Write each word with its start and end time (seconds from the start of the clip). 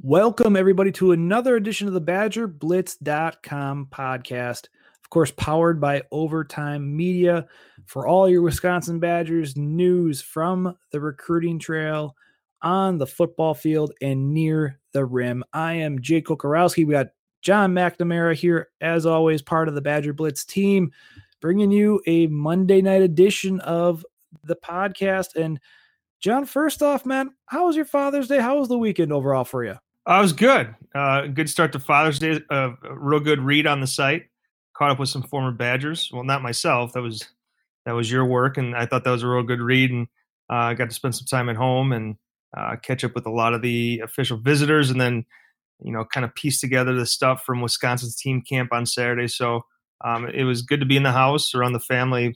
Welcome, 0.00 0.54
everybody, 0.54 0.92
to 0.92 1.10
another 1.10 1.56
edition 1.56 1.88
of 1.88 1.92
the 1.92 2.00
BadgerBlitz.com 2.00 3.88
podcast. 3.90 4.68
Of 5.02 5.10
course, 5.10 5.32
powered 5.32 5.80
by 5.80 6.02
Overtime 6.12 6.96
Media 6.96 7.48
for 7.84 8.06
all 8.06 8.28
your 8.28 8.42
Wisconsin 8.42 9.00
Badgers 9.00 9.56
news 9.56 10.22
from 10.22 10.76
the 10.92 11.00
recruiting 11.00 11.58
trail 11.58 12.14
on 12.62 12.98
the 12.98 13.08
football 13.08 13.54
field 13.54 13.92
and 14.00 14.32
near 14.32 14.78
the 14.92 15.04
rim. 15.04 15.42
I 15.52 15.74
am 15.74 16.00
Jake 16.00 16.26
Kocorowski. 16.26 16.86
We 16.86 16.92
got 16.92 17.08
Jon 17.42 17.72
McNamara 17.72 18.36
here, 18.36 18.68
as 18.80 19.04
always, 19.04 19.42
part 19.42 19.66
of 19.66 19.74
the 19.74 19.82
Badger 19.82 20.12
Blitz 20.12 20.44
team, 20.44 20.92
bringing 21.40 21.72
you 21.72 22.00
a 22.06 22.28
Monday 22.28 22.82
night 22.82 23.02
edition 23.02 23.58
of 23.62 24.06
the 24.44 24.54
podcast. 24.54 25.34
And 25.34 25.58
Jon, 26.20 26.44
first 26.44 26.84
off, 26.84 27.04
man, 27.04 27.30
how 27.46 27.66
was 27.66 27.74
your 27.74 27.84
Father's 27.84 28.28
Day? 28.28 28.38
How 28.38 28.60
was 28.60 28.68
the 28.68 28.78
weekend 28.78 29.12
overall 29.12 29.44
for 29.44 29.64
you? 29.64 29.74
I 30.08 30.22
was 30.22 30.32
good. 30.32 30.74
Uh, 30.94 31.26
good 31.26 31.50
start 31.50 31.70
to 31.72 31.78
Father's 31.78 32.18
Day. 32.18 32.40
Uh, 32.50 32.70
a 32.82 32.98
real 32.98 33.20
good 33.20 33.40
read 33.40 33.66
on 33.66 33.82
the 33.82 33.86
site. 33.86 34.24
Caught 34.74 34.92
up 34.92 34.98
with 34.98 35.10
some 35.10 35.22
former 35.22 35.52
Badgers. 35.52 36.08
Well, 36.10 36.24
not 36.24 36.40
myself. 36.40 36.94
That 36.94 37.02
was 37.02 37.28
that 37.84 37.92
was 37.92 38.10
your 38.10 38.24
work, 38.24 38.56
and 38.56 38.74
I 38.74 38.86
thought 38.86 39.04
that 39.04 39.10
was 39.10 39.22
a 39.22 39.28
real 39.28 39.42
good 39.42 39.60
read. 39.60 39.90
And 39.90 40.06
I 40.48 40.70
uh, 40.70 40.74
got 40.74 40.88
to 40.88 40.94
spend 40.94 41.14
some 41.14 41.26
time 41.26 41.50
at 41.50 41.56
home 41.56 41.92
and 41.92 42.16
uh, 42.56 42.76
catch 42.76 43.04
up 43.04 43.14
with 43.14 43.26
a 43.26 43.30
lot 43.30 43.52
of 43.52 43.60
the 43.60 44.00
official 44.02 44.38
visitors, 44.38 44.88
and 44.88 44.98
then 44.98 45.26
you 45.82 45.92
know 45.92 46.06
kind 46.06 46.24
of 46.24 46.34
piece 46.34 46.58
together 46.58 46.94
the 46.94 47.04
stuff 47.04 47.44
from 47.44 47.60
Wisconsin's 47.60 48.16
team 48.16 48.40
camp 48.40 48.72
on 48.72 48.86
Saturday. 48.86 49.28
So 49.28 49.60
um, 50.02 50.26
it 50.26 50.44
was 50.44 50.62
good 50.62 50.80
to 50.80 50.86
be 50.86 50.96
in 50.96 51.02
the 51.02 51.12
house 51.12 51.54
around 51.54 51.74
the 51.74 51.80
family, 51.80 52.34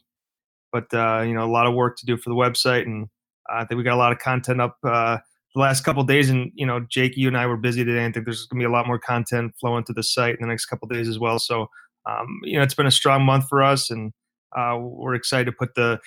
but 0.72 0.92
uh, 0.92 1.22
you 1.22 1.32
know 1.32 1.46
a 1.46 1.50
lot 1.50 1.66
of 1.66 1.72
work 1.72 1.96
to 2.00 2.06
do 2.06 2.18
for 2.18 2.28
the 2.28 2.36
website, 2.36 2.82
and 2.82 3.08
I 3.48 3.64
think 3.64 3.78
we 3.78 3.82
got 3.82 3.94
a 3.94 3.96
lot 3.96 4.12
of 4.12 4.18
content 4.18 4.60
up 4.60 4.76
uh, 4.84 5.16
the 5.54 5.60
last 5.60 5.84
couple 5.84 6.02
days, 6.04 6.30
and 6.30 6.50
you 6.54 6.66
know, 6.66 6.80
Jake, 6.80 7.16
you 7.16 7.28
and 7.28 7.36
I 7.36 7.46
were 7.46 7.56
busy 7.56 7.84
today. 7.84 8.04
I 8.04 8.12
think 8.12 8.24
there's 8.24 8.46
going 8.46 8.60
to 8.60 8.66
be 8.66 8.70
a 8.70 8.72
lot 8.72 8.86
more 8.86 8.98
content 8.98 9.54
flowing 9.60 9.84
to 9.84 9.92
the 9.92 10.02
site 10.02 10.34
in 10.34 10.40
the 10.40 10.48
next 10.48 10.66
couple 10.66 10.88
days 10.88 11.08
as 11.08 11.18
well. 11.18 11.38
So, 11.38 11.68
um, 12.08 12.40
you 12.42 12.56
know, 12.56 12.62
it's 12.62 12.74
been 12.74 12.86
a 12.86 12.90
strong 12.90 13.24
month 13.24 13.48
for 13.48 13.62
us, 13.62 13.90
and 13.90 14.12
uh, 14.56 14.78
we're 14.80 15.14
excited 15.14 15.44
to 15.46 15.52
put 15.52 15.74
the 15.74 15.98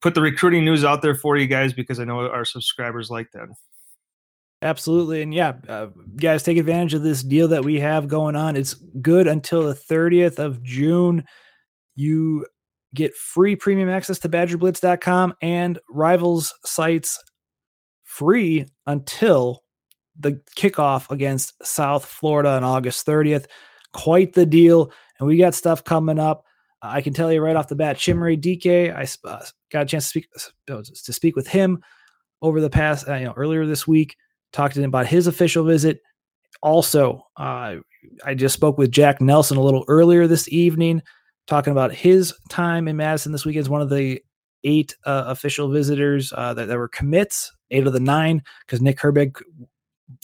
put 0.00 0.14
the 0.14 0.20
recruiting 0.20 0.64
news 0.64 0.84
out 0.84 1.02
there 1.02 1.14
for 1.14 1.36
you 1.36 1.46
guys 1.46 1.72
because 1.72 1.98
I 1.98 2.04
know 2.04 2.20
our 2.20 2.44
subscribers 2.44 3.10
like 3.10 3.28
that. 3.32 3.48
Absolutely, 4.62 5.22
and 5.22 5.34
yeah, 5.34 5.54
uh, 5.68 5.88
guys, 6.16 6.44
take 6.44 6.58
advantage 6.58 6.94
of 6.94 7.02
this 7.02 7.24
deal 7.24 7.48
that 7.48 7.64
we 7.64 7.80
have 7.80 8.06
going 8.06 8.36
on. 8.36 8.56
It's 8.56 8.74
good 8.74 9.26
until 9.26 9.64
the 9.64 9.74
30th 9.74 10.38
of 10.38 10.62
June. 10.62 11.24
You 11.96 12.46
get 12.94 13.16
free 13.16 13.56
premium 13.56 13.88
access 13.88 14.18
to 14.20 14.28
BadgerBlitz.com 14.28 15.34
and 15.40 15.78
Rivals 15.88 16.54
sites 16.64 17.18
free 18.12 18.66
until 18.86 19.62
the 20.18 20.40
kickoff 20.56 21.10
against 21.10 21.54
South 21.64 22.04
Florida 22.04 22.50
on 22.50 22.64
August 22.64 23.06
30th. 23.06 23.46
Quite 23.92 24.34
the 24.34 24.44
deal. 24.44 24.92
And 25.18 25.26
we 25.26 25.38
got 25.38 25.54
stuff 25.54 25.82
coming 25.84 26.18
up. 26.18 26.44
I 26.82 27.00
can 27.00 27.14
tell 27.14 27.32
you 27.32 27.40
right 27.40 27.56
off 27.56 27.68
the 27.68 27.76
bat, 27.76 27.96
Chimere 27.96 28.40
Dike, 28.40 28.92
I 28.94 29.06
uh, 29.28 29.44
got 29.70 29.82
a 29.82 29.86
chance 29.86 30.04
to 30.04 30.10
speak 30.10 30.28
uh, 30.68 30.82
to 31.04 31.12
speak 31.12 31.36
with 31.36 31.46
him 31.46 31.80
over 32.42 32.60
the 32.60 32.70
past, 32.70 33.08
uh, 33.08 33.14
you 33.14 33.24
know, 33.24 33.34
earlier 33.36 33.66
this 33.66 33.86
week. 33.86 34.16
Talked 34.52 34.74
to 34.74 34.80
him 34.80 34.88
about 34.88 35.06
his 35.06 35.28
official 35.28 35.64
visit. 35.64 36.00
Also, 36.60 37.24
I 37.36 37.78
just 38.34 38.54
spoke 38.54 38.78
with 38.78 38.90
Jack 38.90 39.20
Nelson 39.20 39.56
a 39.56 39.62
little 39.62 39.84
earlier 39.86 40.26
this 40.26 40.48
evening, 40.48 41.02
talking 41.46 41.70
about 41.70 41.94
his 41.94 42.34
time 42.50 42.88
in 42.88 42.96
Madison 42.96 43.30
this 43.30 43.46
weekend 43.46 43.62
as 43.64 43.70
one 43.70 43.80
of 43.80 43.88
the 43.88 44.20
eight 44.64 44.96
uh, 45.04 45.24
official 45.26 45.68
visitors 45.70 46.32
uh, 46.36 46.54
that, 46.54 46.66
that 46.66 46.78
were 46.78 46.88
commits 46.88 47.52
eight 47.70 47.86
of 47.86 47.92
the 47.92 48.00
nine 48.00 48.42
because 48.66 48.80
Nick 48.80 48.98
Herbig 48.98 49.40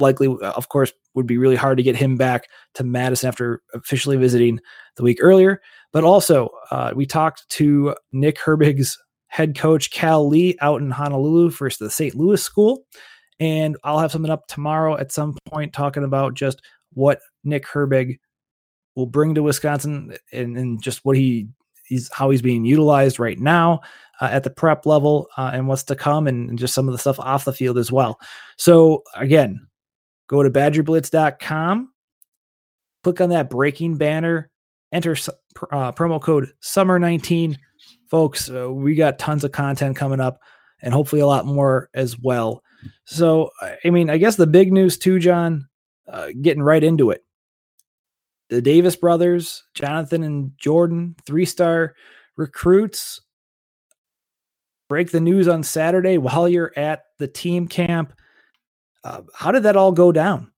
likely, 0.00 0.28
of 0.42 0.68
course, 0.68 0.92
would 1.14 1.26
be 1.26 1.38
really 1.38 1.56
hard 1.56 1.78
to 1.78 1.82
get 1.82 1.96
him 1.96 2.16
back 2.16 2.48
to 2.74 2.84
Madison 2.84 3.28
after 3.28 3.62
officially 3.74 4.16
visiting 4.16 4.60
the 4.96 5.02
week 5.02 5.18
earlier. 5.20 5.60
But 5.92 6.04
also, 6.04 6.50
uh, 6.70 6.92
we 6.94 7.06
talked 7.06 7.48
to 7.50 7.94
Nick 8.12 8.38
Herbig's 8.38 8.98
head 9.28 9.56
coach, 9.56 9.90
Cal 9.90 10.28
Lee, 10.28 10.56
out 10.60 10.80
in 10.80 10.90
Honolulu 10.90 11.50
for 11.50 11.70
the 11.70 11.90
St. 11.90 12.14
Louis 12.14 12.42
school. 12.42 12.84
And 13.40 13.76
I'll 13.84 13.98
have 13.98 14.12
something 14.12 14.30
up 14.30 14.46
tomorrow 14.48 14.96
at 14.96 15.12
some 15.12 15.36
point 15.46 15.72
talking 15.72 16.04
about 16.04 16.34
just 16.34 16.60
what 16.92 17.20
Nick 17.44 17.66
Herbig 17.66 18.18
will 18.96 19.06
bring 19.06 19.34
to 19.34 19.42
Wisconsin 19.42 20.16
and, 20.32 20.56
and 20.58 20.82
just 20.82 21.04
what 21.04 21.16
he 21.16 21.48
he's 21.84 22.10
how 22.12 22.30
he's 22.30 22.42
being 22.42 22.64
utilized 22.64 23.18
right 23.18 23.38
now 23.38 23.80
uh, 24.20 24.28
at 24.30 24.42
the 24.44 24.50
prep 24.50 24.86
level 24.86 25.28
uh, 25.36 25.50
and 25.52 25.68
what's 25.68 25.84
to 25.84 25.94
come 25.96 26.26
and, 26.26 26.50
and, 26.50 26.58
just 26.58 26.74
some 26.74 26.88
of 26.88 26.92
the 26.92 26.98
stuff 26.98 27.20
off 27.20 27.44
the 27.44 27.52
field 27.52 27.78
as 27.78 27.92
well. 27.92 28.18
So 28.56 29.02
again, 29.14 29.66
go 30.28 30.42
to 30.42 30.50
badgerblitz.com, 30.50 31.92
click 33.04 33.20
on 33.20 33.30
that 33.30 33.50
breaking 33.50 33.96
banner, 33.96 34.50
enter 34.92 35.12
uh, 35.70 35.92
promo 35.92 36.20
code 36.20 36.50
summer19. 36.62 37.56
Folks, 38.10 38.50
uh, 38.50 38.70
we 38.70 38.94
got 38.94 39.18
tons 39.18 39.44
of 39.44 39.52
content 39.52 39.96
coming 39.96 40.20
up 40.20 40.40
and 40.82 40.94
hopefully 40.94 41.20
a 41.20 41.26
lot 41.26 41.46
more 41.46 41.90
as 41.94 42.18
well. 42.18 42.62
So, 43.04 43.50
I 43.84 43.90
mean, 43.90 44.08
I 44.08 44.18
guess 44.18 44.36
the 44.36 44.46
big 44.46 44.72
news 44.72 44.98
too, 44.98 45.18
Jon, 45.18 45.68
uh, 46.08 46.28
getting 46.40 46.62
right 46.62 46.82
into 46.82 47.10
it. 47.10 47.24
The 48.50 48.62
Davis 48.62 48.96
brothers, 48.96 49.64
Jonathan 49.74 50.22
and 50.22 50.52
Jordan, 50.56 51.16
three 51.26 51.44
star 51.44 51.94
recruits, 52.36 53.20
break 54.88 55.10
the 55.10 55.20
news 55.20 55.48
on 55.48 55.62
Saturday 55.62 56.18
while 56.18 56.48
you're 56.48 56.72
at 56.76 57.04
the 57.18 57.28
team 57.28 57.68
camp. 57.68 58.12
Uh, 59.04 59.22
how 59.34 59.52
did 59.52 59.62
that 59.62 59.76
all 59.76 59.92
go 59.92 60.10
down? 60.12 60.50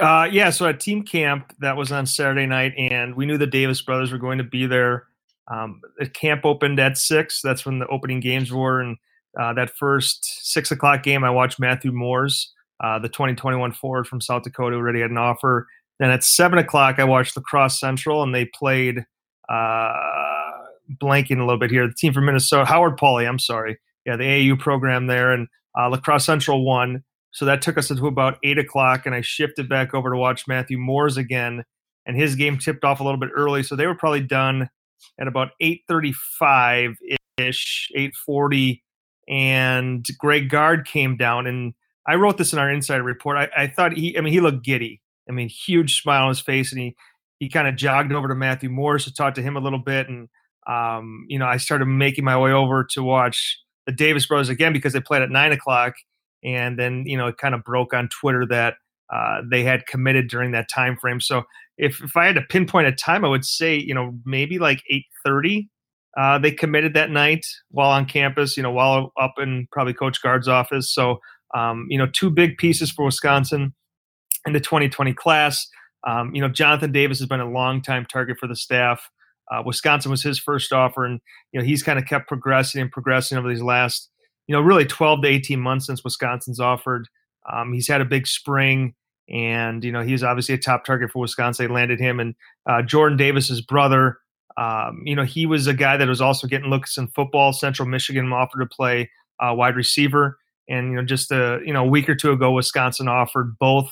Uh, 0.00 0.28
yeah, 0.30 0.50
so 0.50 0.66
at 0.66 0.80
team 0.80 1.02
camp 1.02 1.52
that 1.60 1.76
was 1.76 1.92
on 1.92 2.06
Saturday 2.06 2.46
night, 2.46 2.72
and 2.76 3.14
we 3.14 3.26
knew 3.26 3.38
the 3.38 3.46
Davis 3.46 3.80
brothers 3.80 4.10
were 4.10 4.18
going 4.18 4.38
to 4.38 4.44
be 4.44 4.66
there. 4.66 5.06
Um, 5.48 5.80
the 5.98 6.08
camp 6.08 6.44
opened 6.44 6.80
at 6.80 6.98
six. 6.98 7.40
That's 7.42 7.64
when 7.64 7.78
the 7.78 7.86
opening 7.86 8.20
games 8.20 8.52
were, 8.52 8.80
and 8.80 8.96
uh, 9.38 9.52
that 9.54 9.76
first 9.76 10.50
six 10.50 10.70
o'clock 10.70 11.02
game, 11.02 11.22
I 11.22 11.30
watched 11.30 11.60
Matthew 11.60 11.92
Mors, 11.92 12.52
uh, 12.82 12.98
the 12.98 13.08
2021 13.08 13.72
forward 13.72 14.06
from 14.06 14.20
South 14.20 14.42
Dakota, 14.42 14.76
already 14.76 15.00
had 15.00 15.10
an 15.10 15.18
offer. 15.18 15.68
Then 16.00 16.10
at 16.10 16.24
seven 16.24 16.58
o'clock, 16.58 16.98
I 16.98 17.04
watched 17.04 17.36
La 17.36 17.42
Crosse 17.42 17.78
Central, 17.78 18.22
and 18.22 18.34
they 18.34 18.46
played 18.46 19.04
uh, 19.48 20.33
blanking 21.02 21.38
a 21.38 21.44
little 21.44 21.58
bit 21.58 21.70
here. 21.70 21.86
The 21.86 21.94
team 21.94 22.12
from 22.12 22.26
Minnesota, 22.26 22.64
Howard 22.64 22.96
Pulley, 22.96 23.26
I'm 23.26 23.38
sorry. 23.38 23.78
Yeah, 24.04 24.16
the 24.16 24.24
AAU 24.24 24.58
program 24.58 25.06
there, 25.06 25.32
and 25.32 25.48
uh, 25.78 25.88
La 25.88 25.96
Crosse 25.96 26.26
Central 26.26 26.64
won. 26.64 27.04
So 27.30 27.44
that 27.46 27.62
took 27.62 27.78
us 27.78 27.90
into 27.90 28.06
about 28.06 28.38
eight 28.44 28.58
o'clock, 28.58 29.06
and 29.06 29.14
I 29.14 29.20
shifted 29.22 29.68
back 29.68 29.94
over 29.94 30.10
to 30.10 30.16
watch 30.16 30.46
Matthew 30.46 30.78
Mors 30.78 31.16
again, 31.16 31.64
and 32.06 32.16
his 32.16 32.36
game 32.36 32.58
tipped 32.58 32.84
off 32.84 33.00
a 33.00 33.04
little 33.04 33.18
bit 33.18 33.30
early, 33.34 33.62
so 33.62 33.74
they 33.74 33.86
were 33.86 33.94
probably 33.94 34.20
done 34.20 34.68
at 35.18 35.26
about 35.26 35.48
eight 35.60 35.82
thirty-five 35.88 36.96
ish, 37.38 37.90
eight 37.94 38.14
forty, 38.14 38.84
and 39.28 40.06
Greg 40.18 40.48
Gard 40.48 40.86
came 40.86 41.16
down, 41.16 41.46
and 41.46 41.74
I 42.06 42.16
wrote 42.16 42.38
this 42.38 42.52
in 42.52 42.58
our 42.58 42.70
insider 42.70 43.02
report. 43.02 43.36
I, 43.36 43.64
I 43.64 43.66
thought 43.66 43.94
he, 43.94 44.16
I 44.16 44.20
mean, 44.20 44.32
he 44.32 44.40
looked 44.40 44.64
giddy. 44.64 45.00
I 45.28 45.32
mean, 45.32 45.48
huge 45.48 46.00
smile 46.00 46.24
on 46.24 46.28
his 46.28 46.40
face, 46.40 46.70
and 46.72 46.80
he 46.80 46.94
he 47.40 47.48
kind 47.48 47.66
of 47.66 47.76
jogged 47.76 48.12
over 48.12 48.28
to 48.28 48.34
Matthew 48.34 48.70
Mors 48.70 49.04
to 49.04 49.14
talk 49.14 49.34
to 49.34 49.42
him 49.42 49.56
a 49.56 49.60
little 49.60 49.78
bit, 49.78 50.08
and 50.08 50.28
um, 50.66 51.26
you 51.28 51.38
know, 51.38 51.46
I 51.46 51.56
started 51.56 51.86
making 51.86 52.24
my 52.24 52.38
way 52.38 52.52
over 52.52 52.84
to 52.90 53.02
watch 53.02 53.58
the 53.86 53.92
Davis 53.92 54.26
brothers 54.26 54.48
again 54.48 54.72
because 54.72 54.92
they 54.92 55.00
played 55.00 55.22
at 55.22 55.30
nine 55.30 55.52
o'clock, 55.52 55.94
and 56.42 56.78
then 56.78 57.04
you 57.06 57.16
know 57.16 57.28
it 57.28 57.38
kind 57.38 57.54
of 57.54 57.64
broke 57.64 57.92
on 57.92 58.08
Twitter 58.08 58.46
that 58.46 58.74
uh, 59.12 59.42
they 59.50 59.62
had 59.62 59.86
committed 59.86 60.28
during 60.28 60.52
that 60.52 60.68
time 60.68 60.96
frame. 60.96 61.20
So 61.20 61.42
if 61.76 62.02
if 62.02 62.16
I 62.16 62.26
had 62.26 62.36
to 62.36 62.42
pinpoint 62.42 62.86
a 62.86 62.92
time, 62.92 63.24
I 63.24 63.28
would 63.28 63.44
say 63.44 63.76
you 63.76 63.94
know 63.94 64.14
maybe 64.24 64.58
like 64.58 64.82
eight 64.90 65.06
thirty. 65.24 65.68
Uh, 66.16 66.38
they 66.38 66.52
committed 66.52 66.94
that 66.94 67.10
night 67.10 67.44
while 67.70 67.90
on 67.90 68.06
campus, 68.06 68.56
you 68.56 68.62
know, 68.62 68.70
while 68.70 69.12
up 69.20 69.34
in 69.36 69.66
probably 69.72 69.92
Coach 69.92 70.22
Gard's 70.22 70.46
office. 70.46 70.94
So, 70.94 71.18
um, 71.56 71.86
you 71.88 71.98
know, 71.98 72.06
two 72.06 72.30
big 72.30 72.56
pieces 72.56 72.92
for 72.92 73.04
Wisconsin 73.04 73.74
in 74.46 74.52
the 74.52 74.60
2020 74.60 75.12
class. 75.14 75.66
Um, 76.06 76.32
you 76.32 76.40
know, 76.40 76.48
Jonathan 76.48 76.92
Davis 76.92 77.18
has 77.18 77.26
been 77.26 77.40
a 77.40 77.50
long 77.50 77.82
time 77.82 78.06
target 78.06 78.36
for 78.38 78.46
the 78.46 78.54
staff. 78.54 79.10
Uh, 79.50 79.62
Wisconsin 79.64 80.10
was 80.10 80.22
his 80.22 80.38
first 80.38 80.72
offer, 80.72 81.04
and 81.04 81.20
you 81.52 81.60
know 81.60 81.66
he's 81.66 81.82
kind 81.82 81.98
of 81.98 82.06
kept 82.06 82.28
progressing 82.28 82.80
and 82.80 82.90
progressing 82.90 83.38
over 83.38 83.48
these 83.48 83.62
last, 83.62 84.10
you 84.46 84.54
know, 84.54 84.60
really 84.60 84.84
12 84.84 85.22
to 85.22 85.28
18 85.28 85.60
months 85.60 85.86
since 85.86 86.02
Wisconsin's 86.02 86.60
offered. 86.60 87.08
Um, 87.50 87.72
he's 87.72 87.88
had 87.88 88.00
a 88.00 88.06
big 88.06 88.26
spring, 88.26 88.94
and 89.28 89.84
you 89.84 89.92
know 89.92 90.02
he's 90.02 90.22
obviously 90.22 90.54
a 90.54 90.58
top 90.58 90.84
target 90.84 91.10
for 91.10 91.20
Wisconsin. 91.20 91.66
They 91.66 91.72
landed 91.72 92.00
him, 92.00 92.20
and 92.20 92.34
uh, 92.68 92.82
Jordan 92.82 93.18
Davis's 93.18 93.60
brother. 93.60 94.18
Um, 94.56 95.02
you 95.04 95.16
know, 95.16 95.24
he 95.24 95.46
was 95.46 95.66
a 95.66 95.74
guy 95.74 95.96
that 95.96 96.08
was 96.08 96.20
also 96.20 96.46
getting 96.46 96.70
looks 96.70 96.96
in 96.96 97.08
football. 97.08 97.52
Central 97.52 97.88
Michigan 97.88 98.32
offered 98.32 98.60
to 98.60 98.66
play 98.66 99.10
uh, 99.40 99.52
wide 99.54 99.76
receiver, 99.76 100.38
and 100.68 100.90
you 100.90 100.96
know, 100.96 101.04
just 101.04 101.30
a 101.32 101.60
you 101.64 101.72
know 101.72 101.84
a 101.84 101.88
week 101.88 102.08
or 102.08 102.14
two 102.14 102.32
ago, 102.32 102.52
Wisconsin 102.52 103.08
offered 103.08 103.58
both 103.58 103.90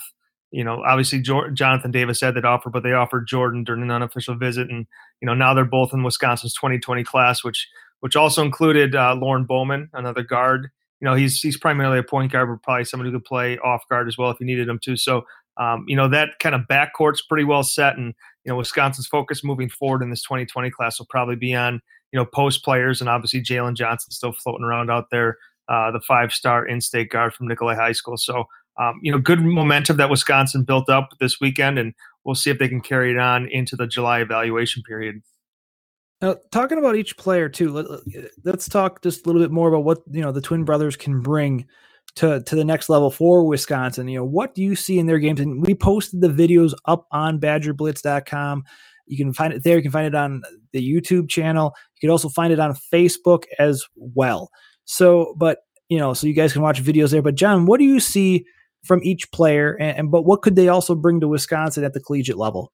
you 0.53 0.63
know, 0.63 0.83
obviously 0.83 1.19
Jonathan 1.19 1.89
Davis 1.89 2.21
had 2.21 2.35
that 2.35 2.45
offer, 2.45 2.69
but 2.69 2.83
they 2.83 2.93
offered 2.93 3.27
Jordan 3.27 3.63
during 3.63 3.81
an 3.81 3.89
unofficial 3.89 4.35
visit, 4.35 4.69
and 4.69 4.85
you 5.19 5.25
know 5.25 5.33
now 5.33 5.53
they're 5.55 5.65
both 5.65 5.93
in 5.93 6.03
Wisconsin's 6.03 6.53
2020 6.53 7.03
class, 7.03 7.43
which 7.43 7.67
which 8.01 8.15
also 8.15 8.43
included 8.43 8.95
uh, 8.95 9.15
Lorne 9.15 9.45
Bowman, 9.45 9.89
another 9.93 10.21
guard. 10.21 10.69
You 11.01 11.05
know, 11.05 11.15
he's 11.15 11.41
he's 11.41 11.57
primarily 11.57 11.97
a 11.97 12.03
point 12.03 12.31
guard, 12.31 12.49
but 12.49 12.61
probably 12.61 12.85
someone 12.85 13.07
who 13.07 13.17
could 13.17 13.25
play 13.25 13.57
off 13.57 13.87
guard 13.89 14.07
as 14.07 14.15
well 14.15 14.29
if 14.29 14.39
you 14.39 14.45
needed 14.45 14.69
him 14.69 14.79
to. 14.83 14.95
So 14.95 15.25
um, 15.57 15.85
you 15.87 15.95
know 15.95 16.07
that 16.09 16.37
kind 16.39 16.53
of 16.53 16.61
backcourt's 16.69 17.23
pretty 17.23 17.45
well 17.45 17.63
set, 17.63 17.97
and 17.97 18.13
you 18.45 18.51
know 18.51 18.55
Wisconsin's 18.55 19.07
focus 19.07 19.43
moving 19.43 19.69
forward 19.69 20.03
in 20.03 20.11
this 20.11 20.21
2020 20.21 20.69
class 20.69 20.99
will 20.99 21.07
probably 21.07 21.35
be 21.35 21.55
on 21.55 21.81
you 22.11 22.19
know 22.19 22.25
post 22.25 22.63
players, 22.63 23.01
and 23.01 23.09
obviously 23.09 23.41
Jalen 23.41 23.75
Johnson 23.75 24.11
still 24.11 24.33
floating 24.33 24.65
around 24.65 24.91
out 24.91 25.09
there, 25.09 25.37
uh, 25.67 25.89
the 25.89 26.01
five 26.01 26.31
star 26.31 26.63
in-state 26.63 27.09
guard 27.09 27.33
from 27.33 27.47
Nicolet 27.47 27.77
High 27.77 27.91
School. 27.93 28.17
So 28.17 28.45
um, 28.79 28.99
you 29.01 29.11
know 29.11 29.19
good 29.19 29.41
momentum 29.41 29.97
that 29.97 30.09
Wisconsin 30.09 30.63
built 30.63 30.89
up 30.89 31.09
this 31.19 31.39
weekend, 31.39 31.77
and 31.77 31.93
we'll 32.23 32.35
see 32.35 32.49
if 32.49 32.59
they 32.59 32.67
can 32.67 32.81
carry 32.81 33.11
it 33.11 33.17
on 33.17 33.47
into 33.47 33.75
the 33.75 33.87
July 33.87 34.19
evaluation 34.19 34.83
period. 34.83 35.21
Now, 36.21 36.37
talking 36.51 36.77
about 36.77 36.95
each 36.95 37.17
player 37.17 37.49
too, 37.49 37.71
let, 37.71 38.55
us 38.55 38.69
talk 38.69 39.01
just 39.03 39.25
a 39.25 39.29
little 39.29 39.41
bit 39.41 39.51
more 39.51 39.67
about 39.67 39.83
what 39.83 39.99
you 40.09 40.21
know 40.21 40.31
the 40.31 40.41
twin 40.41 40.63
brothers 40.63 40.95
can 40.95 41.21
bring 41.21 41.65
to 42.15 42.41
to 42.41 42.55
the 42.55 42.65
next 42.65 42.89
level 42.89 43.11
for 43.11 43.45
Wisconsin. 43.45 44.07
You 44.07 44.19
know, 44.19 44.25
what 44.25 44.55
do 44.55 44.63
you 44.63 44.75
see 44.75 44.99
in 44.99 45.05
their 45.05 45.19
games? 45.19 45.39
And 45.39 45.65
we 45.65 45.75
posted 45.75 46.21
the 46.21 46.29
videos 46.29 46.73
up 46.85 47.05
on 47.11 47.39
BadgerBlitz.com. 47.39 48.63
You 49.05 49.17
can 49.17 49.33
find 49.33 49.53
it 49.53 49.63
there. 49.63 49.75
You 49.75 49.83
can 49.83 49.91
find 49.91 50.07
it 50.07 50.15
on 50.15 50.43
the 50.71 50.79
YouTube 50.79 51.29
channel. 51.29 51.75
You 51.95 52.07
can 52.07 52.09
also 52.09 52.29
find 52.29 52.53
it 52.53 52.59
on 52.59 52.73
Facebook 52.93 53.43
as 53.59 53.83
well. 53.97 54.49
So, 54.85 55.35
but 55.37 55.59
you 55.89 55.97
know, 55.97 56.13
so 56.13 56.25
you 56.25 56.33
guys 56.33 56.53
can 56.53 56.61
watch 56.61 56.81
videos 56.81 57.11
there. 57.11 57.21
But 57.21 57.35
Jon, 57.35 57.65
what 57.65 57.79
do 57.79 57.85
you 57.85 57.99
see 57.99 58.45
from 58.83 59.01
each 59.03 59.31
player? 59.31 59.75
And, 59.79 59.97
and 59.97 60.11
but 60.11 60.23
what 60.23 60.41
could 60.41 60.55
they 60.55 60.67
also 60.67 60.95
bring 60.95 61.19
to 61.21 61.27
Wisconsin 61.27 61.83
at 61.83 61.93
the 61.93 61.99
collegiate 61.99 62.37
level? 62.37 62.71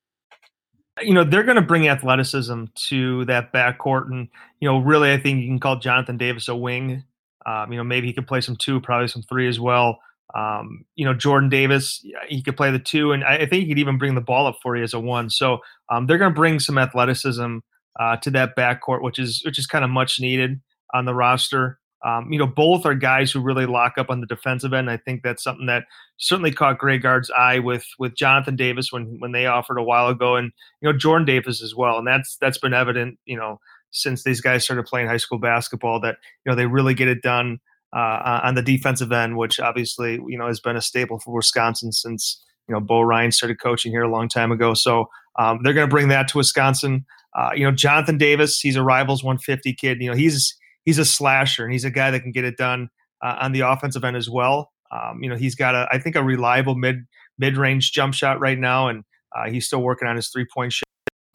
You 1.01 1.13
know, 1.13 1.23
they're 1.23 1.43
going 1.43 1.55
to 1.55 1.61
bring 1.61 1.87
athleticism 1.87 2.65
to 2.89 3.25
that 3.25 3.53
backcourt, 3.53 4.11
and 4.11 4.27
you 4.59 4.67
know, 4.67 4.79
really, 4.79 5.13
I 5.13 5.17
think 5.17 5.41
you 5.41 5.47
can 5.47 5.59
call 5.59 5.79
Jonathan 5.79 6.17
Davis 6.17 6.49
a 6.49 6.55
wing 6.55 7.03
um, 7.45 7.71
you 7.71 7.77
know, 7.77 7.83
maybe 7.83 8.07
he 8.07 8.13
could 8.13 8.27
play 8.27 8.41
some 8.41 8.55
two, 8.55 8.79
probably 8.81 9.07
some 9.07 9.23
three 9.23 9.47
as 9.47 9.59
well. 9.59 9.99
Um, 10.35 10.85
you 10.95 11.05
know, 11.05 11.13
Jordan 11.13 11.49
Davis, 11.49 12.05
he 12.27 12.43
could 12.43 12.55
play 12.55 12.69
the 12.69 12.79
two, 12.79 13.11
and 13.11 13.23
I, 13.23 13.45
think 13.47 13.63
he 13.63 13.67
could 13.67 13.79
even 13.79 13.97
bring 13.97 14.13
the 14.13 14.21
ball 14.21 14.45
up 14.45 14.57
for 14.61 14.77
you 14.77 14.83
as 14.83 14.93
a 14.93 14.99
one. 14.99 15.29
So 15.29 15.59
um, 15.89 16.05
they're 16.05 16.19
going 16.19 16.31
to 16.31 16.39
bring 16.39 16.59
some 16.59 16.77
athleticism 16.77 17.59
uh, 17.99 18.17
to 18.17 18.31
that 18.31 18.55
backcourt, 18.55 19.01
which 19.01 19.17
is 19.17 19.41
which 19.43 19.57
is 19.57 19.65
kind 19.65 19.83
of 19.83 19.89
much 19.89 20.19
needed 20.19 20.61
on 20.93 21.05
the 21.05 21.15
roster. 21.15 21.78
Um, 22.05 22.31
you 22.31 22.39
know, 22.39 22.47
both 22.47 22.85
are 22.85 22.95
guys 22.95 23.31
who 23.31 23.41
really 23.41 23.65
lock 23.65 23.97
up 23.97 24.09
on 24.09 24.21
the 24.21 24.27
defensive 24.27 24.73
end. 24.73 24.89
I 24.89 24.97
think 24.97 25.21
that's 25.21 25.43
something 25.43 25.65
that 25.65 25.83
certainly 26.17 26.51
caught 26.51 26.77
Greg 26.77 27.01
Gard's 27.01 27.29
eye 27.31 27.59
with 27.59 27.85
with 27.99 28.15
Jonathan 28.15 28.55
Davis 28.55 28.91
when 28.91 29.17
when 29.19 29.33
they 29.33 29.45
offered 29.47 29.77
a 29.77 29.83
while 29.83 30.07
ago, 30.07 30.35
and 30.35 30.51
you 30.81 30.89
know 30.89 30.97
Jordan 30.97 31.25
Davis 31.25 31.61
as 31.61 31.75
well. 31.75 31.97
And 31.97 32.07
that's 32.07 32.37
that's 32.37 32.57
been 32.57 32.73
evident. 32.73 33.19
You 33.25 33.37
know, 33.37 33.59
since 33.91 34.23
these 34.23 34.41
guys 34.41 34.63
started 34.63 34.85
playing 34.85 35.07
high 35.07 35.17
school 35.17 35.39
basketball 35.39 35.99
that 36.01 36.17
you 36.45 36.51
know 36.51 36.55
they 36.55 36.67
really 36.67 36.93
get 36.93 37.07
it 37.07 37.21
done 37.21 37.59
uh, 37.93 38.41
on 38.43 38.55
the 38.55 38.61
defensive 38.61 39.11
end, 39.11 39.37
which 39.37 39.59
obviously 39.59 40.19
you 40.27 40.37
know 40.37 40.47
has 40.47 40.59
been 40.59 40.75
a 40.75 40.81
staple 40.81 41.19
for 41.19 41.33
Wisconsin 41.33 41.91
since 41.91 42.43
you 42.67 42.73
know 42.73 42.79
Bo 42.79 43.01
Ryan 43.01 43.31
started 43.31 43.59
coaching 43.59 43.91
here 43.91 44.03
a 44.03 44.11
long 44.11 44.29
time 44.29 44.51
ago. 44.51 44.73
So 44.73 45.09
um, 45.37 45.59
they're 45.63 45.73
going 45.73 45.87
to 45.87 45.93
bring 45.93 46.09
that 46.09 46.27
to 46.29 46.37
Wisconsin. 46.37 47.05
Uh, 47.37 47.49
you 47.53 47.63
know 47.63 47.71
Jonathan 47.71 48.17
Davis, 48.17 48.59
he's 48.59 48.75
a 48.75 48.83
Rivals 48.83 49.23
150 49.23 49.73
kid. 49.73 50.01
You 50.01 50.11
know 50.11 50.15
he's 50.15 50.55
he's 50.85 50.97
a 50.97 51.05
slasher 51.05 51.63
and 51.63 51.71
he's 51.71 51.85
a 51.85 51.91
guy 51.91 52.11
that 52.11 52.21
can 52.21 52.31
get 52.31 52.45
it 52.45 52.57
done 52.57 52.89
uh, 53.23 53.35
on 53.41 53.51
the 53.51 53.61
offensive 53.61 54.03
end 54.03 54.17
as 54.17 54.29
well. 54.29 54.71
Um, 54.91 55.21
you 55.21 55.29
know 55.29 55.35
he's 55.35 55.55
got 55.55 55.75
a 55.75 55.87
I 55.91 55.99
think 55.99 56.15
a 56.15 56.23
reliable 56.23 56.75
mid 56.75 57.05
mid 57.37 57.57
range 57.57 57.91
jump 57.91 58.13
shot 58.13 58.39
right 58.39 58.57
now, 58.57 58.87
and 58.87 59.03
uh, 59.35 59.49
he's 59.49 59.67
still 59.67 59.81
working 59.81 60.07
on 60.07 60.15
his 60.15 60.29
three 60.29 60.47
point 60.51 60.73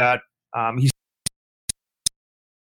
shot. 0.01 0.21
Um, 0.57 0.79
he's 0.79 0.91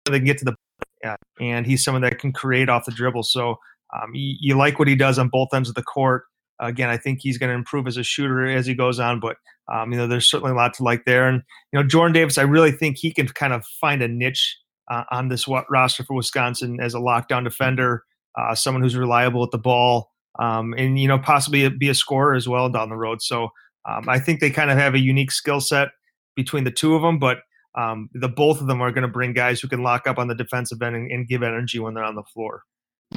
they 0.06 0.19
can 0.19 0.25
get 0.25 0.38
to 0.39 0.45
the 0.45 0.56
yeah, 1.03 1.15
and 1.39 1.65
he's 1.65 1.83
someone 1.83 2.01
that 2.03 2.19
can 2.19 2.31
create 2.31 2.69
off 2.69 2.86
the 2.86 2.91
dribble. 2.91 3.24
So 3.24 3.57
um, 3.94 4.13
you, 4.13 4.36
you, 4.39 4.57
like 4.57 4.79
what 4.79 4.88
he 4.88 4.95
does 4.95 5.19
on 5.19 5.29
both 5.29 5.50
ends 5.53 5.69
of 5.69 5.75
the 5.75 5.83
court. 5.83 6.24
again, 6.59 6.89
I 6.89 6.97
think 6.97 7.19
he's 7.21 7.38
going 7.38 7.50
to 7.50 7.56
improve 7.56 7.88
as 7.88 7.97
a 7.97 8.03
shooter 8.03 8.47
as 8.47 8.65
he 8.65 8.74
goes 8.74 9.00
on, 9.00 9.19
but 9.19 9.38
um, 9.71 9.91
you 9.91 9.97
know 9.97 10.07
there's 10.07 10.29
certainly 10.29 10.51
a 10.51 10.56
lot 10.56 10.74
to 10.75 10.83
like 10.83 11.06
there. 11.06 11.27
And 11.27 11.41
you 11.71 11.79
know 11.79 11.88
Jordan 11.88 12.13
Davis, 12.13 12.38
I 12.38 12.44
really 12.44 12.71
think 12.71 12.97
he 12.97 13.12
can 13.12 13.27
kind 13.27 13.53
of 13.53 13.65
find 13.81 14.01
a 14.01 14.07
niche 14.07 14.57
uh, 14.89 15.03
on 15.12 15.27
this 15.27 15.47
roster 15.69 16.03
for 16.03 16.15
Wisconsin 16.15 16.80
as 16.81 16.94
a 16.94 17.00
lockdown 17.00 17.44
defender, 17.44 18.03
uh, 18.38 18.56
someone 18.56 18.81
who's 18.81 18.95
reliable 18.95 19.44
at 19.44 19.51
the 19.51 19.57
ball, 19.57 20.12
um, 20.39 20.74
and 20.77 21.00
you 21.00 21.07
know 21.07 21.19
possibly 21.19 21.68
be 21.69 21.89
a 21.89 21.95
scorer 21.95 22.33
as 22.33 22.47
well 22.47 22.69
down 22.69 22.89
the 22.89 22.95
road. 22.95 23.21
So 23.21 23.50
um, 23.85 24.07
I 24.07 24.19
think 24.19 24.39
they 24.39 24.50
kind 24.50 24.71
of 24.71 24.77
have 24.77 24.94
a 24.94 25.00
unique 25.00 25.31
skill 25.31 25.62
set 25.62 25.89
between 26.35 26.63
the 26.63 26.71
two 26.71 26.95
of 26.95 27.01
them, 27.01 27.19
but 27.19 27.39
um, 27.75 28.09
the 28.13 28.30
both 28.30 28.62
of 28.62 28.68
them 28.68 28.81
are 28.81 28.91
going 28.91 29.03
to 29.03 29.07
bring 29.07 29.33
guys 29.33 29.59
who 29.59 29.68
can 29.68 29.83
lock 29.83 30.07
up 30.07 30.18
on 30.18 30.27
the 30.27 30.35
defensive 30.35 30.81
end 30.81 30.95
and, 30.95 31.12
and, 31.12 31.27
give 31.27 31.41
energy 31.41 31.79
when 31.79 31.95
they're 31.95 32.03
on 32.03 32.15
the 32.15 32.24
floor. 32.24 32.63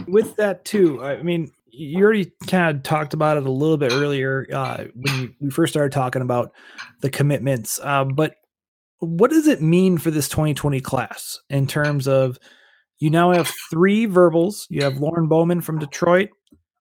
With 0.08 0.36
that 0.36 0.64
too, 0.64 1.02
I 1.02 1.22
mean, 1.22 1.50
you 1.66 2.02
already 2.02 2.32
kind 2.46 2.74
of 2.74 2.82
talked 2.82 3.12
about 3.12 3.36
it 3.36 3.46
a 3.46 3.50
little 3.50 3.76
bit 3.76 3.92
earlier 3.92 4.46
uh, 4.52 4.84
when 4.94 5.34
we 5.40 5.50
first 5.50 5.72
started 5.72 5.92
talking 5.92 6.22
about 6.22 6.52
the 7.00 7.10
commitments. 7.10 7.78
Uh, 7.82 8.04
but 8.04 8.36
what 9.00 9.30
does 9.30 9.46
it 9.46 9.62
mean 9.62 9.98
for 9.98 10.10
this 10.10 10.28
2020 10.28 10.80
class 10.80 11.38
in 11.50 11.66
terms 11.66 12.08
of 12.08 12.38
you 12.98 13.10
now 13.10 13.32
have 13.32 13.50
three 13.70 14.06
verbals? 14.06 14.66
You 14.70 14.82
have 14.84 14.98
Lorne 14.98 15.28
Bowman 15.28 15.60
from 15.60 15.78
Detroit, 15.78 16.30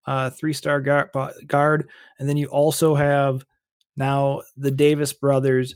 uh, 0.05 0.29
three-star 0.29 0.81
guard, 0.81 1.89
and 2.19 2.29
then 2.29 2.37
you 2.37 2.47
also 2.47 2.95
have 2.95 3.45
now 3.97 4.41
the 4.55 4.71
Davis 4.71 5.13
brothers 5.13 5.75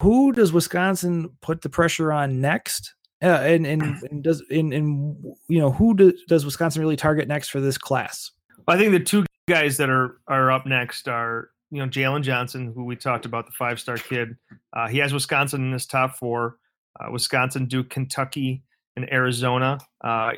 who 0.00 0.32
does 0.32 0.52
Wisconsin 0.52 1.30
put 1.42 1.60
the 1.60 1.68
pressure 1.68 2.12
on 2.12 2.40
next? 2.40 2.94
Uh, 3.22 3.26
and, 3.26 3.66
and, 3.66 3.82
and 4.10 4.24
does 4.24 4.42
in 4.50 4.72
in 4.72 5.34
you 5.48 5.60
know 5.60 5.70
who 5.70 5.94
do, 5.94 6.12
does 6.26 6.44
Wisconsin 6.44 6.80
really 6.80 6.96
target 6.96 7.28
next 7.28 7.50
for 7.50 7.60
this 7.60 7.78
class? 7.78 8.32
Well, 8.66 8.76
I 8.76 8.80
think 8.80 8.92
the 8.92 9.00
two 9.00 9.24
guys 9.48 9.76
that 9.76 9.90
are 9.90 10.18
are 10.26 10.50
up 10.50 10.66
next 10.66 11.06
are 11.08 11.50
you 11.70 11.78
know 11.78 11.88
Jalen 11.88 12.22
Johnson, 12.22 12.72
who 12.74 12.84
we 12.84 12.96
talked 12.96 13.26
about, 13.26 13.46
the 13.46 13.52
five 13.52 13.80
star 13.80 13.96
kid. 13.96 14.36
Uh, 14.72 14.88
he 14.88 14.98
has 14.98 15.12
Wisconsin 15.12 15.64
in 15.64 15.72
his 15.72 15.86
top 15.86 16.16
four. 16.16 16.56
Uh, 16.98 17.10
Wisconsin, 17.10 17.66
Duke, 17.66 17.90
Kentucky, 17.90 18.62
and 18.96 19.10
Arizona. 19.12 19.78
Uh, 20.02 20.32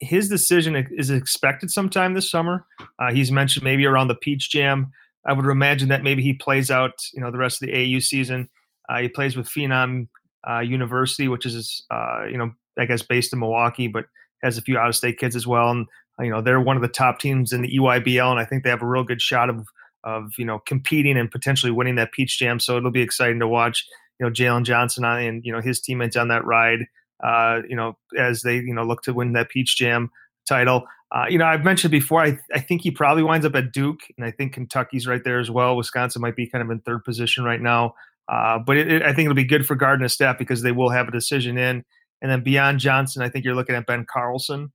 his 0.00 0.28
decision 0.28 0.74
is 0.90 1.10
expected 1.10 1.70
sometime 1.70 2.14
this 2.14 2.30
summer. 2.30 2.66
Uh, 2.98 3.12
he's 3.12 3.30
mentioned 3.30 3.64
maybe 3.64 3.84
around 3.84 4.08
the 4.08 4.14
Peach 4.14 4.50
Jam. 4.50 4.90
I 5.26 5.32
would 5.32 5.46
imagine 5.46 5.88
that 5.88 6.02
maybe 6.02 6.22
he 6.22 6.32
plays 6.32 6.70
out 6.70 6.92
you 7.12 7.20
know 7.20 7.30
the 7.30 7.38
rest 7.38 7.62
of 7.62 7.68
the 7.68 7.96
AU 7.96 8.00
season 8.00 8.48
uh, 8.88 8.98
he 8.98 9.08
plays 9.08 9.36
with 9.36 9.48
Phenom 9.48 10.08
uh, 10.48 10.60
University, 10.60 11.28
which 11.28 11.46
is 11.46 11.84
you 12.28 12.38
know 12.38 12.52
I 12.78 12.86
guess 12.86 13.02
based 13.02 13.32
in 13.32 13.38
Milwaukee, 13.38 13.88
but 13.88 14.06
has 14.42 14.58
a 14.58 14.62
few 14.62 14.78
out 14.78 14.88
of 14.88 14.96
state 14.96 15.18
kids 15.18 15.36
as 15.36 15.46
well. 15.46 15.70
And 15.70 15.86
you 16.20 16.30
know 16.30 16.40
they're 16.40 16.60
one 16.60 16.76
of 16.76 16.82
the 16.82 16.88
top 16.88 17.18
teams 17.18 17.52
in 17.52 17.62
the 17.62 17.76
EYBL, 17.76 18.30
and 18.30 18.40
I 18.40 18.44
think 18.44 18.64
they 18.64 18.70
have 18.70 18.82
a 18.82 18.86
real 18.86 19.04
good 19.04 19.22
shot 19.22 19.50
of 19.50 19.66
of 20.04 20.32
you 20.38 20.44
know 20.44 20.58
competing 20.60 21.16
and 21.16 21.30
potentially 21.30 21.72
winning 21.72 21.96
that 21.96 22.12
Peach 22.12 22.38
Jam. 22.38 22.60
So 22.60 22.76
it'll 22.76 22.90
be 22.90 23.02
exciting 23.02 23.40
to 23.40 23.48
watch 23.48 23.86
you 24.18 24.26
know 24.26 24.32
Jalen 24.32 24.64
Johnson 24.64 25.04
and 25.04 25.44
you 25.44 25.52
know 25.52 25.60
his 25.60 25.80
teammates 25.80 26.16
on 26.16 26.28
that 26.28 26.44
ride. 26.44 26.86
Uh, 27.22 27.60
you 27.68 27.76
know 27.76 27.96
as 28.18 28.42
they 28.42 28.56
you 28.56 28.74
know 28.74 28.82
look 28.82 29.02
to 29.02 29.12
win 29.12 29.32
that 29.32 29.48
Peach 29.48 29.76
Jam 29.76 30.10
title. 30.48 30.84
Uh, 31.14 31.26
you 31.28 31.36
know, 31.36 31.44
I've 31.44 31.62
mentioned 31.62 31.90
before, 31.90 32.22
I, 32.22 32.38
I 32.54 32.60
think 32.60 32.80
he 32.80 32.90
probably 32.90 33.22
winds 33.22 33.44
up 33.44 33.54
at 33.54 33.70
Duke, 33.70 34.00
and 34.16 34.24
I 34.24 34.30
think 34.30 34.54
Kentucky's 34.54 35.06
right 35.06 35.22
there 35.22 35.38
as 35.38 35.50
well. 35.50 35.76
Wisconsin 35.76 36.22
might 36.22 36.36
be 36.36 36.48
kind 36.48 36.64
of 36.64 36.70
in 36.70 36.80
third 36.80 37.04
position 37.04 37.44
right 37.44 37.60
now. 37.60 37.94
Uh, 38.28 38.58
but 38.58 38.78
it, 38.78 38.90
it, 38.90 39.02
I 39.02 39.12
think 39.12 39.26
it'll 39.26 39.34
be 39.34 39.44
good 39.44 39.66
for 39.66 39.74
Gardner 39.74 40.08
staff 40.08 40.38
because 40.38 40.62
they 40.62 40.72
will 40.72 40.88
have 40.88 41.08
a 41.08 41.12
decision 41.12 41.58
in. 41.58 41.84
And 42.22 42.30
then 42.30 42.42
beyond 42.42 42.78
Johnson, 42.78 43.22
I 43.22 43.28
think 43.28 43.44
you're 43.44 43.54
looking 43.54 43.74
at 43.74 43.86
Ben 43.86 44.06
Carlson, 44.10 44.72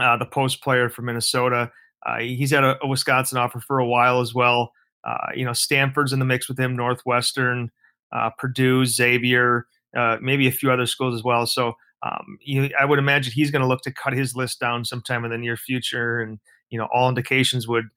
uh, 0.00 0.16
the 0.16 0.26
post 0.26 0.62
player 0.62 0.88
from 0.88 1.06
Minnesota. 1.06 1.72
Uh, 2.06 2.18
he's 2.18 2.50
had 2.50 2.64
a, 2.64 2.76
a, 2.82 2.86
Wisconsin 2.86 3.38
offer 3.38 3.60
for 3.60 3.78
a 3.78 3.86
while 3.86 4.20
as 4.20 4.34
well. 4.34 4.72
Uh, 5.04 5.28
you 5.34 5.44
know, 5.44 5.52
Stanford's 5.52 6.12
in 6.12 6.18
the 6.18 6.24
mix 6.24 6.48
with 6.48 6.58
him, 6.58 6.76
Northwestern, 6.76 7.70
uh, 8.12 8.30
Purdue, 8.38 8.84
Xavier, 8.84 9.66
uh, 9.96 10.16
maybe 10.20 10.46
a 10.46 10.52
few 10.52 10.70
other 10.70 10.86
schools 10.86 11.14
as 11.14 11.24
well. 11.24 11.46
So 11.46 11.74
um, 12.02 12.38
you, 12.40 12.70
I 12.78 12.84
would 12.84 12.98
imagine 12.98 13.32
he's 13.32 13.50
going 13.50 13.62
to 13.62 13.68
look 13.68 13.82
to 13.82 13.92
cut 13.92 14.12
his 14.12 14.36
list 14.36 14.60
down 14.60 14.84
sometime 14.84 15.24
in 15.24 15.30
the 15.30 15.38
near 15.38 15.56
future. 15.56 16.20
And, 16.20 16.38
you 16.70 16.78
know, 16.78 16.88
all 16.92 17.08
indications 17.08 17.66
would– 17.66 17.86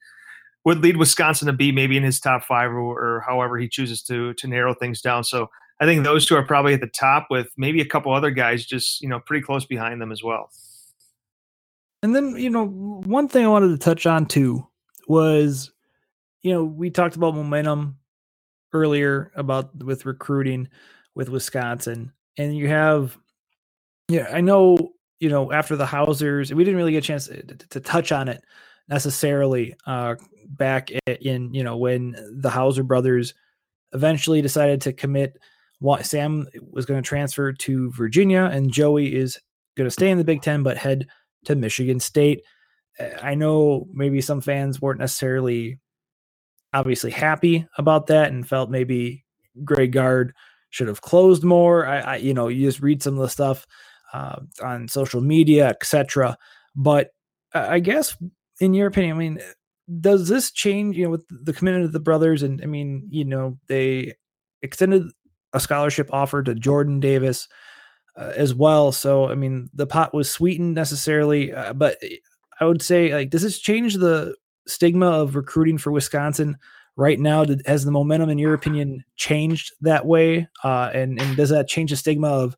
would 0.66 0.80
lead 0.80 0.98
Wisconsin 0.98 1.48
to 1.48 1.54
be 1.54 1.72
maybe 1.72 1.98
in 1.98 2.04
his 2.04 2.20
top 2.20 2.44
five 2.44 2.72
or, 2.72 2.80
or, 2.80 3.24
however 3.26 3.58
he 3.58 3.68
chooses 3.68 4.02
to 4.04 4.34
to 4.36 4.48
narrow 4.48 4.74
things 4.74 5.02
down. 5.02 5.24
So 5.24 5.50
I 5.80 5.86
think 5.86 6.04
those 6.04 6.26
two 6.26 6.36
are 6.36 6.46
probably 6.46 6.74
at 6.74 6.82
the 6.82 6.88
top 6.88 7.28
with 7.30 7.50
maybe 7.58 7.82
a 7.82 7.86
couple 7.86 8.14
other 8.14 8.32
guys 8.32 8.66
just 8.66 9.02
you 9.02 9.10
know 9.10 9.20
pretty 9.20 9.44
close 9.44 9.66
behind 9.66 10.02
them 10.02 10.12
as 10.12 10.24
well. 10.24 10.50
And 12.04 12.16
then 12.16 12.36
you 12.38 12.50
know 12.50 12.66
one 12.68 13.28
thing 13.28 13.46
I 13.46 13.50
wanted 13.50 13.70
to 13.70 13.78
touch 13.78 14.06
on 14.06 14.26
too 14.26 14.68
was 15.08 15.72
you 16.42 16.54
know 16.54 16.64
we 16.64 16.90
talked 16.90 17.16
about 17.16 17.36
momentum 17.36 17.98
earlier 18.74 19.32
about 19.36 19.84
with 19.84 20.06
recruiting 20.06 20.68
with 21.14 21.30
Wisconsin 21.30 22.12
and 22.38 22.56
you 22.56 22.70
have 22.70 23.18
yeah 24.08 24.30
I 24.32 24.42
know 24.42 24.94
you 25.20 25.30
know 25.30 25.52
after 25.52 25.76
the 25.76 25.86
Hausers 25.86 26.54
we 26.54 26.64
didn't 26.64 26.78
really 26.78 26.94
get 26.94 27.04
a 27.04 27.08
chance 27.08 27.28
to, 27.28 27.44
to 27.44 27.80
touch 27.80 28.12
on 28.12 28.30
it 28.30 28.42
necessarily 28.88 29.76
uh, 29.86 30.16
back 30.48 30.90
in 31.08 31.54
you 31.54 31.64
know 31.64 31.78
when 31.78 32.16
the 32.34 32.50
Hauser 32.50 32.84
brothers 32.84 33.34
eventually 33.94 34.42
decided 34.42 34.82
to 34.82 34.94
commit. 34.94 35.38
Sam 36.02 36.48
was 36.70 36.86
going 36.86 37.02
to 37.02 37.08
transfer 37.08 37.52
to 37.52 37.92
Virginia, 37.92 38.44
and 38.44 38.72
Joey 38.72 39.16
is 39.16 39.40
going 39.76 39.88
to 39.88 39.92
stay 39.92 40.12
in 40.12 40.20
the 40.20 40.24
Big 40.24 40.44
Ten 40.44 40.62
but 40.62 40.78
head 40.78 41.08
to 41.46 41.56
Michigan 41.56 42.00
State. 42.00 42.44
I 43.22 43.36
know 43.36 43.88
maybe 43.94 44.22
some 44.22 44.42
fans 44.42 44.82
weren't 44.82 45.00
necessarily 45.00 45.80
obviously 46.74 47.12
happy 47.12 47.68
about 47.78 48.08
that 48.08 48.32
and 48.32 48.48
felt 48.48 48.70
maybe 48.70 49.26
Greg 49.64 49.92
Gard 49.92 50.34
should 50.70 50.88
have 50.88 51.02
closed 51.02 51.44
more. 51.44 51.86
I, 51.86 52.00
I 52.00 52.16
you 52.18 52.34
know, 52.34 52.48
you 52.48 52.68
just 52.68 52.82
read 52.82 53.04
some 53.04 53.16
of 53.16 53.22
the 53.22 53.30
stuff 53.30 53.66
uh, 54.14 54.38
on 54.62 54.88
social 54.88 55.22
media, 55.22 55.70
etc. 55.70 56.38
But 56.76 57.12
I 57.54 57.80
guess, 57.80 58.18
in 58.60 58.74
your 58.74 58.88
opinion, 58.88 59.16
I 59.16 59.20
mean, 59.20 59.40
does 60.00 60.28
this 60.28 60.52
change? 60.52 60.98
You 60.98 61.06
know, 61.06 61.10
with 61.12 61.26
the 61.30 61.54
commitment 61.54 61.86
of 61.86 61.92
the 61.92 62.00
brothers, 62.00 62.44
and 62.44 62.62
I 62.62 62.66
mean, 62.66 63.08
you 63.10 63.26
know, 63.26 63.58
they 63.68 64.14
extended 64.62 65.04
a 65.54 65.60
scholarship 65.60 66.10
offer 66.14 66.44
to 66.44 66.56
Jordan 66.56 67.00
Davis 67.00 67.48
uh, 68.16 68.34
as 68.36 68.54
well. 68.54 68.92
So, 68.92 69.30
I 69.30 69.36
mean, 69.36 69.70
the 69.74 69.88
pot 69.88 70.14
was 70.14 70.30
sweetened 70.30 70.76
necessarily, 70.76 71.54
uh, 71.54 71.74
but 71.74 71.98
I 72.60 72.66
would 72.66 72.82
say 72.82 73.14
like 73.14 73.30
does 73.30 73.42
this 73.42 73.60
change 73.60 73.96
the 73.96 74.36
stigma 74.68 75.08
of 75.08 75.36
recruiting 75.36 75.78
for 75.78 75.92
Wisconsin 75.92 76.58
right 76.96 77.20
now? 77.20 77.46
Did, 77.46 77.62
has 77.66 77.86
the 77.86 77.92
momentum, 77.92 78.30
in 78.30 78.38
your 78.38 78.54
opinion, 78.54 79.04
changed 79.16 79.72
that 79.82 80.06
way? 80.06 80.48
Uh, 80.64 80.92
and 80.94 81.20
and 81.20 81.36
does 81.38 81.50
that 81.50 81.68
change 81.68 81.92
the 81.92 81.98
stigma 81.98 82.28
of? 82.28 82.56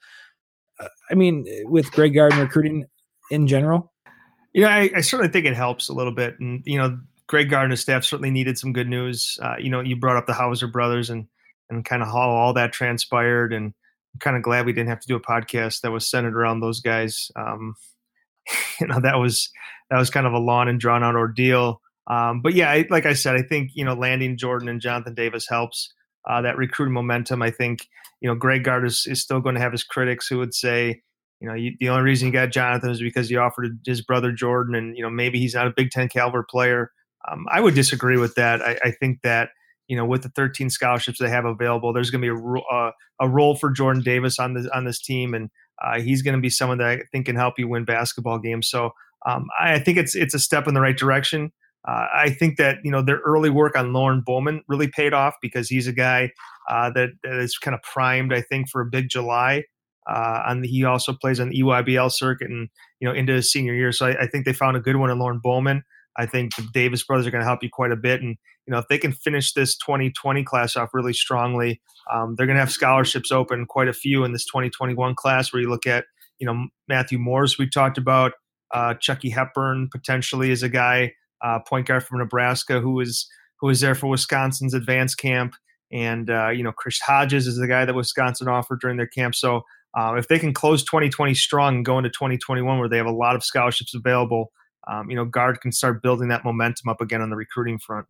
Uh, 0.80 0.88
I 1.10 1.16
mean, 1.16 1.46
with 1.66 1.92
Greg 1.92 2.14
Garden 2.14 2.40
recruiting 2.40 2.86
in 3.32 3.48
general. 3.48 3.92
Yeah, 4.54 4.70
I, 4.70 4.90
I, 4.98 5.02
certainly 5.02 5.32
think 5.32 5.48
it 5.48 5.56
helps 5.56 5.90
a 5.90 5.94
little 5.94 6.14
bit, 6.14 6.40
and 6.40 6.62
you 6.66 6.78
know, 6.78 7.00
Greg 7.28 7.50
Gardner's 7.50 7.82
staff 7.82 8.04
certainly 8.04 8.30
needed 8.30 8.58
some 8.58 8.74
good 8.74 8.88
news. 8.88 9.40
Uh, 9.42 9.56
you 9.58 9.70
know, 9.70 9.80
you 9.82 9.96
brought 9.96 10.18
up 10.18 10.28
the 10.28 10.34
Hauser 10.34 10.68
brothers 10.68 11.10
and 11.10 11.28
and 11.70 11.84
kind 11.84 12.04
of 12.04 12.10
how 12.10 12.30
all 12.30 12.54
that 12.54 12.72
transpired, 12.72 13.54
and 13.54 13.74
I'm 14.14 14.20
kind 14.20 14.38
of 14.38 14.44
glad 14.44 14.66
we 14.66 14.74
didn't 14.74 14.90
have 14.90 15.00
to 15.00 15.08
do 15.08 15.16
a 15.16 15.22
podcast 15.22 15.82
that 15.82 15.92
was 15.92 16.10
centered 16.10 16.36
around 16.36 16.60
those 16.60 16.80
guys. 16.80 17.32
Um, 17.36 17.76
you 18.80 18.88
know, 18.88 19.00
that 19.02 19.18
was 19.18 19.50
that 19.90 19.98
was 19.98 20.10
kind 20.10 20.28
of 20.28 20.34
a 20.34 20.40
long 20.40 20.68
and 20.68 20.80
drawn 20.80 21.04
out 21.04 21.16
ordeal. 21.16 21.82
Um, 22.08 22.42
but 22.42 22.54
yeah, 22.54 22.70
I, 22.70 22.86
like 22.90 23.06
I 23.06 23.14
said, 23.14 23.36
I 23.36 23.42
think 23.42 23.72
you 23.74 23.86
know 23.86 23.94
landing 23.94 24.38
Jordan 24.38 24.70
and 24.70 24.82
Jonathan 24.82 25.14
Davis 25.14 25.48
helps 25.48 25.94
uh, 26.30 26.42
that 26.42 26.58
recruiting 26.58 26.94
momentum. 26.94 27.42
I 27.42 27.52
think 27.52 27.88
you 28.22 28.28
know 28.28 28.36
Greg 28.36 28.64
Gard 28.64 28.86
is, 28.86 29.06
is 29.08 29.22
still 29.22 29.40
going 29.40 29.56
to 29.56 29.62
have 29.62 29.72
his 29.72 29.84
critics 29.84 30.28
who 30.28 30.38
would 30.40 30.54
say, 30.54 31.02
you 31.40 31.48
know, 31.48 31.54
you, 31.54 31.72
the 31.80 31.90
only 31.90 32.04
reason 32.04 32.28
you 32.28 32.34
got 32.34 32.52
Jonathan 32.52 32.90
is 32.90 33.02
because 33.02 33.30
he 33.30 33.38
offered 33.38 33.80
his 33.86 34.02
brother 34.02 34.32
Jordan, 34.32 34.76
and 34.76 34.98
you 34.98 35.04
know 35.04 35.10
maybe 35.10 35.40
he's 35.40 35.56
not 35.56 35.68
a 35.68 35.74
Big 35.76 35.92
Ten 35.92 36.10
caliber 36.10 36.44
player. 36.44 36.92
Um, 37.30 37.46
I 37.52 37.62
would 37.62 37.76
disagree 37.76 38.18
with 38.18 38.36
that. 38.36 38.62
I, 38.62 38.78
I, 38.84 38.92
think 38.92 39.22
that 39.22 39.50
you 39.88 39.98
know 39.98 40.06
with 40.06 40.24
the 40.24 40.30
13 40.30 40.70
scholarships 40.70 41.20
they 41.20 41.30
have 41.30 41.46
available, 41.46 41.94
there's 41.94 42.10
going 42.10 42.22
to 42.22 42.34
be 42.34 42.42
a, 42.42 42.76
uh, 42.76 42.92
a 43.22 43.30
role 43.30 43.56
for 43.56 43.72
Jordan 43.72 44.02
Davis 44.02 44.40
on 44.40 44.54
this 44.54 44.68
on 44.74 44.86
this 44.86 45.02
team, 45.02 45.34
and 45.34 45.50
uh, 45.82 46.00
he's 46.00 46.22
going 46.22 46.36
to 46.36 46.42
be 46.42 46.50
someone 46.50 46.78
that 46.78 46.88
I 46.88 47.00
think 47.12 47.26
can 47.26 47.36
help 47.36 47.56
you 47.58 47.68
win 47.68 47.86
basketball 47.86 48.40
games. 48.40 48.70
So 48.70 48.92
um, 49.26 49.48
I, 49.60 49.76
I, 49.76 49.80
think 49.80 49.98
it's 49.98 50.16
it's 50.16 50.34
a 50.34 50.40
step 50.40 50.68
in 50.68 50.74
the 50.74 50.82
right 50.82 50.98
direction. 50.98 51.52
Uh, 51.88 52.06
I 52.14 52.30
think 52.30 52.58
that 52.58 52.78
you 52.84 52.92
know 52.92 53.02
their 53.02 53.20
early 53.26 53.50
work 53.50 53.76
on 53.76 53.94
Lorne 53.94 54.24
Bowman 54.26 54.64
really 54.68 54.88
paid 54.88 55.14
off 55.14 55.36
because 55.42 55.68
he's 55.68 55.88
a 55.88 55.94
guy 55.94 56.32
uh, 56.70 56.90
that, 56.92 57.10
that 57.24 57.40
is 57.40 57.58
kind 57.58 57.76
of 57.76 57.82
primed, 57.82 58.34
I 58.34 58.42
think, 58.42 58.70
for 58.70 58.82
a 58.82 58.86
big 58.86 59.10
July. 59.10 59.64
Uh, 60.08 60.44
and 60.48 60.66
he 60.66 60.84
also 60.84 61.14
plays 61.14 61.40
on 61.40 61.50
the 61.50 61.62
EYBL 61.62 62.12
circuit 62.12 62.50
and 62.50 62.70
you 63.00 63.08
know 63.08 63.14
into 63.14 63.34
his 63.34 63.52
senior 63.52 63.74
year. 63.74 63.92
So 63.92 64.08
I, 64.08 64.24
I 64.24 64.28
think 64.28 64.46
they 64.46 64.54
found 64.54 64.78
a 64.78 64.82
good 64.82 64.98
one 64.98 65.10
in 65.10 65.20
Lorne 65.20 65.40
Bowman. 65.42 65.84
I 66.18 66.26
think 66.26 66.56
the 66.56 66.68
Davis 66.74 67.04
brothers 67.04 67.26
are 67.26 67.32
going 67.32 67.42
to 67.42 67.48
help 67.48 67.64
you 67.64 67.70
quite 67.72 67.92
a 67.92 67.98
bit. 67.98 68.22
And, 68.22 68.38
you 68.68 68.72
know, 68.72 68.78
if 68.78 68.88
they 68.88 68.98
can 68.98 69.12
finish 69.12 69.54
this 69.54 69.78
2020 69.78 70.44
class 70.44 70.76
off 70.76 70.94
really 70.94 71.14
strongly, 71.14 71.82
um, 72.12 72.36
they're 72.36 72.46
going 72.46 72.56
to 72.56 72.62
have 72.62 72.72
scholarships 72.72 73.32
open, 73.32 73.66
quite 73.66 73.88
a 73.88 73.94
few 73.94 74.24
in 74.24 74.34
this 74.34 74.46
2021 74.46 75.16
class 75.16 75.52
where 75.52 75.62
you 75.62 75.70
look 75.70 75.86
at, 75.86 76.06
you 76.40 76.48
know, 76.48 76.68
Matthew 76.88 77.18
Mors, 77.20 77.58
we 77.58 77.70
talked 77.70 77.98
about, 77.98 78.34
uh, 78.74 78.94
Chucky 78.96 79.30
Hepburn 79.30 79.90
potentially 79.92 80.52
is 80.52 80.64
a 80.64 80.70
guy, 80.70 81.14
uh, 81.44 81.60
point 81.60 81.88
Gard 81.88 82.04
from 82.04 82.20
Nebraska 82.20 82.80
who 82.80 82.92
was, 82.92 83.28
who 83.60 83.68
was 83.68 83.82
there 83.82 83.96
for 83.96 84.08
Wisconsin's 84.08 84.74
advanced 84.74 85.18
camp. 85.18 85.54
And, 85.92 86.30
uh, 86.30 86.50
you 86.50 86.64
know, 86.64 86.72
Chris 86.72 87.00
Hodges 87.00 87.46
is 87.46 87.58
the 87.58 87.68
guy 87.68 87.86
that 87.86 87.94
Wisconsin 87.94 88.48
offered 88.48 88.80
during 88.80 88.98
their 88.98 89.08
camp. 89.08 89.36
So 89.36 89.62
uh, 89.96 90.16
if 90.18 90.28
they 90.28 90.40
can 90.40 90.54
close 90.54 90.84
2020 90.84 91.36
strong 91.36 91.76
and 91.76 91.86
go 91.86 91.98
into 91.98 92.10
2021 92.10 92.80
where 92.80 92.90
they 92.90 92.98
have 92.98 93.06
a 93.06 93.12
lot 93.12 93.36
of 93.36 93.44
scholarships 93.44 93.94
available, 93.94 94.52
um, 94.92 95.10
you 95.10 95.16
know, 95.16 95.26
guard 95.26 95.62
can 95.62 95.72
start 95.72 96.02
building 96.02 96.30
that 96.30 96.44
momentum 96.44 96.90
up 96.90 97.00
again 97.00 97.22
on 97.22 97.30
the 97.30 97.36
recruiting 97.36 97.78
front. 97.78 98.08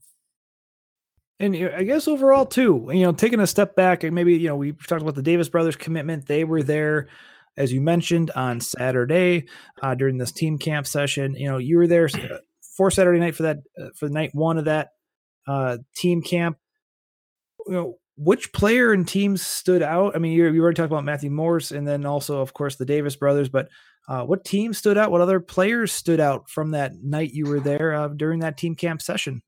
And 1.43 1.57
I 1.57 1.83
guess 1.83 2.07
overall 2.07 2.45
too, 2.45 2.89
you 2.93 3.01
know, 3.01 3.11
taking 3.11 3.41
a 3.41 3.47
step 3.47 3.75
back 3.75 4.05
and 4.05 4.15
maybe, 4.15 4.37
you 4.37 4.47
know, 4.47 4.55
we 4.55 4.71
talked 4.71 5.01
about 5.01 5.15
the 5.15 5.21
Davis 5.21 5.49
brothers 5.49 5.75
commitment. 5.75 6.25
They 6.25 6.45
were 6.45 6.63
there, 6.63 7.09
as 7.57 7.73
you 7.73 7.81
mentioned, 7.81 8.31
on 8.33 8.61
Saturday 8.61 9.49
uh, 9.81 9.93
during 9.93 10.17
this 10.17 10.31
team 10.31 10.57
camp 10.57 10.87
session. 10.87 11.35
You 11.35 11.49
know, 11.49 11.57
you 11.57 11.77
were 11.77 11.87
there 11.87 12.05
uh, 12.05 12.37
for 12.77 12.89
Saturday 12.89 13.19
night 13.19 13.35
for 13.35 13.43
that, 13.43 13.57
uh, 13.77 13.89
for 13.93 14.07
night 14.07 14.29
one 14.31 14.57
of 14.57 14.65
that 14.65 14.91
uh, 15.45 15.79
team 15.97 16.21
camp. 16.21 16.57
You 17.67 17.73
know, 17.73 17.97
which 18.15 18.53
player 18.53 18.93
and 18.93 19.05
teams 19.05 19.45
stood 19.45 19.81
out? 19.81 20.15
I 20.15 20.19
mean, 20.19 20.31
you, 20.31 20.49
you 20.49 20.61
already 20.61 20.75
talked 20.75 20.93
about 20.93 21.03
Matthew 21.03 21.29
Mors 21.29 21.73
and 21.73 21.85
then 21.85 22.05
also, 22.05 22.39
of 22.39 22.53
course, 22.53 22.77
the 22.77 22.85
Davis 22.85 23.17
brothers, 23.17 23.49
but 23.49 23.67
uh, 24.07 24.23
what 24.23 24.45
team 24.45 24.73
stood 24.73 24.97
out? 24.97 25.11
What 25.11 25.19
other 25.19 25.41
players 25.41 25.91
stood 25.91 26.21
out 26.21 26.49
from 26.49 26.71
that 26.71 26.93
night 27.03 27.33
you 27.33 27.47
were 27.47 27.59
there 27.59 27.93
uh, 27.93 28.07
during 28.07 28.39
that 28.39 28.55
team 28.55 28.75
camp 28.75 29.01
session? 29.01 29.41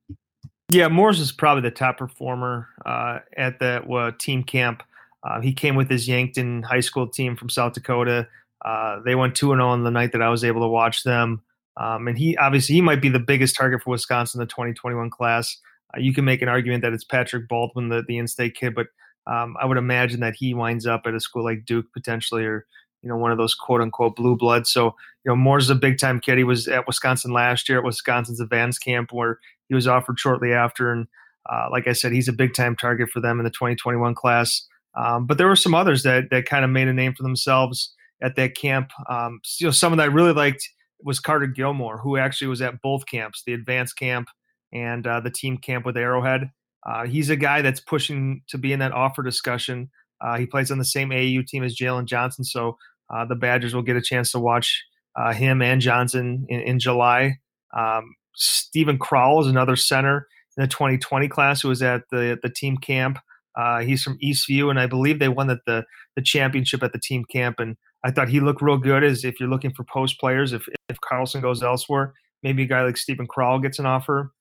Yeah, 0.69 0.87
Mors 0.87 1.19
is 1.19 1.31
probably 1.31 1.61
the 1.61 1.71
top 1.71 1.97
performer 1.97 2.67
uh, 2.85 3.19
at 3.37 3.59
that 3.59 3.89
uh, 3.89 4.11
team 4.17 4.43
camp. 4.43 4.81
Uh, 5.23 5.41
he 5.41 5.53
came 5.53 5.75
with 5.75 5.89
his 5.89 6.07
Yankton 6.07 6.63
high 6.63 6.79
school 6.79 7.07
team 7.07 7.35
from 7.35 7.49
South 7.49 7.73
Dakota. 7.73 8.27
Uh, 8.63 8.99
they 9.05 9.15
went 9.15 9.35
2 9.35 9.47
0 9.47 9.67
on 9.67 9.83
the 9.83 9.91
night 9.91 10.11
that 10.11 10.21
I 10.21 10.29
was 10.29 10.43
able 10.43 10.61
to 10.61 10.67
watch 10.67 11.03
them. 11.03 11.41
Um, 11.77 12.07
and 12.07 12.17
he 12.17 12.37
obviously 12.37 12.75
he 12.75 12.81
might 12.81 13.01
be 13.01 13.09
the 13.09 13.19
biggest 13.19 13.55
target 13.55 13.83
for 13.83 13.91
Wisconsin 13.91 14.39
in 14.39 14.47
the 14.47 14.51
2021 14.51 15.09
class. 15.09 15.57
you 15.97 16.13
can 16.13 16.25
make 16.25 16.41
an 16.41 16.47
argument 16.47 16.81
that 16.83 16.93
it's 16.93 17.03
Patrick 17.03 17.47
Baldwin, 17.47 17.89
the, 17.89 18.03
the 18.07 18.17
in 18.17 18.27
state 18.27 18.55
kid, 18.55 18.73
but 18.73 18.87
um, 19.27 19.55
I 19.59 19.65
would 19.65 19.77
imagine 19.77 20.19
that 20.21 20.35
he 20.35 20.53
winds 20.53 20.85
up 20.85 21.01
at 21.05 21.13
a 21.13 21.19
school 21.19 21.43
like 21.43 21.65
Duke 21.65 21.91
potentially 21.93 22.45
or 22.45 22.65
you 23.05 23.09
know, 23.09 23.17
one 23.17 23.31
of 23.31 23.37
those 23.37 23.53
quote 23.53 23.81
unquote 23.81 24.15
blue 24.15 24.35
bloods. 24.35 24.71
So, 24.71 24.95
you 25.23 25.29
know, 25.31 25.35
Mors's 25.35 25.69
a 25.69 25.75
big 25.75 25.99
time 25.99 26.19
kid. 26.19 26.39
He 26.39 26.43
was 26.43 26.67
at 26.67 26.87
Wisconsin 26.87 27.31
last 27.31 27.69
year 27.69 27.77
at 27.77 27.85
Wisconsin's 27.85 28.41
advanced 28.41 28.81
camp 28.81 29.13
where 29.13 29.39
he 29.69 29.75
was 29.75 29.87
offered 29.87 30.19
shortly 30.19 30.53
after. 30.53 30.91
And 30.91 31.07
uh, 31.47 31.67
like 31.71 31.87
I 31.87 31.93
said, 31.93 32.11
he's 32.11 32.27
a 32.27 32.33
big 32.33 32.55
time 32.55 32.75
target 32.75 33.11
for 33.11 33.21
them 33.21 33.39
in 33.39 33.43
the 33.43 33.51
2021 33.51 34.15
class. 34.15 34.67
Um, 34.97 35.27
but 35.27 35.37
there 35.37 35.47
were 35.47 35.55
some 35.55 35.75
others 35.75 36.01
that, 36.01 36.31
that 36.31 36.47
kind 36.47 36.65
of 36.65 36.71
made 36.71 36.87
a 36.87 36.93
name 36.93 37.13
for 37.13 37.21
themselves 37.21 37.93
at 38.23 38.35
that 38.37 38.55
camp. 38.55 38.91
Um, 39.07 39.39
you 39.59 39.67
know, 39.67 39.71
someone 39.71 39.99
that 39.99 40.05
I 40.05 40.07
really 40.07 40.33
liked 40.33 40.67
was 41.03 41.19
Carter 41.19 41.47
Gilmore, 41.47 41.99
who 41.99 42.17
actually 42.17 42.47
was 42.47 42.61
at 42.61 42.81
both 42.81 43.05
camps, 43.05 43.43
the 43.45 43.53
advanced 43.53 43.97
camp 43.99 44.29
and 44.73 45.05
uh, 45.05 45.19
the 45.19 45.29
team 45.29 45.57
camp 45.57 45.85
with 45.85 45.95
Arrowhead. 45.95 46.49
Uh, 46.87 47.05
he's 47.05 47.29
a 47.29 47.35
guy 47.35 47.61
that's 47.61 47.79
pushing 47.79 48.41
to 48.47 48.57
be 48.57 48.73
in 48.73 48.79
that 48.79 48.93
offer 48.93 49.21
discussion. 49.21 49.91
Uh, 50.21 50.37
he 50.37 50.45
plays 50.45 50.71
on 50.71 50.77
the 50.77 50.85
same 50.85 51.09
AAU 51.09 51.45
team 51.45 51.63
as 51.63 51.75
Jalen 51.75 52.05
Johnson, 52.05 52.43
so 52.43 52.77
uh, 53.13 53.25
the 53.25 53.35
Badgers 53.35 53.73
will 53.73 53.81
get 53.81 53.95
a 53.95 54.01
chance 54.01 54.31
to 54.31 54.39
watch 54.39 54.83
uh, 55.15 55.33
him 55.33 55.61
and 55.61 55.81
Johnson 55.81 56.45
in, 56.49 56.59
in 56.61 56.79
July. 56.79 57.37
Um, 57.75 58.15
Steven 58.35 58.97
Crowl 58.97 59.41
is 59.41 59.47
another 59.47 59.75
center 59.75 60.27
in 60.57 60.63
the 60.63 60.67
2020 60.67 61.27
class 61.27 61.61
who 61.61 61.69
was 61.69 61.81
at 61.81 62.03
the 62.11 62.37
the 62.41 62.49
team 62.49 62.77
camp. 62.77 63.19
Uh, 63.55 63.79
he's 63.79 64.03
from 64.03 64.17
Eastview, 64.19 64.69
and 64.69 64.79
I 64.79 64.85
believe 64.85 65.19
they 65.19 65.29
won 65.29 65.47
the, 65.47 65.59
the, 65.65 65.85
the 66.17 66.21
championship 66.21 66.83
at 66.83 66.91
the 66.91 66.99
team 66.99 67.23
camp. 67.23 67.59
And 67.59 67.77
I 68.03 68.11
thought 68.11 68.27
he 68.27 68.41
looked 68.41 68.61
real 68.61 68.77
good. 68.77 69.03
As 69.03 69.23
if 69.23 69.39
you're 69.39 69.49
looking 69.49 69.73
for 69.73 69.85
post 69.85 70.19
players, 70.19 70.51
if 70.51 70.67
if 70.89 70.99
Carlson 71.01 71.41
goes 71.41 71.63
elsewhere, 71.63 72.13
maybe 72.43 72.63
a 72.63 72.67
guy 72.67 72.83
like 72.83 72.97
Steven 72.97 73.27
Crowl 73.27 73.59
gets 73.59 73.79
an 73.79 73.85
offer. 73.85 74.31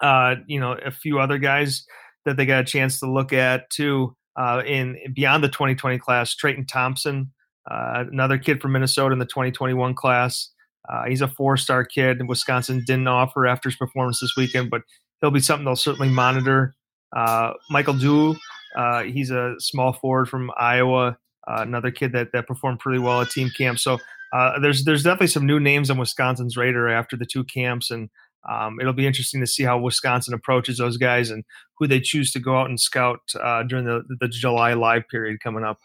Uh, 0.00 0.36
you 0.46 0.60
know, 0.60 0.72
a 0.72 0.90
few 0.90 1.18
other 1.18 1.38
guys 1.38 1.84
that 2.24 2.36
they 2.36 2.46
got 2.46 2.60
a 2.60 2.64
chance 2.64 3.00
to 3.00 3.10
look 3.10 3.32
at 3.32 3.68
too. 3.70 4.14
Uh, 4.38 4.62
in 4.66 4.98
beyond 5.14 5.42
the 5.42 5.48
2020 5.48 5.98
class, 5.98 6.34
Treyton 6.34 6.66
Thompson 6.66 7.32
uh, 7.70 8.04
another 8.10 8.38
kid 8.38 8.60
from 8.60 8.72
Minnesota 8.72 9.12
in 9.12 9.18
the 9.18 9.26
2021 9.26 9.94
class. 9.94 10.50
Uh, 10.88 11.04
he's 11.06 11.20
a 11.20 11.28
four-star 11.28 11.84
kid. 11.84 12.26
Wisconsin 12.28 12.82
didn't 12.86 13.08
offer 13.08 13.46
after 13.46 13.68
his 13.68 13.76
performance 13.76 14.20
this 14.20 14.34
weekend, 14.36 14.70
but 14.70 14.82
he'll 15.20 15.30
be 15.30 15.40
something 15.40 15.64
they'll 15.64 15.76
certainly 15.76 16.08
monitor. 16.08 16.74
Uh, 17.14 17.52
Michael 17.70 17.94
Du, 17.94 18.36
uh, 18.76 19.02
he's 19.02 19.30
a 19.30 19.54
small 19.58 19.92
forward 19.92 20.28
from 20.28 20.50
Iowa. 20.56 21.18
Uh, 21.48 21.62
another 21.62 21.90
kid 21.90 22.12
that 22.12 22.32
that 22.32 22.46
performed 22.46 22.80
pretty 22.80 22.98
well 22.98 23.20
at 23.20 23.30
team 23.30 23.50
camp. 23.56 23.78
So 23.78 23.98
uh, 24.32 24.58
there's 24.58 24.84
there's 24.84 25.04
definitely 25.04 25.28
some 25.28 25.46
new 25.46 25.60
names 25.60 25.90
on 25.90 25.98
Wisconsin's 25.98 26.56
radar 26.56 26.88
after 26.88 27.16
the 27.16 27.26
two 27.26 27.44
camps, 27.44 27.90
and 27.90 28.10
um, 28.48 28.78
it'll 28.80 28.92
be 28.92 29.06
interesting 29.06 29.40
to 29.40 29.46
see 29.46 29.62
how 29.62 29.78
Wisconsin 29.78 30.34
approaches 30.34 30.78
those 30.78 30.96
guys 30.96 31.30
and 31.30 31.44
who 31.78 31.86
they 31.86 32.00
choose 32.00 32.32
to 32.32 32.40
go 32.40 32.56
out 32.56 32.68
and 32.68 32.80
scout 32.80 33.20
during 33.68 33.84
the 33.84 34.02
the 34.20 34.28
July 34.28 34.74
live 34.74 35.08
period 35.08 35.38
coming 35.40 35.64
up. 35.64 35.78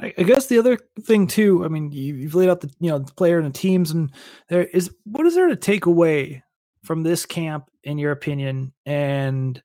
I, 0.00 0.22
guess 0.22 0.46
the 0.46 0.58
other 0.58 0.78
thing 1.00 1.26
too, 1.26 1.64
I 1.64 1.68
mean, 1.68 1.92
you, 1.92 2.14
you've 2.14 2.34
laid 2.34 2.48
out 2.48 2.60
the 2.60 2.70
you 2.80 2.90
know 2.90 2.98
the 2.98 3.12
player 3.12 3.38
and 3.38 3.54
the 3.54 3.58
teams, 3.58 3.90
and 3.90 4.10
there 4.48 4.64
is 4.64 4.90
what 5.04 5.26
is 5.26 5.34
there 5.34 5.48
to 5.48 5.56
take 5.56 5.86
away 5.86 6.42
from 6.84 7.02
this 7.02 7.26
camp, 7.26 7.70
in 7.84 7.98
your 7.98 8.10
opinion, 8.10 8.72
and 8.84 9.62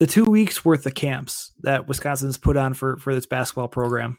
the 0.00 0.06
two 0.06 0.24
weeks 0.24 0.64
worth 0.64 0.86
of 0.86 0.94
camps 0.94 1.52
that 1.62 1.86
Wisconsin's 1.86 2.38
put 2.38 2.56
on 2.56 2.72
for 2.74 2.96
for 2.98 3.14
this 3.14 3.26
basketball 3.26 3.68
program? 3.68 4.16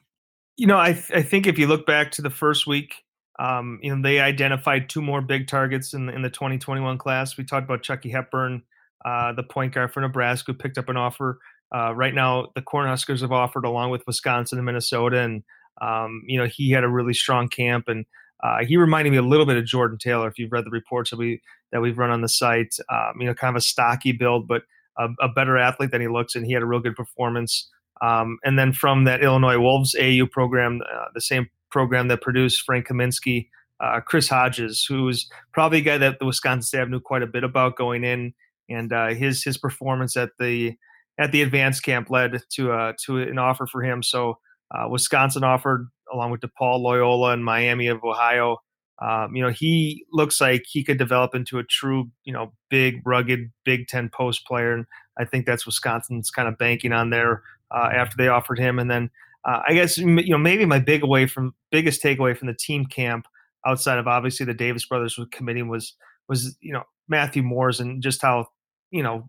You 0.57 0.67
know, 0.67 0.77
I 0.77 0.89
I 1.13 1.23
think 1.23 1.47
if 1.47 1.57
you 1.57 1.67
look 1.67 1.87
back 1.87 2.11
to 2.11 2.21
the 2.21 2.29
first 2.29 2.67
week, 2.67 2.93
um, 3.39 3.79
you 3.81 3.95
know, 3.95 4.01
they 4.01 4.19
identified 4.19 4.89
two 4.89 5.01
more 5.01 5.21
big 5.21 5.47
targets 5.47 5.93
in 5.93 6.05
the, 6.05 6.13
in 6.13 6.21
the 6.21 6.29
2021 6.29 6.97
class. 6.99 7.37
We 7.37 7.43
talked 7.43 7.65
about 7.65 7.81
Chucky 7.81 8.09
Hepburn. 8.09 8.63
uh, 9.05 9.33
the 9.33 9.43
point 9.43 9.73
guard 9.73 9.91
for 9.91 10.01
Nebraska, 10.01 10.51
who 10.51 10.57
picked 10.57 10.77
up 10.77 10.89
an 10.89 10.97
offer. 10.97 11.39
Uh, 11.73 11.93
right 11.95 12.13
now, 12.13 12.47
the 12.55 12.61
Cornhuskers 12.61 13.21
have 13.21 13.31
offered 13.31 13.65
along 13.65 13.89
with 13.89 14.05
Wisconsin 14.05 14.59
and 14.59 14.65
Minnesota, 14.65 15.19
and 15.19 15.43
um, 15.81 16.23
you 16.27 16.37
know 16.37 16.45
he 16.45 16.71
had 16.71 16.83
a 16.83 16.89
really 16.89 17.13
strong 17.13 17.47
camp, 17.47 17.85
and 17.87 18.05
uh, 18.43 18.63
he 18.65 18.77
reminded 18.77 19.11
me 19.11 19.17
a 19.17 19.23
little 19.23 19.45
bit 19.45 19.57
of 19.57 19.65
Jordan 19.65 19.97
Taylor. 19.97 20.27
If 20.27 20.37
you've 20.37 20.51
read 20.51 20.65
the 20.65 20.71
reports 20.71 21.09
that 21.09 21.17
we 21.17 21.41
that 21.71 21.81
we've 21.81 21.97
run 21.97 22.11
on 22.11 22.21
the 22.21 22.29
site, 22.29 22.75
um, 22.91 23.19
you 23.19 23.25
know, 23.25 23.33
kind 23.33 23.55
of 23.55 23.59
a 23.59 23.61
stocky 23.61 24.11
build, 24.11 24.47
but 24.47 24.63
a, 24.97 25.07
a, 25.21 25.27
better 25.27 25.57
athlete 25.57 25.91
than 25.91 26.01
he 26.01 26.07
looks, 26.07 26.35
and 26.35 26.45
he 26.45 26.53
had 26.53 26.61
a 26.61 26.65
real 26.65 26.79
good 26.79 26.95
performance. 26.95 27.69
Um, 28.01 28.37
and 28.43 28.59
then 28.59 28.73
from 28.73 29.05
that 29.05 29.23
Illinois 29.23 29.57
Wolves 29.57 29.95
AU 29.95 30.27
program, 30.31 30.81
uh, 30.93 31.05
the 31.15 31.21
same 31.21 31.49
program 31.71 32.09
that 32.09 32.21
produced 32.21 32.61
Frank 32.61 32.87
Kaminsky, 32.87 33.49
uh, 33.79 34.01
Chris 34.01 34.27
Hodges, 34.27 34.85
who's 34.87 35.27
probably 35.53 35.79
a 35.79 35.81
guy 35.81 35.97
that 35.97 36.19
the 36.19 36.25
Wisconsin 36.25 36.61
staff 36.61 36.87
knew 36.89 36.99
quite 36.99 37.23
a 37.23 37.27
bit 37.27 37.43
about 37.43 37.77
going 37.77 38.03
in, 38.03 38.33
and 38.69 38.93
uh, 38.93 39.07
his 39.07 39.43
his 39.43 39.57
performance 39.57 40.15
at 40.15 40.29
the 40.37 40.75
at 41.19 41.31
the 41.31 41.41
advanced 41.41 41.83
camp 41.83 42.09
led 42.09 42.41
to 42.53 42.71
uh, 42.71 42.93
to 43.05 43.21
an 43.21 43.37
offer 43.37 43.67
for 43.67 43.83
him. 43.83 44.03
So 44.03 44.39
uh, 44.71 44.87
Wisconsin 44.89 45.43
offered 45.43 45.87
along 46.11 46.31
with 46.31 46.41
DePaul 46.41 46.79
Loyola 46.79 47.31
and 47.31 47.43
Miami 47.43 47.87
of 47.87 48.03
Ohio. 48.03 48.57
Um, 49.01 49.35
you 49.35 49.41
know, 49.41 49.49
he 49.49 50.05
looks 50.11 50.39
like 50.39 50.63
he 50.67 50.83
could 50.83 50.97
develop 50.97 51.35
into 51.35 51.59
a 51.59 51.63
true, 51.63 52.09
you 52.23 52.31
know, 52.31 52.53
big, 52.69 53.01
rugged 53.05 53.51
Big 53.65 53.87
Ten 53.87 54.09
post 54.09 54.45
player, 54.45 54.73
and 54.73 54.85
I 55.17 55.25
think 55.25 55.45
that's 55.45 55.65
Wisconsin's 55.65 56.29
kind 56.29 56.47
of 56.47 56.57
banking 56.57 56.93
on 56.93 57.09
there 57.09 57.41
uh, 57.71 57.89
after 57.93 58.15
they 58.17 58.27
offered 58.27 58.59
him. 58.59 58.79
And 58.79 58.89
then 58.89 59.09
uh, 59.45 59.61
I 59.67 59.73
guess 59.73 59.97
you 59.97 60.29
know 60.29 60.37
maybe 60.37 60.65
my 60.65 60.79
big 60.79 61.03
away 61.03 61.27
from 61.27 61.53
biggest 61.71 62.01
takeaway 62.01 62.37
from 62.37 62.47
the 62.47 62.53
team 62.53 62.85
camp 62.85 63.27
outside 63.65 63.99
of 63.99 64.07
obviously 64.07 64.45
the 64.45 64.53
Davis 64.53 64.85
brothers 64.85 65.17
was 65.17 65.27
committing 65.31 65.67
was 65.67 65.95
was 66.29 66.57
you 66.61 66.71
know 66.71 66.83
Matthew 67.07 67.43
Mors 67.43 67.79
and 67.79 68.01
just 68.01 68.21
how 68.21 68.47
you 68.91 69.03
know 69.03 69.27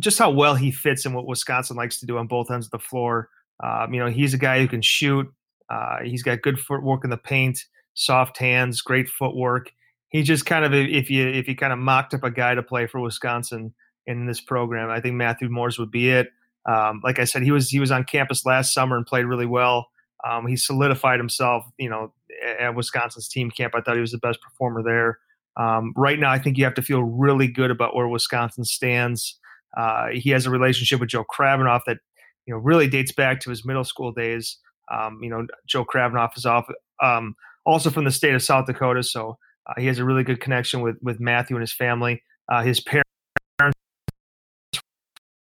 just 0.00 0.18
how 0.18 0.30
well 0.30 0.54
he 0.54 0.70
fits 0.70 1.06
in 1.06 1.12
what 1.14 1.26
Wisconsin 1.26 1.76
likes 1.76 2.00
to 2.00 2.06
do 2.06 2.18
on 2.18 2.26
both 2.26 2.50
ends 2.50 2.66
of 2.66 2.70
the 2.70 2.78
floor. 2.78 3.28
Um, 3.62 3.94
you 3.94 4.00
know, 4.00 4.10
he's 4.10 4.34
a 4.34 4.38
guy 4.38 4.60
who 4.60 4.68
can 4.68 4.82
shoot. 4.82 5.26
Uh, 5.70 5.98
he's 6.04 6.22
got 6.22 6.42
good 6.42 6.60
footwork 6.60 7.04
in 7.04 7.10
the 7.10 7.16
paint, 7.16 7.64
soft 7.94 8.38
hands, 8.38 8.80
great 8.80 9.08
footwork. 9.08 9.72
He 10.10 10.22
just 10.22 10.46
kind 10.46 10.64
of 10.64 10.72
if 10.72 11.10
you 11.10 11.26
if 11.26 11.48
you 11.48 11.56
kind 11.56 11.72
of 11.72 11.78
mocked 11.78 12.14
up 12.14 12.24
a 12.24 12.30
guy 12.30 12.54
to 12.54 12.62
play 12.62 12.86
for 12.86 13.00
Wisconsin 13.00 13.74
in 14.06 14.26
this 14.26 14.40
program, 14.40 14.90
I 14.90 15.00
think 15.00 15.16
Matthew 15.16 15.48
Mors 15.48 15.78
would 15.78 15.90
be 15.90 16.10
it. 16.10 16.28
Um, 16.66 17.00
like 17.02 17.18
I 17.18 17.24
said, 17.24 17.42
he 17.42 17.50
was 17.50 17.70
he 17.70 17.80
was 17.80 17.90
on 17.90 18.04
campus 18.04 18.46
last 18.46 18.72
summer 18.72 18.96
and 18.96 19.06
played 19.06 19.24
really 19.24 19.46
well. 19.46 19.88
Um, 20.28 20.46
he 20.46 20.56
solidified 20.56 21.18
himself, 21.18 21.64
you 21.78 21.88
know, 21.88 22.12
at 22.58 22.74
Wisconsin's 22.74 23.28
team 23.28 23.50
camp. 23.50 23.74
I 23.74 23.80
thought 23.80 23.94
he 23.94 24.00
was 24.00 24.12
the 24.12 24.18
best 24.18 24.40
performer 24.40 24.82
there. 24.82 25.18
Um, 25.56 25.92
right 25.96 26.18
now, 26.18 26.30
I 26.30 26.38
think 26.38 26.58
you 26.58 26.64
have 26.64 26.74
to 26.74 26.82
feel 26.82 27.02
really 27.02 27.48
good 27.48 27.70
about 27.70 27.94
where 27.94 28.08
Wisconsin 28.08 28.64
stands. 28.64 29.38
Uh, 29.76 30.08
he 30.08 30.30
has 30.30 30.46
a 30.46 30.50
relationship 30.50 31.00
with 31.00 31.10
Joe 31.10 31.24
Krabbenhoft 31.24 31.82
that 31.86 31.98
you 32.46 32.54
know 32.54 32.60
really 32.60 32.88
dates 32.88 33.12
back 33.12 33.40
to 33.40 33.50
his 33.50 33.64
middle 33.64 33.84
school 33.84 34.12
days. 34.12 34.58
Um, 34.90 35.18
you 35.22 35.28
know, 35.28 35.46
Joe 35.66 35.84
Krabbenhoft 35.84 36.36
is 36.36 36.46
off, 36.46 36.68
um, 37.02 37.34
also 37.64 37.90
from 37.90 38.04
the 38.04 38.10
state 38.10 38.34
of 38.34 38.42
South 38.42 38.66
Dakota, 38.66 39.02
so 39.02 39.36
uh, 39.66 39.74
he 39.78 39.86
has 39.86 39.98
a 39.98 40.04
really 40.04 40.22
good 40.22 40.40
connection 40.40 40.80
with 40.80 40.96
with 41.02 41.20
Matthew 41.20 41.56
and 41.56 41.62
his 41.62 41.72
family. 41.72 42.22
Uh, 42.48 42.62
his 42.62 42.80
parents 42.80 43.04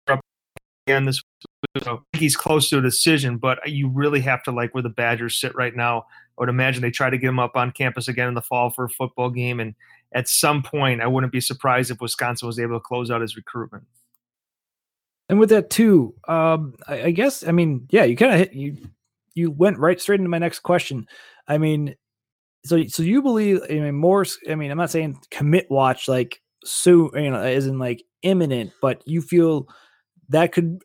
up 0.08 0.20
again 0.86 1.04
this 1.04 1.20
so 1.82 2.04
he's 2.12 2.36
close 2.36 2.68
to 2.70 2.78
a 2.78 2.82
decision, 2.82 3.38
but 3.38 3.58
you 3.68 3.88
really 3.88 4.20
have 4.20 4.42
to 4.44 4.52
like 4.52 4.74
where 4.74 4.82
the 4.82 4.88
Badgers 4.88 5.40
sit 5.40 5.54
right 5.54 5.74
now. 5.74 6.00
I 6.00 6.42
would 6.42 6.48
imagine 6.48 6.82
they 6.82 6.90
try 6.90 7.08
to 7.08 7.18
get 7.18 7.28
him 7.28 7.38
up 7.38 7.56
on 7.56 7.70
campus 7.70 8.08
again 8.08 8.28
in 8.28 8.34
the 8.34 8.42
fall 8.42 8.70
for 8.70 8.84
a 8.84 8.88
football 8.88 9.30
game, 9.30 9.60
and 9.60 9.74
at 10.14 10.28
some 10.28 10.62
point, 10.62 11.00
I 11.00 11.06
wouldn't 11.06 11.32
be 11.32 11.40
surprised 11.40 11.90
if 11.90 12.00
Wisconsin 12.00 12.46
was 12.46 12.58
able 12.58 12.76
to 12.76 12.80
close 12.80 13.10
out 13.10 13.20
his 13.20 13.36
recruitment. 13.36 13.84
And 15.32 15.40
with 15.40 15.48
that 15.48 15.70
too, 15.70 16.14
um, 16.28 16.74
I, 16.86 17.04
I, 17.04 17.10
guess 17.10 17.42
I 17.42 17.52
mean, 17.52 17.86
yeah, 17.88 18.04
you 18.04 18.18
kind 18.18 18.34
of 18.34 18.38
hit 18.38 18.52
you 18.52 18.76
you 19.32 19.50
went 19.50 19.78
right 19.78 19.98
straight 19.98 20.20
into 20.20 20.28
my 20.28 20.36
next 20.36 20.58
question. 20.58 21.06
I 21.48 21.56
mean, 21.56 21.94
so 22.66 22.86
so 22.86 23.02
you 23.02 23.22
believe 23.22 23.62
I 23.64 23.72
mean 23.72 23.94
more? 23.94 24.26
I 24.46 24.56
mean, 24.56 24.70
I'm 24.70 24.76
not 24.76 24.90
saying 24.90 25.16
commit 25.30 25.70
watch 25.70 26.06
like 26.06 26.42
soon, 26.66 27.12
you 27.14 27.30
know, 27.30 27.42
isn't 27.42 27.78
like 27.78 28.02
imminent, 28.20 28.72
but 28.82 29.00
you 29.06 29.22
feel 29.22 29.68
that 30.28 30.52
could 30.52 30.82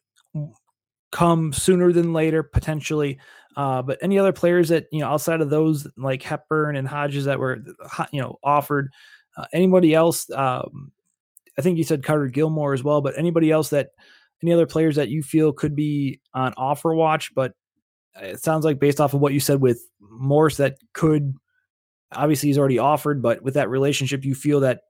come 1.12 1.52
sooner 1.52 1.92
than 1.92 2.14
later 2.14 2.42
potentially. 2.42 3.20
Uh, 3.58 3.82
but 3.82 3.98
any 4.02 4.18
other 4.18 4.32
players 4.32 4.70
that 4.70 4.86
you 4.94 5.02
know 5.02 5.10
outside 5.10 5.42
of 5.42 5.50
those 5.50 5.86
like 5.98 6.24
Hepburn 6.24 6.78
and 6.78 6.88
Hodges 6.88 7.26
that 7.26 7.38
were 7.38 7.58
you 8.14 8.22
know 8.22 8.40
offered, 8.46 8.94
uh, 9.36 9.44
anybody 9.52 9.94
else? 9.94 10.30
Um, 10.32 10.94
I 11.60 11.62
think 11.62 11.78
you 11.78 11.84
said 11.84 12.02
Carter 12.02 12.28
Gilmore 12.28 12.74
as 12.74 12.82
well, 12.82 13.02
but 13.02 13.18
anybody 13.18 13.52
else 13.52 13.72
that 13.72 13.90
any 14.42 14.54
other 14.54 14.66
players 14.66 14.96
that 14.96 15.10
you 15.10 15.24
feel 15.24 15.52
could 15.52 15.76
be 15.76 16.22
on 16.34 16.54
offer 16.58 16.94
watch? 16.94 17.34
But 17.34 17.54
uh, 18.16 18.26
it 18.26 18.44
sounds 18.44 18.66
like 18.66 18.80
based 18.80 19.02
off 19.02 19.14
of 19.14 19.20
what 19.20 19.34
you 19.34 19.40
said 19.40 19.62
with 19.62 19.82
Mors, 20.00 20.58
that 20.58 20.78
could 20.94 21.36
obviously 22.12 22.50
he's 22.50 22.58
already 22.58 22.80
offered, 22.80 23.22
but 23.22 23.42
with 23.44 23.56
that 23.56 23.70
relationship, 23.70 24.24
you 24.26 24.36
feel 24.36 24.62
that 24.62 24.82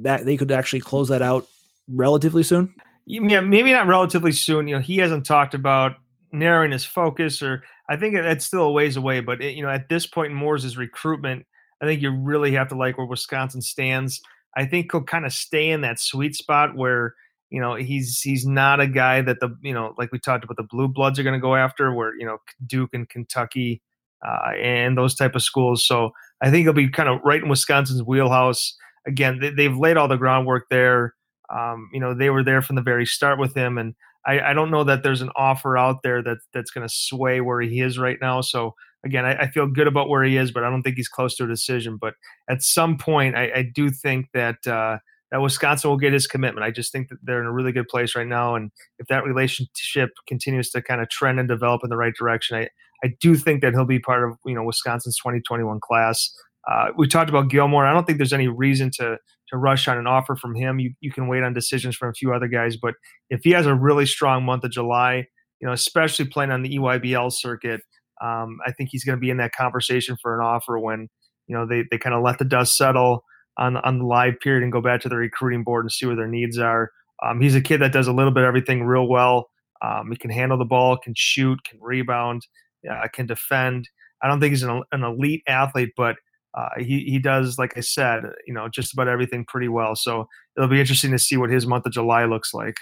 that 0.00 0.24
they 0.24 0.36
could 0.36 0.52
actually 0.52 0.80
close 0.80 1.08
that 1.08 1.22
out 1.22 1.46
relatively 1.88 2.42
soon 2.42 2.74
yeah, 3.08 3.40
maybe 3.40 3.72
not 3.72 3.86
relatively 3.86 4.32
soon. 4.32 4.68
You 4.68 4.76
know, 4.76 4.82
he 4.82 4.98
hasn't 4.98 5.24
talked 5.24 5.54
about 5.54 5.96
narrowing 6.30 6.72
his 6.72 6.84
focus, 6.84 7.42
or 7.42 7.62
I 7.88 7.96
think 7.96 8.14
that's 8.14 8.44
still 8.44 8.64
a 8.64 8.72
ways 8.72 8.98
away. 8.98 9.20
But 9.20 9.40
it, 9.40 9.54
you 9.54 9.62
know, 9.62 9.70
at 9.70 9.88
this 9.88 10.06
point 10.06 10.32
in 10.32 10.36
Mors' 10.36 10.76
recruitment, 10.76 11.46
I 11.80 11.86
think 11.86 12.02
you 12.02 12.10
really 12.10 12.52
have 12.52 12.68
to 12.68 12.76
like 12.76 12.98
where 12.98 13.06
Wisconsin 13.06 13.62
stands. 13.62 14.20
I 14.56 14.66
think 14.66 14.92
he'll 14.92 15.04
kind 15.04 15.24
of 15.24 15.32
stay 15.32 15.70
in 15.70 15.80
that 15.82 15.98
sweet 15.98 16.36
spot 16.36 16.76
where 16.76 17.14
you 17.50 17.60
know 17.60 17.74
he's 17.74 18.20
he's 18.20 18.46
not 18.46 18.80
a 18.80 18.86
guy 18.86 19.22
that 19.22 19.40
the 19.40 19.50
you 19.62 19.72
know 19.72 19.94
like 19.98 20.12
we 20.12 20.18
talked 20.18 20.44
about 20.44 20.56
the 20.56 20.66
blue 20.68 20.88
bloods 20.88 21.18
are 21.18 21.22
going 21.22 21.38
to 21.38 21.40
go 21.40 21.54
after, 21.54 21.92
where 21.94 22.14
you 22.16 22.26
know 22.26 22.38
Duke 22.66 22.90
and 22.92 23.08
Kentucky 23.08 23.82
uh, 24.26 24.52
and 24.60 24.96
those 24.96 25.14
type 25.14 25.34
of 25.34 25.42
schools. 25.42 25.86
So 25.86 26.10
I 26.42 26.50
think 26.50 26.64
he'll 26.64 26.72
be 26.72 26.88
kind 26.88 27.08
of 27.08 27.20
right 27.24 27.42
in 27.42 27.48
Wisconsin's 27.48 28.02
wheelhouse. 28.02 28.76
Again, 29.06 29.38
they, 29.40 29.50
they've 29.50 29.76
laid 29.76 29.96
all 29.96 30.08
the 30.08 30.16
groundwork 30.16 30.66
there. 30.70 31.14
Um, 31.50 31.88
you 31.92 32.00
know, 32.00 32.14
they 32.14 32.30
were 32.30 32.44
there 32.44 32.60
from 32.60 32.76
the 32.76 32.82
very 32.82 33.06
start 33.06 33.38
with 33.38 33.54
him, 33.54 33.78
and 33.78 33.94
I, 34.26 34.50
I 34.50 34.52
don't 34.52 34.70
know 34.70 34.84
that 34.84 35.02
there's 35.02 35.22
an 35.22 35.30
offer 35.36 35.78
out 35.78 36.02
there 36.02 36.22
that 36.22 36.38
that's 36.52 36.70
going 36.70 36.86
to 36.86 36.94
sway 36.94 37.40
where 37.40 37.60
he 37.60 37.80
is 37.80 37.98
right 37.98 38.18
now. 38.20 38.42
So 38.42 38.74
again, 39.04 39.24
I, 39.24 39.34
I, 39.34 39.50
feel 39.50 39.66
good 39.66 39.86
about 39.86 40.08
where 40.08 40.22
he 40.24 40.36
is, 40.36 40.50
but 40.50 40.64
I 40.64 40.70
don't 40.70 40.82
think 40.82 40.96
he's 40.96 41.08
close 41.08 41.36
to 41.36 41.44
a 41.44 41.48
decision. 41.48 41.96
But 41.98 42.14
at 42.50 42.62
some 42.62 42.98
point, 42.98 43.36
I, 43.36 43.50
I 43.54 43.70
do 43.74 43.90
think 43.90 44.26
that 44.34 44.66
uh, 44.66 44.98
that 45.30 45.42
Wisconsin 45.42 45.90
will 45.90 45.98
get 45.98 46.12
his 46.12 46.26
commitment. 46.26 46.64
I 46.64 46.70
just 46.70 46.90
think 46.90 47.08
that 47.08 47.18
they're 47.22 47.40
in 47.40 47.46
a 47.46 47.52
really 47.52 47.72
good 47.72 47.88
place 47.88 48.14
right 48.16 48.26
now, 48.26 48.54
and 48.54 48.70
if 48.98 49.06
that 49.08 49.24
relationship 49.24 50.10
continues 50.26 50.70
to 50.70 50.82
kind 50.82 51.00
of 51.00 51.08
trend 51.10 51.38
and 51.38 51.48
develop 51.48 51.82
in 51.84 51.90
the 51.90 51.96
right 51.96 52.14
direction, 52.14 52.56
I 52.56 52.68
I 53.04 53.14
do 53.20 53.36
think 53.36 53.62
that 53.62 53.72
he'll 53.72 53.84
be 53.84 53.98
part 53.98 54.28
of 54.28 54.36
you 54.44 54.54
know 54.54 54.64
Wisconsin's 54.64 55.16
2021 55.18 55.80
class. 55.80 56.30
Uh, 56.70 56.88
we 56.96 57.06
talked 57.06 57.30
about 57.30 57.48
Gilmore. 57.48 57.86
I 57.86 57.92
don't 57.92 58.06
think 58.06 58.18
there's 58.18 58.32
any 58.32 58.48
reason 58.48 58.90
to 58.96 59.18
to 59.48 59.56
rush 59.56 59.88
on 59.88 59.98
an 59.98 60.06
offer 60.06 60.36
from 60.36 60.54
him. 60.54 60.78
You 60.78 60.92
you 61.00 61.12
can 61.12 61.28
wait 61.28 61.42
on 61.42 61.52
decisions 61.52 61.96
from 61.96 62.10
a 62.10 62.14
few 62.14 62.32
other 62.32 62.48
guys, 62.48 62.76
but 62.76 62.94
if 63.30 63.40
he 63.44 63.50
has 63.50 63.66
a 63.66 63.74
really 63.74 64.06
strong 64.06 64.44
month 64.44 64.64
of 64.64 64.70
July, 64.70 65.26
you 65.60 65.66
know, 65.66 65.72
especially 65.72 66.26
playing 66.26 66.50
on 66.50 66.62
the 66.62 66.76
EYBL 66.76 67.32
circuit, 67.32 67.80
um, 68.22 68.58
I 68.66 68.72
think 68.72 68.90
he's 68.92 69.04
going 69.04 69.16
to 69.16 69.20
be 69.20 69.30
in 69.30 69.38
that 69.38 69.52
conversation 69.52 70.16
for 70.20 70.38
an 70.38 70.44
offer 70.44 70.78
when 70.78 71.08
you 71.46 71.56
know 71.56 71.66
they 71.66 71.84
they 71.90 71.98
kind 71.98 72.14
of 72.14 72.22
let 72.22 72.38
the 72.38 72.44
dust 72.44 72.76
settle 72.76 73.24
on 73.58 73.76
on 73.78 73.98
the 73.98 74.04
live 74.04 74.38
period 74.40 74.62
and 74.62 74.72
go 74.72 74.80
back 74.80 75.00
to 75.02 75.08
the 75.08 75.16
recruiting 75.16 75.64
board 75.64 75.84
and 75.84 75.92
see 75.92 76.06
where 76.06 76.16
their 76.16 76.28
needs 76.28 76.58
are. 76.58 76.90
Um, 77.22 77.40
he's 77.40 77.54
a 77.54 77.60
kid 77.60 77.78
that 77.78 77.92
does 77.92 78.06
a 78.06 78.12
little 78.12 78.30
bit 78.32 78.44
of 78.44 78.48
everything 78.48 78.84
real 78.84 79.08
well. 79.08 79.50
Um, 79.82 80.10
he 80.10 80.16
can 80.16 80.30
handle 80.30 80.58
the 80.58 80.64
ball, 80.64 80.96
can 80.96 81.14
shoot, 81.16 81.62
can 81.64 81.78
rebound, 81.80 82.46
uh, 82.90 83.08
can 83.12 83.26
defend. 83.26 83.88
I 84.22 84.28
don't 84.28 84.40
think 84.40 84.50
he's 84.50 84.62
an, 84.62 84.82
an 84.92 85.04
elite 85.04 85.42
athlete, 85.46 85.90
but 85.96 86.16
uh, 86.54 86.68
he 86.78 87.00
he 87.04 87.18
does, 87.18 87.58
like 87.58 87.76
I 87.76 87.80
said, 87.80 88.22
you 88.46 88.54
know, 88.54 88.68
just 88.68 88.92
about 88.92 89.08
everything 89.08 89.44
pretty 89.44 89.68
well. 89.68 89.94
So 89.94 90.26
it'll 90.56 90.68
be 90.68 90.80
interesting 90.80 91.10
to 91.12 91.18
see 91.18 91.36
what 91.36 91.50
his 91.50 91.66
month 91.66 91.86
of 91.86 91.92
July 91.92 92.24
looks 92.24 92.54
like. 92.54 92.76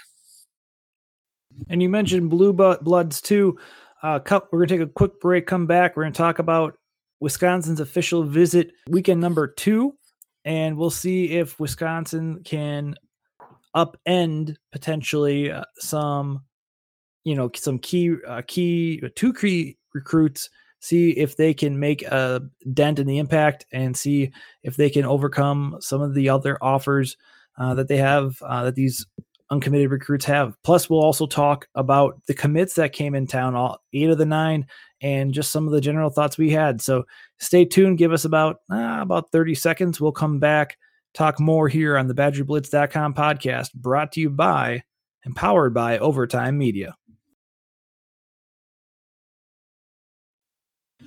And 1.69 1.81
you 1.81 1.89
mentioned 1.89 2.29
blue 2.29 2.53
bloods 2.53 3.21
too. 3.21 3.57
Uh, 4.03 4.19
we're 4.51 4.65
gonna 4.65 4.67
take 4.67 4.87
a 4.87 4.91
quick 4.91 5.19
break. 5.19 5.47
Come 5.47 5.65
back. 5.65 5.95
We're 5.95 6.03
gonna 6.03 6.13
talk 6.13 6.39
about 6.39 6.77
Wisconsin's 7.19 7.79
official 7.79 8.23
visit 8.23 8.71
weekend 8.89 9.19
number 9.19 9.47
two, 9.47 9.96
and 10.47 10.77
we'll 10.77 10.89
see 10.89 11.31
if 11.31 11.59
Wisconsin 11.59 12.41
can 12.45 12.95
upend 13.75 14.55
potentially 14.71 15.51
uh, 15.51 15.65
some, 15.77 16.45
you 17.25 17.35
know, 17.35 17.51
some 17.53 17.77
key 17.77 18.15
uh, 18.25 18.41
key 18.47 19.03
two 19.15 19.33
key 19.33 19.77
recruits 19.93 20.49
see 20.79 21.11
if 21.11 21.35
they 21.35 21.53
can 21.53 21.79
make 21.79 22.01
a 22.03 22.41
dent 22.73 22.97
in 22.97 23.07
the 23.07 23.17
impact 23.17 23.65
and 23.73 23.97
see 23.97 24.31
if 24.63 24.77
they 24.77 24.89
can 24.89 25.03
overcome 25.03 25.75
some 25.81 26.01
of 26.01 26.13
the 26.13 26.29
other 26.29 26.57
offers 26.61 27.17
uh, 27.57 27.73
that 27.73 27.89
they 27.89 27.97
have 27.97 28.41
uh, 28.41 28.63
that 28.63 28.75
these 28.75 29.05
uncommitted 29.49 29.91
recruits 29.91 30.25
have. 30.25 30.55
Plus, 30.63 30.89
we'll 30.89 31.03
also 31.03 31.25
talk 31.25 31.67
about 31.75 32.21
the 32.27 32.33
commits 32.33 32.73
that 32.75 32.93
came 32.93 33.15
in 33.15 33.27
town, 33.27 33.55
all 33.55 33.81
eight 33.93 34.09
of 34.09 34.17
the 34.17 34.25
nine, 34.25 34.67
and 35.01 35.33
just 35.33 35.51
some 35.51 35.67
of 35.67 35.73
the 35.73 35.81
general 35.81 36.09
thoughts 36.09 36.37
we 36.37 36.49
had. 36.49 36.81
So 36.81 37.05
stay 37.39 37.65
tuned. 37.65 37.97
Give 37.97 38.11
us 38.11 38.25
about 38.25 38.57
uh, 38.71 38.99
about 39.01 39.31
thirty 39.31 39.55
seconds. 39.55 40.01
We'll 40.01 40.11
come 40.11 40.39
back 40.39 40.77
talk 41.17 41.39
more 41.39 41.67
here 41.67 41.97
on 41.97 42.07
the 42.07 42.13
BadgerBlitz.com 42.13 43.15
podcast, 43.15 43.73
brought 43.73 44.11
to 44.13 44.21
you 44.21 44.29
by 44.29 44.83
and 45.25 45.35
powered 45.35 45.73
by 45.73 45.97
Overtime 45.97 46.57
Media. 46.57 46.95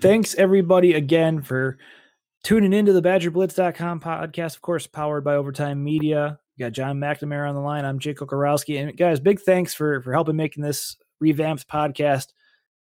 Thanks 0.00 0.35
everybody 0.35 0.94
again 0.94 1.42
for 1.42 1.79
tuning 2.42 2.72
into 2.72 2.92
the 2.92 3.03
BadgerBlitz.com 3.03 4.00
podcast. 4.00 4.57
Of 4.57 4.62
course, 4.62 4.87
powered 4.87 5.24
by 5.24 5.35
Overtime 5.35 5.85
Media. 5.85 6.40
We 6.61 6.66
got 6.66 6.73
Jon 6.73 7.01
McNamara 7.01 7.49
on 7.49 7.55
the 7.55 7.61
line. 7.62 7.87
I'm 7.87 7.99
Jake 7.99 8.18
Kocorowski. 8.18 8.83
And 8.83 8.94
guys, 8.94 9.18
big 9.18 9.40
thanks 9.40 9.73
for 9.73 10.03
for 10.03 10.12
helping 10.12 10.37
making 10.37 10.62
this 10.62 10.99
revamped 11.18 11.66
podcast 11.66 12.35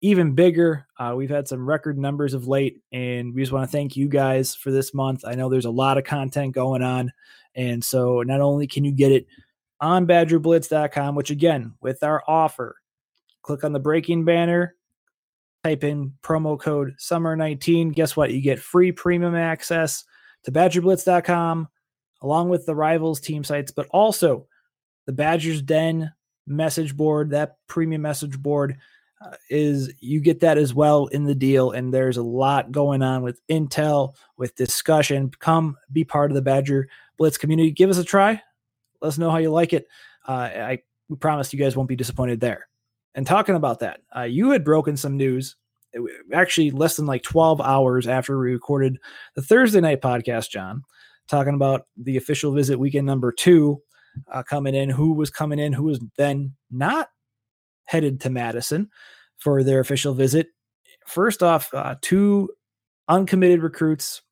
even 0.01 0.37
bigger. 0.37 0.87
Uh, 0.97 1.15
we've 1.17 1.29
had 1.29 1.49
some 1.49 1.69
record 1.69 1.99
numbers 1.99 2.35
of 2.35 2.47
late, 2.47 2.83
and 2.93 3.35
we 3.35 3.43
just 3.43 3.51
want 3.51 3.69
to 3.69 3.77
thank 3.77 3.97
you 3.97 4.07
guys 4.07 4.55
for 4.55 4.71
this 4.71 4.95
month. 4.95 5.25
I 5.27 5.35
know 5.35 5.49
there's 5.49 5.65
a 5.65 5.73
lot 5.73 5.99
of 5.99 6.05
content 6.05 6.55
going 6.55 6.85
on. 6.85 7.13
And 7.57 7.83
so 7.83 8.23
not 8.23 8.41
only 8.41 8.69
can 8.69 8.85
you 8.85 8.93
get 8.93 9.11
it 9.11 9.27
on 9.81 10.07
badgerblitz.com, 10.07 11.17
which 11.17 11.31
again, 11.31 11.75
with 11.81 12.05
our 12.05 12.23
offer, 12.29 12.77
click 13.43 13.65
on 13.65 13.73
the 13.73 13.81
breaking 13.81 14.25
banner, 14.25 14.77
type 15.65 15.83
in 15.83 16.13
promo 16.23 16.57
code 16.61 16.95
summer19. 17.01 17.93
Guess 17.93 18.17
what? 18.17 18.33
You 18.33 18.41
get 18.41 18.61
free 18.61 18.93
premium 18.93 19.35
access 19.35 20.05
to 20.45 20.53
badgerblitz.com 20.53 21.67
along 22.25 22.49
with 22.49 22.65
the 22.65 22.75
rivals 22.75 23.21
team 23.21 23.45
sites, 23.45 23.71
but 23.71 23.87
also 23.91 24.47
the 25.07 25.13
Badgers 25.13 25.61
Den 25.61 26.11
message 26.47 26.97
board, 26.97 27.31
that 27.31 27.59
premium 27.67 28.01
message 28.01 28.39
board 28.39 28.79
uh, 29.23 29.35
is 29.51 29.93
you 30.01 30.21
get 30.21 30.41
that 30.41 30.57
as 30.57 30.73
well 30.73 31.07
in 31.09 31.25
the 31.25 31.35
deal. 31.35 31.73
And 31.73 31.93
there's 31.93 32.17
a 32.17 32.23
lot 32.23 32.73
going 32.73 33.03
on 33.03 33.23
with 33.23 33.47
intel, 33.49 34.15
with 34.39 34.57
discussion. 34.57 35.31
Come 35.39 35.77
be 35.93 36.03
part 36.03 36.31
of 36.31 36.35
the 36.35 36.43
Badger 36.43 36.89
Blitz 37.19 37.37
community. 37.37 37.71
Give 37.71 37.91
us 37.91 37.99
a 37.99 38.05
try. 38.05 38.41
Let 39.03 39.09
us 39.09 39.19
know 39.19 39.31
how 39.31 39.37
you 39.37 39.51
like 39.51 39.75
it. 39.75 39.87
Uh, 40.27 40.33
I 40.33 40.83
we 41.11 41.17
promise 41.17 41.53
you 41.53 41.59
guys 41.59 41.77
won't 41.77 41.91
be 41.91 41.97
disappointed 41.97 42.41
there. 42.41 42.69
And 43.15 43.27
talking 43.27 43.55
about 43.55 43.81
that, 43.81 44.01
uh, 44.17 44.23
you 44.23 44.51
had 44.51 44.65
broken 44.65 44.97
some 44.97 45.19
news 45.19 45.57
actually 46.33 46.71
less 46.71 46.97
than 46.97 47.07
like 47.07 47.23
12 47.23 47.61
hours 47.61 48.09
after 48.09 48.39
we 48.39 48.51
recorded 48.51 48.99
the 49.35 49.43
Thursday 49.43 49.81
night 49.81 50.01
podcast, 50.01 50.51
Jon, 50.51 50.83
talking 51.29 51.55
about 51.55 51.87
the 51.97 52.17
official 52.17 52.53
visit 52.53 52.79
weekend 52.79 53.07
number 53.07 53.33
two 53.33 53.81
uh, 54.33 54.43
coming 54.43 54.75
in, 54.75 54.91
who 54.91 55.13
was 55.13 55.31
coming 55.31 55.59
in, 55.59 55.73
who 55.73 55.85
was 55.85 56.01
then 56.17 56.53
not 56.71 57.09
headed 57.85 58.21
to 58.21 58.31
Madison 58.31 58.91
for 59.39 59.63
their 59.63 59.81
official 59.81 60.15
visit. 60.15 60.49
First 61.07 61.43
off, 61.43 61.73
uh, 61.75 61.97
two 62.01 62.51
uncommitted 63.09 63.63
recruits, 63.63 64.23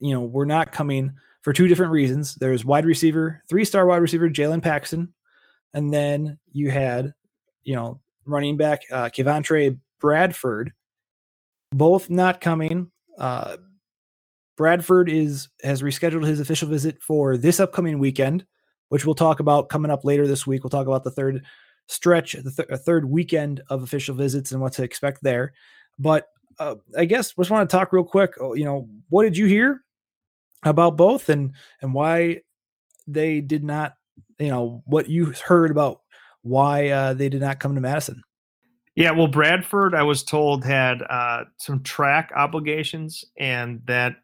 you 0.00 0.12
know, 0.12 0.22
were 0.22 0.46
not 0.46 0.72
coming 0.72 1.12
for 1.42 1.52
two 1.52 1.68
different 1.68 1.92
reasons. 1.92 2.34
There's 2.34 2.64
wide 2.64 2.84
receiver, 2.84 3.42
three 3.48 3.64
star 3.64 3.86
wide 3.86 4.02
receiver 4.02 4.28
Jalen 4.28 4.62
Paxton, 4.62 5.14
and 5.72 5.92
then 5.92 6.38
you 6.52 6.70
had, 6.70 7.14
you 7.62 7.74
know, 7.74 8.00
running 8.26 8.56
back 8.56 8.82
uh, 8.90 9.08
Kevantre 9.08 9.78
Bradford, 10.00 10.72
both 11.72 12.10
not 12.10 12.40
coming. 12.40 12.90
Uh, 13.18 13.56
Bradford 14.56 15.08
is 15.08 15.48
has 15.62 15.82
rescheduled 15.82 16.26
his 16.26 16.40
official 16.40 16.68
visit 16.68 17.02
for 17.02 17.36
this 17.36 17.60
upcoming 17.60 17.98
weekend, 17.98 18.46
which 18.88 19.04
we'll 19.04 19.14
talk 19.14 19.40
about 19.40 19.68
coming 19.68 19.90
up 19.90 20.04
later 20.04 20.26
this 20.26 20.46
week. 20.46 20.64
We'll 20.64 20.70
talk 20.70 20.86
about 20.86 21.04
the 21.04 21.10
third 21.10 21.44
stretch, 21.88 22.32
the 22.32 22.50
th- 22.50 22.80
third 22.80 23.04
weekend 23.04 23.62
of 23.68 23.82
official 23.82 24.14
visits 24.14 24.52
and 24.52 24.60
what 24.60 24.72
to 24.74 24.82
expect 24.82 25.22
there. 25.22 25.52
But 25.98 26.26
uh, 26.58 26.76
I 26.96 27.04
guess 27.04 27.34
just 27.34 27.50
want 27.50 27.68
to 27.68 27.76
talk 27.76 27.92
real 27.92 28.04
quick. 28.04 28.34
Oh, 28.40 28.54
you 28.54 28.64
know, 28.64 28.88
what 29.08 29.24
did 29.24 29.36
you 29.36 29.46
hear 29.46 29.82
about 30.64 30.96
both, 30.96 31.28
and 31.28 31.52
and 31.82 31.92
why 31.92 32.40
they 33.06 33.40
did 33.40 33.62
not? 33.62 33.94
You 34.38 34.48
know, 34.48 34.82
what 34.86 35.08
you 35.08 35.32
heard 35.44 35.70
about 35.70 36.00
why 36.42 36.88
uh, 36.88 37.14
they 37.14 37.28
did 37.28 37.40
not 37.40 37.60
come 37.60 37.74
to 37.74 37.80
Madison. 37.80 38.22
Yeah, 38.94 39.10
well, 39.10 39.26
Bradford, 39.26 39.94
I 39.94 40.04
was 40.04 40.22
told 40.22 40.64
had 40.64 41.02
uh, 41.02 41.44
some 41.58 41.82
track 41.82 42.32
obligations, 42.34 43.26
and 43.38 43.82
that 43.86 44.16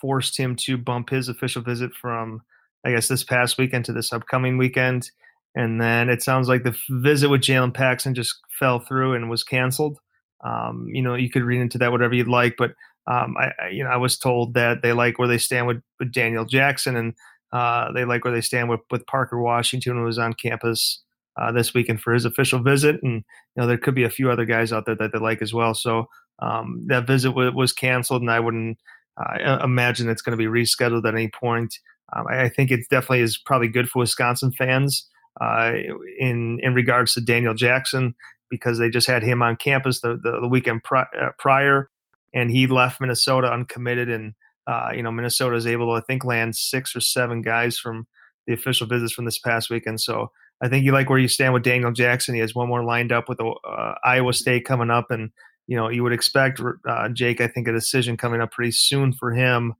forced 0.00 0.36
him 0.36 0.56
to 0.56 0.78
bump 0.78 1.10
his 1.10 1.28
official 1.28 1.62
visit 1.62 1.92
from, 1.94 2.42
I 2.84 2.92
guess, 2.92 3.08
this 3.08 3.24
past 3.24 3.58
weekend 3.58 3.84
to 3.86 3.92
this 3.92 4.12
upcoming 4.12 4.58
weekend. 4.58 5.10
And 5.54 5.80
then 5.80 6.08
it 6.08 6.22
sounds 6.22 6.48
like 6.48 6.62
the 6.62 6.76
visit 6.88 7.28
with 7.28 7.40
Jalen 7.40 7.74
Paxton 7.74 8.14
just 8.14 8.36
fell 8.58 8.78
through 8.78 9.14
and 9.14 9.28
was 9.28 9.42
canceled. 9.42 9.98
Um, 10.44 10.88
you 10.92 11.02
know, 11.02 11.14
you 11.14 11.28
could 11.28 11.42
read 11.42 11.60
into 11.60 11.78
that 11.78 11.92
whatever 11.92 12.14
you'd 12.14 12.28
like, 12.28 12.54
but 12.56 12.70
um, 13.06 13.34
I, 13.38 13.52
I, 13.60 13.68
you 13.70 13.82
know, 13.82 13.90
I 13.90 13.96
was 13.96 14.16
told 14.16 14.54
that 14.54 14.82
they 14.82 14.92
like 14.92 15.18
where 15.18 15.28
they 15.28 15.38
stand 15.38 15.66
with, 15.66 15.82
with 15.98 16.12
Daniel 16.12 16.44
Jackson 16.44 16.96
and 16.96 17.14
uh, 17.52 17.90
they 17.92 18.04
like 18.04 18.24
where 18.24 18.32
they 18.32 18.40
stand 18.40 18.68
with, 18.68 18.80
with 18.90 19.06
Parker 19.06 19.40
Washington, 19.40 19.96
who 19.96 20.04
was 20.04 20.18
on 20.18 20.34
campus 20.34 21.02
uh, 21.40 21.50
this 21.50 21.74
weekend 21.74 22.00
for 22.00 22.12
his 22.12 22.24
official 22.24 22.62
visit. 22.62 23.02
And, 23.02 23.14
you 23.14 23.22
know, 23.56 23.66
there 23.66 23.78
could 23.78 23.94
be 23.94 24.04
a 24.04 24.10
few 24.10 24.30
other 24.30 24.44
guys 24.44 24.72
out 24.72 24.86
there 24.86 24.94
that 24.94 25.12
they 25.12 25.18
like 25.18 25.42
as 25.42 25.52
well. 25.52 25.74
So 25.74 26.06
um, 26.38 26.84
that 26.86 27.06
visit 27.06 27.30
w- 27.30 27.52
was 27.52 27.72
canceled, 27.72 28.22
and 28.22 28.30
I 28.30 28.40
wouldn't 28.40 28.78
uh, 29.20 29.58
imagine 29.62 30.08
it's 30.08 30.22
going 30.22 30.36
to 30.36 30.42
be 30.42 30.50
rescheduled 30.50 31.06
at 31.06 31.14
any 31.14 31.28
point. 31.28 31.74
Um, 32.14 32.26
I, 32.28 32.44
I 32.44 32.48
think 32.48 32.70
it 32.70 32.80
definitely 32.90 33.20
is 33.20 33.38
probably 33.38 33.68
good 33.68 33.88
for 33.88 34.00
Wisconsin 34.00 34.52
fans 34.52 35.08
uh, 35.40 35.72
in 36.18 36.58
in 36.62 36.74
regards 36.74 37.14
to 37.14 37.20
Daniel 37.20 37.54
Jackson 37.54 38.14
because 38.50 38.78
they 38.78 38.90
just 38.90 39.06
had 39.06 39.22
him 39.22 39.42
on 39.42 39.56
campus 39.56 40.00
the 40.00 40.18
the, 40.22 40.40
the 40.40 40.48
weekend 40.48 40.82
pri- 40.82 41.06
uh, 41.20 41.30
prior, 41.38 41.88
and 42.34 42.50
he 42.50 42.66
left 42.66 43.00
Minnesota 43.00 43.52
uncommitted, 43.52 44.08
and 44.08 44.34
uh, 44.66 44.90
you 44.94 45.02
know 45.02 45.12
Minnesota 45.12 45.56
is 45.56 45.66
able 45.66 45.86
to 45.86 45.92
I 45.92 46.04
think 46.06 46.24
land 46.24 46.56
six 46.56 46.94
or 46.96 47.00
seven 47.00 47.42
guys 47.42 47.78
from 47.78 48.06
the 48.46 48.54
official 48.54 48.86
visits 48.86 49.12
from 49.12 49.24
this 49.24 49.38
past 49.38 49.70
weekend. 49.70 50.00
So 50.00 50.30
I 50.62 50.68
think 50.68 50.84
you 50.84 50.92
like 50.92 51.08
where 51.08 51.18
you 51.18 51.28
stand 51.28 51.54
with 51.54 51.62
Daniel 51.62 51.92
Jackson. 51.92 52.34
He 52.34 52.40
has 52.40 52.54
one 52.54 52.68
more 52.68 52.84
lined 52.84 53.12
up 53.12 53.28
with 53.28 53.40
uh, 53.40 53.94
Iowa 54.04 54.32
State 54.32 54.64
coming 54.64 54.90
up, 54.90 55.10
and 55.10 55.30
you 55.70 55.76
know 55.76 55.88
you 55.88 56.02
would 56.02 56.12
expect 56.12 56.60
uh, 56.86 57.08
Jake. 57.10 57.40
I 57.40 57.46
think 57.46 57.68
a 57.68 57.72
decision 57.72 58.16
coming 58.16 58.40
up 58.40 58.50
pretty 58.50 58.72
soon 58.72 59.12
for 59.12 59.32
him. 59.32 59.74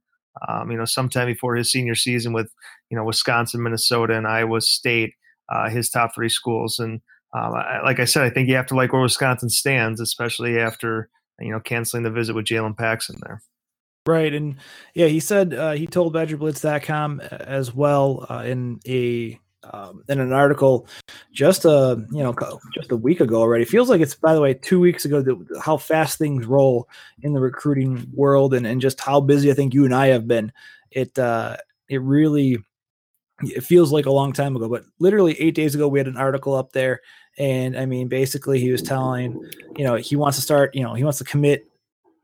Um, 0.47 0.71
you 0.71 0.77
know, 0.77 0.85
sometime 0.85 1.27
before 1.27 1.57
his 1.57 1.69
senior 1.69 1.95
season 1.95 2.31
with 2.31 2.49
you 2.89 2.95
know 2.95 3.03
Wisconsin, 3.03 3.61
Minnesota, 3.61 4.15
and 4.15 4.25
Iowa 4.25 4.61
State 4.61 5.13
uh, 5.51 5.69
his 5.69 5.89
top 5.89 6.15
three 6.15 6.29
schools. 6.29 6.79
And 6.79 7.01
um, 7.33 7.53
I, 7.53 7.81
like 7.83 7.99
I 7.99 8.05
said, 8.05 8.23
I 8.23 8.29
think 8.29 8.47
you 8.47 8.55
have 8.55 8.67
to 8.67 8.75
like 8.75 8.93
where 8.93 9.01
Wisconsin 9.01 9.49
stands, 9.49 9.99
especially 9.99 10.57
after 10.57 11.09
you 11.39 11.51
know 11.51 11.59
canceling 11.59 12.03
the 12.03 12.11
visit 12.11 12.35
with 12.35 12.45
Jalen 12.45 12.77
Paxton 12.77 13.17
there. 13.21 13.41
Right, 14.07 14.33
and 14.33 14.55
yeah, 14.95 15.07
he 15.07 15.19
said 15.19 15.53
uh, 15.53 15.73
he 15.73 15.85
told 15.85 16.15
BadgerBlitz.com 16.15 17.21
uh, 17.21 17.35
as 17.41 17.73
well 17.73 18.25
uh, 18.29 18.43
in 18.45 18.79
a 18.87 19.39
um, 19.63 20.03
in 20.09 20.19
an 20.19 20.33
article 20.33 20.87
just 21.31 21.65
a 21.65 21.69
uh, 21.69 21.95
you 22.11 22.23
know 22.23 22.35
just 22.73 22.91
a 22.91 22.97
week 22.97 23.19
ago 23.19 23.39
already. 23.39 23.65
Feels 23.65 23.89
like 23.89 24.01
it's 24.01 24.15
by 24.15 24.33
the 24.33 24.41
way 24.41 24.53
two 24.53 24.79
weeks 24.79 25.05
ago 25.05 25.21
that, 25.21 25.61
how 25.63 25.77
fast 25.77 26.17
things 26.17 26.45
roll 26.45 26.87
in 27.21 27.33
the 27.33 27.39
recruiting 27.39 28.09
world 28.13 28.53
and, 28.53 28.65
and 28.65 28.81
just 28.81 28.99
how 28.99 29.21
busy 29.21 29.51
I 29.51 29.53
think 29.53 29.73
you 29.73 29.85
and 29.85 29.93
I 29.93 30.07
have 30.07 30.27
been. 30.27 30.51
It 30.91 31.17
uh, 31.17 31.57
it 31.87 32.01
really 32.01 32.57
it 33.43 33.63
feels 33.63 33.91
like 33.91 34.05
a 34.05 34.11
long 34.11 34.33
time 34.33 34.55
ago, 34.55 34.69
but 34.69 34.83
literally 34.99 35.39
eight 35.39 35.55
days 35.55 35.75
ago, 35.75 35.87
we 35.87 35.99
had 35.99 36.07
an 36.07 36.17
article 36.17 36.53
up 36.53 36.73
there. 36.73 37.01
And 37.37 37.77
I 37.77 37.85
mean, 37.85 38.07
basically, 38.07 38.59
he 38.59 38.71
was 38.71 38.81
telling, 38.81 39.49
you 39.75 39.83
know, 39.83 39.95
he 39.95 40.15
wants 40.15 40.37
to 40.37 40.43
start, 40.43 40.75
you 40.75 40.83
know, 40.83 40.93
he 40.93 41.03
wants 41.03 41.19
to 41.19 41.23
commit 41.23 41.67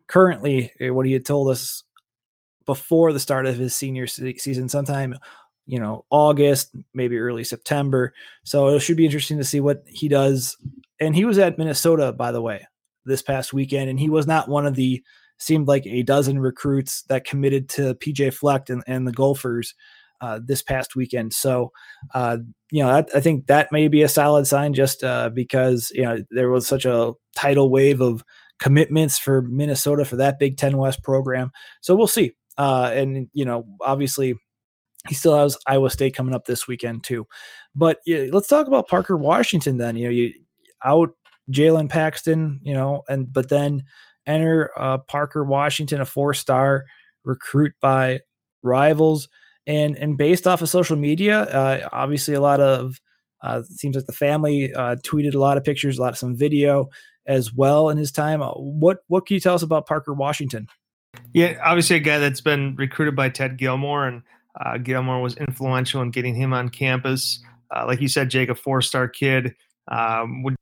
currently 0.07 0.71
eh, 0.79 0.89
what 0.89 1.05
he 1.05 1.13
had 1.13 1.25
told 1.25 1.49
us 1.49 1.83
before 2.65 3.13
the 3.13 3.19
start 3.19 3.45
of 3.45 3.55
his 3.55 3.75
senior 3.75 4.07
season, 4.07 4.67
sometime, 4.67 5.17
you 5.67 5.79
know, 5.79 6.05
August, 6.09 6.75
maybe 6.93 7.17
early 7.17 7.43
September. 7.43 8.13
So 8.43 8.69
it 8.69 8.79
should 8.79 8.97
be 8.97 9.05
interesting 9.05 9.37
to 9.37 9.43
see 9.43 9.59
what 9.59 9.83
he 9.85 10.07
does. 10.07 10.57
And 10.99 11.15
he 11.15 11.25
was 11.25 11.37
at 11.37 11.57
Minnesota, 11.57 12.11
by 12.13 12.31
the 12.31 12.41
way, 12.41 12.65
this 13.05 13.21
past 13.21 13.53
weekend, 13.53 13.89
and 13.89 13.99
he 13.99 14.09
was 14.09 14.25
not 14.25 14.49
one 14.49 14.65
of 14.65 14.75
the 14.75 15.03
seemed 15.39 15.67
like 15.67 15.85
a 15.85 16.01
dozen 16.03 16.39
recruits 16.39 17.03
that 17.03 17.25
committed 17.25 17.69
to 17.69 17.93
PJ 17.95 18.33
Fleck 18.33 18.69
and, 18.69 18.83
and 18.87 19.07
the 19.07 19.11
Gophers 19.11 19.75
uh, 20.19 20.39
this 20.43 20.63
past 20.63 20.95
weekend. 20.95 21.33
So, 21.33 21.71
uh, 22.13 22.37
you 22.71 22.83
know, 22.83 23.05
I, 23.13 23.19
think 23.19 23.45
that 23.47 23.71
may 23.71 23.87
be 23.87 24.01
a 24.01 24.09
solid 24.09 24.47
sign 24.47 24.73
just 24.73 25.03
uh, 25.03 25.29
because, 25.29 25.91
you 25.93 26.01
know, 26.01 26.23
there 26.31 26.49
was 26.49 26.65
such 26.65 26.85
a 26.85 27.13
tidal 27.35 27.69
wave 27.69 28.01
of 28.01 28.23
commitments 28.59 29.19
for 29.19 29.43
Minnesota 29.43 30.05
for 30.05 30.15
that 30.15 30.39
Big 30.39 30.57
Ten 30.57 30.77
West 30.77 31.03
program. 31.03 31.51
So 31.81 31.95
we'll 31.95 32.07
see. 32.07 32.33
Uh, 32.57 32.89
and, 32.93 33.27
you 33.33 33.45
know, 33.45 33.67
obviously 33.81 34.33
he 35.07 35.15
still 35.15 35.37
has 35.37 35.57
Iowa 35.67 35.89
State 35.89 36.15
coming 36.15 36.33
up 36.33 36.45
this 36.45 36.67
weekend 36.67 37.03
too. 37.03 37.27
But 37.75 37.99
yeah, 38.05 38.25
let's 38.31 38.47
talk 38.47 38.67
about 38.67 38.87
Parker 38.87 39.17
Washington 39.17 39.77
then. 39.77 39.95
You 39.95 40.05
know, 40.05 40.11
you 40.11 40.33
out 40.83 41.11
Jalen 41.51 41.89
Paxton, 41.89 42.59
you 42.63 42.73
know, 42.73 43.03
and 43.07 43.31
but 43.31 43.49
then 43.49 43.83
enter 44.25 44.71
uh, 44.77 44.99
Parker 44.99 45.43
Washington, 45.43 46.01
a 46.01 46.05
four 46.05 46.33
star 46.33 46.85
recruit 47.23 47.73
by 47.81 48.21
rivals 48.63 49.29
and 49.67 49.97
and 49.97 50.17
based 50.17 50.47
off 50.47 50.61
of 50.61 50.69
social 50.69 50.95
media, 50.95 51.41
uh, 51.41 51.89
obviously 51.91 52.33
a 52.33 52.41
lot 52.41 52.61
of 52.61 52.99
uh, 53.43 53.61
seems 53.63 53.95
like 53.95 54.05
the 54.05 54.13
family 54.13 54.73
uh, 54.73 54.95
tweeted 55.05 55.35
a 55.35 55.39
lot 55.39 55.57
of 55.57 55.63
pictures, 55.63 55.99
a 55.99 56.01
lot 56.01 56.13
of 56.13 56.17
some 56.17 56.35
video 56.35 56.89
as 57.27 57.53
well 57.53 57.89
in 57.89 57.97
his 57.97 58.11
time. 58.11 58.41
Uh, 58.41 58.51
what 58.53 58.99
what 59.07 59.27
can 59.27 59.35
you 59.35 59.41
tell 59.41 59.53
us 59.53 59.61
about 59.61 59.85
Parker 59.85 60.13
Washington? 60.13 60.67
Yeah, 61.33 61.59
obviously 61.63 61.97
a 61.97 61.99
guy 61.99 62.17
that's 62.17 62.41
been 62.41 62.75
recruited 62.77 63.15
by 63.15 63.29
Ted 63.29 63.57
Gilmore, 63.57 64.07
and 64.07 64.23
Uh, 64.59 64.77
Gilmore 64.77 65.21
was 65.21 65.37
influential 65.37 66.01
in 66.01 66.11
getting 66.11 66.35
him 66.35 66.53
on 66.53 66.69
campus. 66.69 67.43
Uh, 67.75 67.85
like 67.85 68.01
you 68.01 68.07
said, 68.07 68.29
Jake, 68.29 68.49
a 68.49 68.55
four-star 68.55 69.07
kid 69.07 69.53
um, 69.89 70.43
would, 70.43 70.55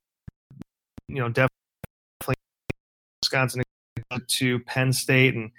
you 1.07 1.15
know, 1.15 1.29
definitely 1.29 2.35
Wisconsin 3.21 3.63
to 4.27 4.59
Penn 4.61 4.91
State, 4.91 5.35
and 5.35 5.51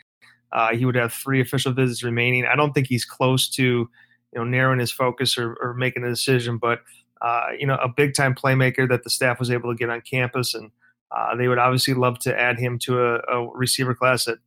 uh, 0.52 0.74
he 0.74 0.84
would 0.84 0.94
have 0.94 1.12
three 1.12 1.40
official 1.40 1.72
visits 1.72 2.02
remaining. 2.02 2.44
I 2.44 2.56
don't 2.56 2.72
think 2.72 2.88
he's 2.88 3.04
close 3.04 3.48
to, 3.50 3.62
you 3.62 3.88
know, 4.34 4.44
narrowing 4.44 4.80
his 4.80 4.92
focus 4.92 5.38
or, 5.38 5.56
or 5.60 5.74
making 5.74 6.04
a 6.04 6.08
decision, 6.08 6.58
but 6.58 6.80
uh, 7.22 7.46
you 7.58 7.66
know, 7.66 7.76
a 7.76 7.88
big-time 7.88 8.34
playmaker 8.34 8.86
that 8.88 9.02
the 9.02 9.10
staff 9.10 9.38
was 9.38 9.50
able 9.50 9.72
to 9.72 9.76
get 9.76 9.88
on 9.88 10.02
campus, 10.02 10.54
and 10.54 10.70
uh, 11.10 11.34
they 11.36 11.48
would 11.48 11.58
obviously 11.58 11.94
love 11.94 12.18
to 12.18 12.38
add 12.38 12.58
him 12.58 12.78
to 12.78 13.00
a, 13.00 13.14
a 13.28 13.48
receiver 13.54 13.94
class 13.94 14.26
that 14.26 14.38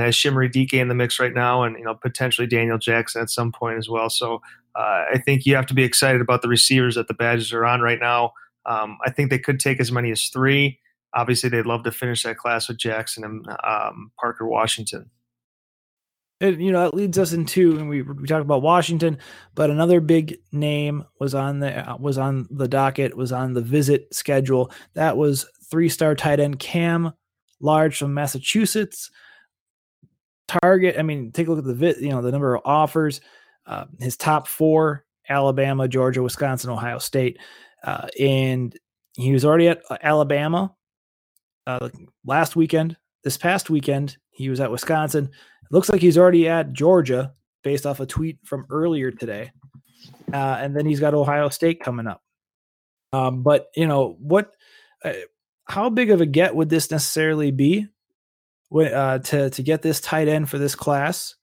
has 0.00 0.16
Chimere 0.16 0.50
Dike 0.50 0.74
in 0.74 0.88
the 0.88 0.94
mix 0.94 1.20
right 1.20 1.34
now, 1.34 1.62
and 1.62 1.78
you 1.78 1.84
know 1.84 1.94
potentially 1.94 2.46
Daniel 2.46 2.78
Jackson 2.78 3.22
at 3.22 3.30
some 3.30 3.52
point 3.52 3.78
as 3.78 3.88
well. 3.88 4.10
So 4.10 4.40
uh, 4.74 5.04
I 5.12 5.20
think 5.24 5.46
you 5.46 5.54
have 5.56 5.66
to 5.66 5.74
be 5.74 5.84
excited 5.84 6.20
about 6.20 6.42
the 6.42 6.48
receivers 6.48 6.96
that 6.96 7.08
the 7.08 7.14
Badgers 7.14 7.52
are 7.52 7.64
on 7.64 7.80
right 7.80 8.00
now. 8.00 8.32
Um, 8.66 8.98
I 9.04 9.10
think 9.10 9.30
they 9.30 9.38
could 9.38 9.60
take 9.60 9.80
as 9.80 9.92
many 9.92 10.10
as 10.10 10.28
three. 10.28 10.80
Obviously, 11.14 11.48
they'd 11.48 11.66
love 11.66 11.84
to 11.84 11.92
finish 11.92 12.24
that 12.24 12.38
class 12.38 12.68
with 12.68 12.78
Jackson 12.78 13.24
and 13.24 13.46
um, 13.64 14.10
Parker 14.18 14.46
Washington. 14.46 15.10
And, 16.40 16.60
you 16.60 16.72
know, 16.72 16.80
that 16.80 16.94
leads 16.94 17.16
us 17.16 17.32
into, 17.32 17.78
and 17.78 17.88
we, 17.88 18.02
we 18.02 18.26
talked 18.26 18.42
about 18.42 18.62
Washington, 18.62 19.18
but 19.54 19.70
another 19.70 20.00
big 20.00 20.38
name 20.50 21.04
was 21.20 21.34
on 21.34 21.60
the 21.60 21.88
uh, 21.88 21.96
was 21.96 22.18
on 22.18 22.48
the 22.50 22.66
docket, 22.66 23.16
was 23.16 23.30
on 23.30 23.52
the 23.52 23.60
visit 23.60 24.12
schedule. 24.12 24.72
That 24.94 25.16
was 25.16 25.46
three 25.70 25.88
star 25.88 26.16
tight 26.16 26.40
end 26.40 26.58
Cam 26.58 27.12
Large 27.60 27.96
from 27.96 28.14
Massachusetts. 28.14 29.10
Target, 30.48 30.96
I 30.98 31.02
mean, 31.02 31.32
take 31.32 31.48
a 31.48 31.52
look 31.52 31.66
at 31.66 31.78
the 31.78 31.96
you 32.00 32.10
know, 32.10 32.22
the 32.22 32.32
number 32.32 32.54
of 32.54 32.62
offers. 32.64 33.20
Uh, 33.66 33.86
his 33.98 34.16
top 34.16 34.46
four: 34.46 35.04
Alabama, 35.28 35.88
Georgia, 35.88 36.22
Wisconsin, 36.22 36.70
Ohio 36.70 36.98
State, 36.98 37.38
uh, 37.82 38.08
and 38.20 38.78
he 39.16 39.32
was 39.32 39.44
already 39.44 39.68
at 39.68 39.82
uh, 39.88 39.96
Alabama 40.02 40.74
uh, 41.66 41.88
last 42.24 42.56
weekend. 42.56 42.96
This 43.22 43.38
past 43.38 43.70
weekend, 43.70 44.18
he 44.30 44.50
was 44.50 44.60
at 44.60 44.70
Wisconsin. 44.70 45.24
It 45.24 45.72
looks 45.72 45.88
like 45.88 46.00
he's 46.00 46.18
already 46.18 46.48
at 46.48 46.72
Georgia, 46.72 47.32
based 47.62 47.86
off 47.86 48.00
a 48.00 48.06
tweet 48.06 48.38
from 48.44 48.66
earlier 48.70 49.10
today. 49.10 49.50
Uh, 50.32 50.58
and 50.60 50.76
then 50.76 50.84
he's 50.84 51.00
got 51.00 51.14
Ohio 51.14 51.48
State 51.48 51.80
coming 51.80 52.06
up. 52.06 52.22
Um, 53.12 53.42
but 53.42 53.68
you 53.74 53.86
know 53.86 54.16
what? 54.18 54.54
Uh, 55.04 55.12
how 55.66 55.88
big 55.88 56.10
of 56.10 56.20
a 56.20 56.26
get 56.26 56.54
would 56.54 56.68
this 56.68 56.90
necessarily 56.90 57.50
be? 57.50 57.86
Uh, 58.72 59.18
to 59.20 59.50
to 59.50 59.62
get 59.62 59.82
this 59.82 60.00
tight 60.00 60.26
end 60.26 60.48
for 60.48 60.58
this 60.58 60.74
class, 60.74 61.36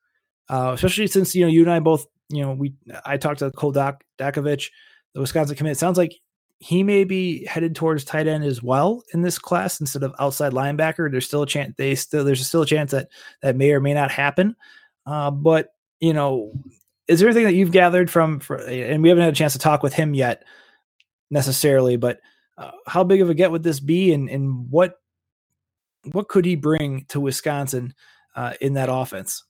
uh, 0.49 0.71
especially 0.73 1.07
since 1.07 1.33
you 1.33 1.43
know 1.43 1.49
you 1.49 1.61
and 1.61 1.71
I 1.71 1.79
both 1.79 2.05
you 2.29 2.41
know 2.41 2.51
we 2.51 2.73
I 3.05 3.17
talked 3.17 3.39
to 3.39 3.51
Cole 3.51 3.71
Dak, 3.71 4.03
Dakovich, 4.19 4.69
the 5.13 5.21
Wisconsin 5.21 5.55
commit. 5.55 5.73
It 5.73 5.79
sounds 5.79 5.97
like 5.97 6.13
he 6.59 6.83
may 6.83 7.03
be 7.03 7.45
headed 7.45 7.75
towards 7.75 8.03
tight 8.03 8.27
end 8.27 8.43
as 8.43 8.61
well 8.61 9.03
in 9.13 9.21
this 9.21 9.39
class 9.39 9.79
instead 9.79 10.03
of 10.03 10.13
outside 10.19 10.51
linebacker. 10.51 11.09
There's 11.09 11.25
still 11.25 11.43
a 11.43 11.47
chance 11.47 11.73
they 11.77 11.95
still 11.95 12.23
there's 12.23 12.45
still 12.45 12.63
a 12.63 12.67
chance 12.67 12.91
that 12.91 13.07
that 13.41 13.55
may 13.55 13.71
or 13.71 13.79
may 13.79 13.93
not 13.93 14.11
happen. 14.11 14.55
Uh, 15.05 15.31
but 15.31 15.69
you 16.01 16.13
know, 16.13 16.51
is 17.07 17.19
there 17.19 17.29
anything 17.29 17.45
that 17.45 17.53
you've 17.53 17.71
gathered 17.71 18.09
from, 18.09 18.39
for, 18.39 18.57
and 18.57 19.01
we 19.01 19.09
haven't 19.09 19.23
had 19.23 19.33
a 19.33 19.35
chance 19.35 19.53
to 19.53 19.59
talk 19.59 19.83
with 19.83 19.93
him 19.93 20.13
yet 20.13 20.43
necessarily, 21.29 21.97
but 21.97 22.19
uh, 22.57 22.71
how 22.85 23.03
big 23.03 23.21
of 23.21 23.29
a 23.29 23.33
get 23.33 23.51
would 23.51 23.63
this 23.63 23.79
be, 23.79 24.13
and 24.13 24.29
and 24.29 24.69
what 24.69 25.00
what 26.11 26.27
could 26.27 26.45
he 26.45 26.55
bring 26.55 27.05
to 27.09 27.19
Wisconsin 27.19 27.93
uh, 28.35 28.53
in 28.61 28.73
that 28.73 28.89
offense? 28.91 29.43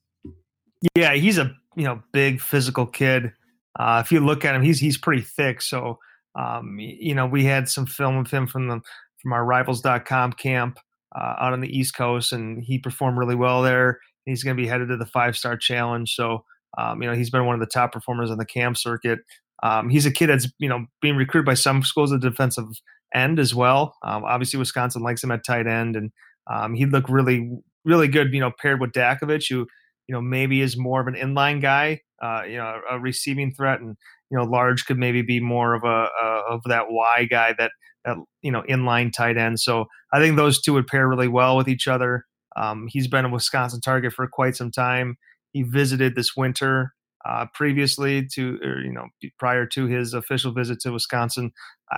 Yeah, 0.95 1.13
he's 1.13 1.37
a 1.37 1.55
you 1.75 1.83
know 1.83 2.01
big 2.11 2.41
physical 2.41 2.85
kid. 2.85 3.31
Uh, 3.79 4.01
if 4.03 4.11
you 4.11 4.19
look 4.19 4.43
at 4.45 4.55
him, 4.55 4.61
he's 4.61 4.79
he's 4.79 4.97
pretty 4.97 5.21
thick. 5.21 5.61
So 5.61 5.99
um, 6.35 6.77
you 6.79 7.15
know 7.15 7.25
we 7.25 7.45
had 7.45 7.69
some 7.69 7.85
film 7.85 8.17
of 8.17 8.29
him 8.29 8.47
from 8.47 8.67
the 8.67 8.81
from 9.21 9.33
our 9.33 9.45
Rivals.com 9.45 10.33
camp 10.33 10.79
uh, 11.15 11.35
out 11.39 11.53
on 11.53 11.61
the 11.61 11.77
East 11.77 11.95
Coast, 11.95 12.33
and 12.33 12.63
he 12.63 12.79
performed 12.79 13.17
really 13.17 13.35
well 13.35 13.61
there. 13.61 13.99
He's 14.25 14.43
going 14.43 14.55
to 14.55 14.61
be 14.61 14.67
headed 14.67 14.89
to 14.89 14.97
the 14.97 15.05
five 15.05 15.37
star 15.37 15.57
challenge. 15.57 16.13
So 16.13 16.43
um, 16.77 17.01
you 17.01 17.07
know 17.07 17.15
he's 17.15 17.29
been 17.29 17.45
one 17.45 17.55
of 17.55 17.61
the 17.61 17.67
top 17.67 17.91
performers 17.91 18.31
on 18.31 18.37
the 18.37 18.45
camp 18.45 18.77
circuit. 18.77 19.19
Um, 19.63 19.89
he's 19.89 20.07
a 20.07 20.11
kid 20.11 20.27
that's 20.27 20.47
you 20.57 20.69
know 20.69 20.85
being 21.01 21.15
recruited 21.15 21.45
by 21.45 21.53
some 21.53 21.83
schools 21.83 22.11
at 22.11 22.21
defensive 22.21 22.67
end 23.13 23.39
as 23.39 23.53
well. 23.53 23.95
Um, 24.03 24.23
obviously, 24.23 24.57
Wisconsin 24.57 25.03
likes 25.03 25.23
him 25.23 25.31
at 25.31 25.45
tight 25.45 25.67
end, 25.67 25.95
and 25.95 26.11
um, 26.49 26.73
he 26.73 26.85
looked 26.85 27.09
really, 27.09 27.51
really 27.85 28.07
good. 28.07 28.33
You 28.33 28.39
know, 28.39 28.51
paired 28.61 28.81
with 28.81 28.91
Dakovich, 28.91 29.49
who 29.49 29.67
you 30.07 30.13
know 30.13 30.21
maybe 30.21 30.61
is 30.61 30.77
more 30.77 31.01
of 31.01 31.07
an 31.07 31.15
inline 31.15 31.61
guy, 31.61 32.01
uh, 32.21 32.43
you 32.47 32.57
know, 32.57 32.81
a 32.89 32.99
receiving 32.99 33.53
threat, 33.53 33.79
and 33.79 33.95
you 34.29 34.37
know, 34.37 34.43
Large 34.43 34.85
could 34.85 34.97
maybe 34.97 35.21
be 35.21 35.39
more 35.39 35.73
of 35.73 35.83
a, 35.83 36.09
a 36.21 36.25
of 36.49 36.61
that 36.65 36.85
Y 36.89 37.27
guy 37.29 37.53
that 37.57 37.71
that 38.05 38.17
you 38.41 38.51
know 38.51 38.63
inline 38.69 39.11
tight 39.11 39.37
end. 39.37 39.59
So 39.59 39.85
I 40.13 40.19
think 40.19 40.37
those 40.37 40.61
two 40.61 40.73
would 40.73 40.87
pair 40.87 41.07
really 41.07 41.27
well 41.27 41.57
with 41.57 41.67
each 41.67 41.87
other. 41.87 42.25
Um, 42.55 42.87
he's 42.89 43.07
been 43.07 43.25
a 43.25 43.29
Wisconsin 43.29 43.81
target 43.81 44.13
for 44.13 44.27
quite 44.27 44.55
some 44.55 44.71
time. 44.71 45.17
He 45.53 45.63
visited 45.63 46.15
this 46.15 46.35
winter 46.35 46.93
uh, 47.25 47.45
previously 47.53 48.27
to, 48.33 48.57
or, 48.63 48.81
you 48.81 48.91
know, 48.91 49.07
prior 49.37 49.65
to 49.67 49.85
his 49.85 50.13
official 50.13 50.51
visit 50.51 50.79
to 50.81 50.91
Wisconsin. 50.91 51.51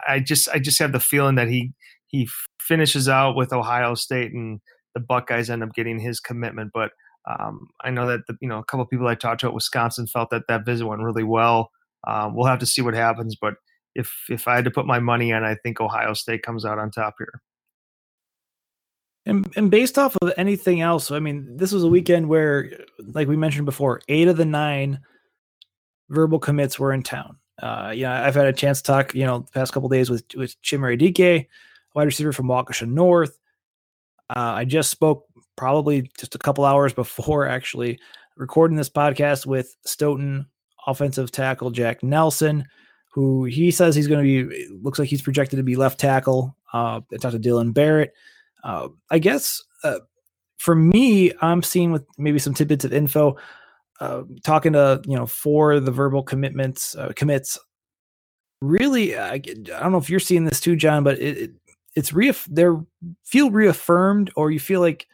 I 0.08 0.20
just, 0.20 0.50
I 0.50 0.60
just 0.60 0.80
have 0.80 0.92
the 0.92 1.00
feeling 1.00 1.36
that 1.36 1.48
he 1.48 1.74
he 2.08 2.28
finishes 2.68 3.10
out 3.10 3.36
with 3.36 3.54
Ohio 3.54 3.96
State 3.96 4.34
and 4.34 4.60
the 4.94 5.00
Buckeyes 5.00 5.50
end 5.50 5.64
up 5.64 5.74
getting 5.74 6.00
his 6.00 6.20
commitment. 6.20 6.72
But 6.74 6.92
um, 7.30 7.68
I 7.82 7.90
know 7.90 8.08
that 8.08 8.22
the, 8.28 8.38
you 8.42 8.48
know 8.48 8.60
a 8.60 8.64
couple 8.64 8.84
of 8.84 8.90
people 8.90 9.08
I 9.08 9.16
talked 9.16 9.42
to 9.42 9.48
at 9.48 9.54
Wisconsin 9.54 10.08
felt 10.08 10.30
that 10.32 10.44
that 10.48 10.66
visit 10.66 10.86
went 10.86 11.02
really 11.02 11.24
well. 11.24 11.72
Um, 12.08 12.36
we'll 12.36 12.48
have 12.48 12.60
to 12.60 12.66
see 12.66 12.82
what 12.82 12.94
happens, 12.94 13.36
but 13.40 13.56
if 13.96 14.12
if 14.30 14.48
I 14.48 14.56
had 14.56 14.66
to 14.66 14.72
put 14.72 14.86
my 14.86 15.00
money 15.00 15.32
on, 15.32 15.44
I 15.44 15.56
think 15.56 15.80
Ohio 15.80 16.14
State 16.14 16.44
comes 16.44 16.66
out 16.66 16.80
on 16.80 16.92
top 16.92 17.16
here. 17.18 17.42
And, 19.26 19.48
and 19.56 19.72
based 19.72 19.98
off 19.98 20.18
of 20.22 20.34
anything 20.36 20.82
else, 20.82 21.10
I 21.10 21.20
mean, 21.20 21.56
this 21.56 21.72
was 21.72 21.84
a 21.84 21.88
weekend 21.88 22.28
where, 22.28 22.70
like 23.00 23.30
we 23.30 23.38
mentioned 23.38 23.66
before, 23.66 24.02
eight 24.10 24.28
of 24.28 24.36
the 24.36 24.44
nine 24.46 25.00
verbal 26.10 26.40
commits 26.40 26.78
were 26.78 26.92
in 26.92 27.04
town. 27.04 27.38
Uh, 27.62 27.94
yeah, 27.96 28.26
I've 28.26 28.36
had 28.36 28.48
a 28.48 28.54
chance 28.54 28.82
to 28.82 28.92
talk, 28.92 29.16
you 29.16 29.26
know, 29.26 29.40
the 29.40 29.52
past 29.52 29.72
couple 29.72 29.88
days 29.88 30.10
with 30.10 30.26
with 30.36 30.62
Chimere 30.62 31.00
Dike, 31.00 31.48
wide 31.94 32.06
receiver 32.06 32.34
from 32.34 32.48
Waukesha 32.48 32.88
North. 32.88 33.38
Uh, 34.30 34.54
I 34.56 34.66
just 34.66 34.90
spoke 34.90 35.26
probably 35.56 36.10
just 36.18 36.36
a 36.36 36.40
couple 36.40 36.66
hours 36.66 36.94
before 36.94 37.48
actually 37.48 38.00
recording 38.38 38.78
this 38.78 38.90
podcast 38.90 39.46
with 39.46 39.76
Stoughton 39.86 40.48
offensive 40.88 41.32
tackle 41.32 41.72
Jack 41.72 42.04
Nelson, 42.04 42.66
who 43.12 43.46
he 43.46 43.72
says 43.72 43.96
he's 43.96 44.08
going 44.08 44.26
to 44.26 44.50
be, 44.50 44.68
looks 44.82 45.00
like 45.00 45.10
he's 45.10 45.22
projected 45.22 45.58
to 45.58 45.64
be 45.64 45.76
left 45.76 46.00
tackle. 46.00 46.56
Uh, 46.74 47.02
I 47.14 47.18
talked 47.18 47.34
to 47.34 47.40
Dylan 47.40 47.74
Barrett. 47.74 48.14
Uh, 48.64 48.90
I 49.12 49.20
guess 49.20 49.62
uh, 49.84 50.00
for 50.58 50.76
me, 50.76 51.34
I'm 51.42 51.62
seeing 51.62 51.92
with 51.92 52.06
maybe 52.18 52.40
some 52.40 52.54
tidbits 52.54 52.86
of 52.86 52.94
info, 52.94 53.38
uh, 54.00 54.24
talking 54.44 54.74
to, 54.74 55.02
you 55.06 55.16
know, 55.16 55.26
for 55.26 55.80
the 55.80 55.92
verbal 55.92 56.24
commitments, 56.24 56.96
uh, 56.96 57.12
commits. 57.16 57.60
Really, 58.62 59.18
I, 59.18 59.34
I, 59.34 59.40
don't 59.40 59.92
know 59.92 59.98
if 59.98 60.10
you're 60.10 60.22
seeing 60.22 60.46
this 60.46 60.62
too, 60.62 60.78
Jon, 60.78 61.04
but 61.04 61.20
it, 61.20 61.38
it 61.38 61.52
it's 61.96 62.12
reaff- 62.12 62.48
they're 62.50 62.80
feel 63.24 63.52
reaffirmed 63.52 64.32
or 64.36 64.52
you 64.52 64.60
feel 64.60 64.82
like 64.82 65.08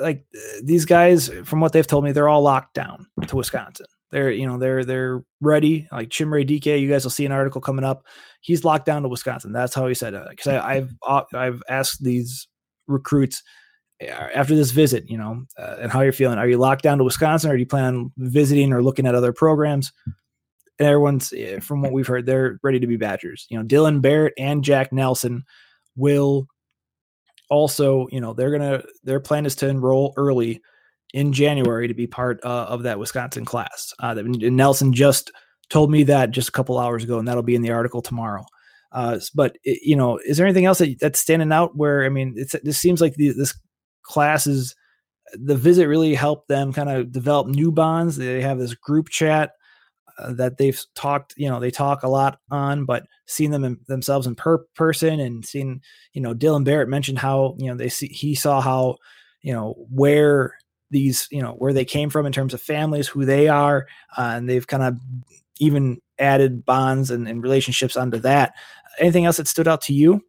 like 0.00 0.24
these 0.62 0.84
guys 0.84 1.28
from 1.44 1.60
what 1.60 1.72
they've 1.72 1.86
told 1.86 2.04
me 2.04 2.12
they're 2.12 2.28
all 2.28 2.42
locked 2.42 2.74
down 2.74 3.06
to 3.26 3.36
Wisconsin. 3.36 3.86
They're 4.10 4.30
you 4.30 4.46
know 4.46 4.58
they're 4.58 4.84
they're 4.84 5.24
ready. 5.40 5.88
Like 5.90 6.08
Chimere 6.08 6.46
Dike, 6.46 6.66
you 6.66 6.88
guys 6.88 7.04
will 7.04 7.10
see 7.10 7.26
an 7.26 7.32
article 7.32 7.60
coming 7.60 7.84
up. 7.84 8.06
He's 8.40 8.64
locked 8.64 8.86
down 8.86 9.02
to 9.02 9.08
Wisconsin. 9.08 9.52
That's 9.52 9.74
how 9.74 9.86
he 9.86 9.94
said 9.94 10.14
it. 10.14 10.22
Because 10.30 10.46
I've 10.46 10.92
uh, 11.06 11.22
I've 11.34 11.62
asked 11.68 12.02
these 12.02 12.46
recruits 12.86 13.42
uh, 14.02 14.28
after 14.34 14.54
this 14.54 14.70
visit, 14.70 15.08
you 15.08 15.18
know, 15.18 15.44
uh, 15.58 15.76
and 15.80 15.90
how 15.90 16.00
you're 16.00 16.12
feeling. 16.12 16.38
Are 16.38 16.48
you 16.48 16.58
locked 16.58 16.82
down 16.82 16.98
to 16.98 17.04
Wisconsin, 17.04 17.50
or 17.50 17.54
do 17.54 17.60
you 17.60 17.66
plan 17.66 17.94
on 17.94 18.12
visiting 18.16 18.72
or 18.72 18.82
looking 18.82 19.06
at 19.06 19.14
other 19.14 19.32
programs? 19.32 19.92
And 20.78 20.88
everyone's 20.88 21.32
eh, 21.32 21.60
from 21.60 21.82
what 21.82 21.92
we've 21.92 22.06
heard, 22.06 22.26
they're 22.26 22.58
ready 22.62 22.80
to 22.80 22.86
be 22.86 22.96
Badgers. 22.96 23.46
You 23.48 23.58
know, 23.58 23.64
Dylan 23.64 24.00
Barrett 24.00 24.34
and 24.38 24.64
Jack 24.64 24.92
Nelson 24.92 25.44
will 25.96 26.46
also, 27.50 28.06
you 28.10 28.20
know, 28.20 28.32
they're 28.32 28.50
gonna 28.50 28.82
their 29.02 29.20
plan 29.20 29.46
is 29.46 29.54
to 29.56 29.68
enroll 29.68 30.14
early 30.16 30.60
in 31.12 31.32
January 31.32 31.86
to 31.88 31.94
be 31.94 32.06
part 32.06 32.40
uh, 32.44 32.66
of 32.68 32.82
that 32.82 32.98
Wisconsin 32.98 33.44
class. 33.44 33.92
Uh, 34.00 34.14
Nelson 34.24 34.92
just 34.92 35.30
told 35.70 35.90
me 35.90 36.02
that 36.04 36.32
just 36.32 36.48
a 36.48 36.52
couple 36.52 36.78
hours 36.78 37.04
ago, 37.04 37.18
and 37.18 37.28
that'll 37.28 37.42
be 37.42 37.54
in 37.54 37.62
the 37.62 37.70
article 37.70 38.02
tomorrow. 38.02 38.44
Uh, 38.92 39.18
but 39.34 39.56
it, 39.64 39.80
you 39.82 39.96
know, 39.96 40.18
is 40.24 40.36
there 40.36 40.46
anything 40.46 40.66
else 40.66 40.78
that, 40.78 40.98
that's 41.00 41.20
standing 41.20 41.52
out? 41.52 41.76
Where 41.76 42.04
I 42.04 42.08
mean, 42.08 42.34
this 42.62 42.78
seems 42.78 43.00
like 43.00 43.14
the, 43.14 43.32
this 43.32 43.54
class 44.02 44.46
is 44.46 44.74
the 45.32 45.56
visit 45.56 45.86
really 45.86 46.14
helped 46.14 46.48
them 46.48 46.72
kind 46.72 46.90
of 46.90 47.12
develop 47.12 47.48
new 47.48 47.72
bonds. 47.72 48.16
They 48.16 48.40
have 48.40 48.58
this 48.58 48.74
group 48.74 49.08
chat 49.08 49.52
that 50.18 50.58
they've 50.58 50.80
talked, 50.94 51.34
you 51.36 51.48
know, 51.48 51.58
they 51.58 51.70
talk 51.70 52.02
a 52.02 52.08
lot 52.08 52.38
on, 52.50 52.84
but 52.84 53.04
seeing 53.26 53.50
them 53.50 53.64
in, 53.64 53.78
themselves 53.88 54.26
in 54.26 54.34
per 54.34 54.58
person 54.76 55.20
and 55.20 55.44
seeing, 55.44 55.80
you 56.12 56.20
know, 56.20 56.34
Dylan 56.34 56.64
Barrett 56.64 56.88
mentioned 56.88 57.18
how, 57.18 57.56
you 57.58 57.66
know, 57.66 57.76
they 57.76 57.88
see, 57.88 58.08
he 58.08 58.34
saw 58.34 58.60
how, 58.60 58.96
you 59.42 59.52
know, 59.52 59.74
where 59.90 60.56
these, 60.90 61.26
you 61.30 61.42
know, 61.42 61.52
where 61.52 61.72
they 61.72 61.84
came 61.84 62.10
from 62.10 62.26
in 62.26 62.32
terms 62.32 62.54
of 62.54 62.62
families, 62.62 63.08
who 63.08 63.24
they 63.24 63.48
are, 63.48 63.86
uh, 64.16 64.34
and 64.36 64.48
they've 64.48 64.66
kind 64.66 64.82
of 64.82 64.96
even 65.58 65.98
added 66.18 66.64
bonds 66.64 67.10
and, 67.10 67.26
and 67.26 67.42
relationships 67.42 67.96
onto 67.96 68.18
that. 68.18 68.54
Anything 69.00 69.24
else 69.24 69.38
that 69.38 69.48
stood 69.48 69.66
out 69.66 69.82
to 69.82 69.94
you? 69.94 70.20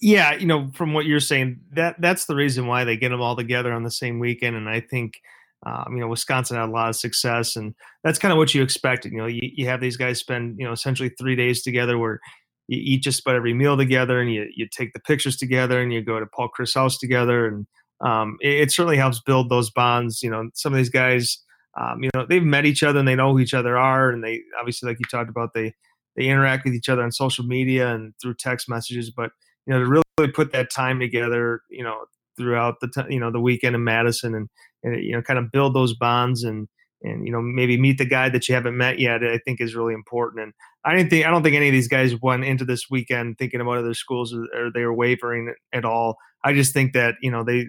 Yeah, 0.00 0.34
you 0.34 0.46
know, 0.46 0.70
from 0.74 0.92
what 0.92 1.06
you're 1.06 1.18
saying, 1.18 1.60
that 1.72 2.00
that's 2.00 2.26
the 2.26 2.36
reason 2.36 2.66
why 2.66 2.84
they 2.84 2.96
get 2.96 3.08
them 3.08 3.22
all 3.22 3.34
together 3.34 3.72
on 3.72 3.82
the 3.82 3.90
same 3.90 4.18
weekend, 4.18 4.54
and 4.54 4.68
I 4.68 4.80
think. 4.80 5.20
Um, 5.64 5.94
you 5.94 6.00
know, 6.00 6.08
Wisconsin 6.08 6.56
had 6.56 6.68
a 6.68 6.72
lot 6.72 6.88
of 6.88 6.96
success, 6.96 7.54
and 7.54 7.74
that's 8.02 8.18
kind 8.18 8.32
of 8.32 8.38
what 8.38 8.54
you 8.54 8.62
expected. 8.62 9.12
You 9.12 9.18
know, 9.18 9.26
you, 9.26 9.40
you 9.42 9.66
have 9.66 9.80
these 9.80 9.96
guys 9.96 10.18
spend, 10.18 10.56
you 10.58 10.66
know, 10.66 10.72
essentially 10.72 11.10
three 11.10 11.36
days 11.36 11.62
together 11.62 11.98
where 11.98 12.20
you 12.68 12.80
eat 12.82 13.02
just 13.02 13.20
about 13.20 13.36
every 13.36 13.54
meal 13.54 13.76
together 13.76 14.20
and 14.20 14.32
you, 14.32 14.46
you 14.54 14.66
take 14.68 14.92
the 14.92 15.00
pictures 15.00 15.36
together 15.36 15.80
and 15.80 15.92
you 15.92 16.02
go 16.02 16.18
to 16.18 16.26
Paul 16.26 16.48
Chryst 16.56 16.74
house 16.74 16.98
together. 16.98 17.46
And 17.46 17.66
um, 18.00 18.38
it, 18.40 18.60
it, 18.60 18.72
certainly 18.72 18.96
helps 18.96 19.20
build 19.20 19.50
those 19.50 19.70
bonds. 19.70 20.22
You 20.22 20.30
know, 20.30 20.48
some 20.54 20.72
of 20.72 20.76
these 20.78 20.88
guys, 20.88 21.38
um, 21.80 22.02
you 22.02 22.10
know, 22.14 22.26
they've 22.28 22.42
met 22.42 22.66
each 22.66 22.82
other 22.82 22.98
and 22.98 23.06
they 23.06 23.14
know 23.14 23.32
who 23.32 23.40
each 23.40 23.54
other 23.54 23.76
are. 23.76 24.10
And 24.10 24.22
they 24.22 24.40
obviously, 24.58 24.88
like 24.88 24.98
you 24.98 25.06
talked 25.10 25.30
about, 25.30 25.54
they, 25.54 25.74
they 26.16 26.24
interact 26.24 26.64
with 26.64 26.74
each 26.74 26.88
other 26.88 27.02
on 27.02 27.12
social 27.12 27.44
media 27.44 27.94
and 27.94 28.14
through 28.20 28.34
text 28.34 28.68
messages. 28.68 29.10
But, 29.10 29.30
you 29.66 29.72
know, 29.72 29.80
to 29.80 29.86
really 29.86 30.32
put 30.32 30.52
that 30.52 30.70
time 30.70 30.98
together, 30.98 31.62
you 31.70 31.84
know, 31.84 32.04
throughout 32.36 32.76
the, 32.80 32.88
t- 32.88 33.14
you 33.14 33.20
know, 33.20 33.30
the 33.30 33.40
weekend 33.40 33.76
in 33.76 33.84
Madison 33.84 34.34
and, 34.34 34.48
and, 34.82 35.02
you 35.02 35.12
know, 35.12 35.22
kind 35.22 35.38
of 35.38 35.50
build 35.50 35.74
those 35.74 35.94
bonds 35.94 36.44
and, 36.44 36.68
and 37.02 37.26
you 37.26 37.32
know 37.32 37.42
maybe 37.42 37.76
meet 37.76 37.98
the 37.98 38.04
guy 38.04 38.28
that 38.28 38.48
you 38.48 38.54
haven't 38.54 38.76
met 38.76 38.98
yet 38.98 39.24
i 39.24 39.38
think 39.38 39.60
is 39.60 39.74
really 39.74 39.94
important 39.94 40.42
and 40.42 40.52
i 40.84 40.94
didn't 40.94 41.10
think 41.10 41.26
i 41.26 41.30
don't 41.30 41.42
think 41.42 41.56
any 41.56 41.68
of 41.68 41.72
these 41.72 41.88
guys 41.88 42.14
went 42.22 42.44
into 42.44 42.64
this 42.64 42.84
weekend 42.90 43.36
thinking 43.38 43.60
about 43.60 43.78
other 43.78 43.94
schools 43.94 44.32
or, 44.32 44.70
they 44.72 44.84
were 44.84 44.94
wavering 44.94 45.52
at 45.72 45.84
all. 45.84 46.16
I 46.44 46.52
just 46.52 46.72
think 46.72 46.92
that 46.92 47.14
you 47.20 47.30
know 47.30 47.44
they 47.44 47.66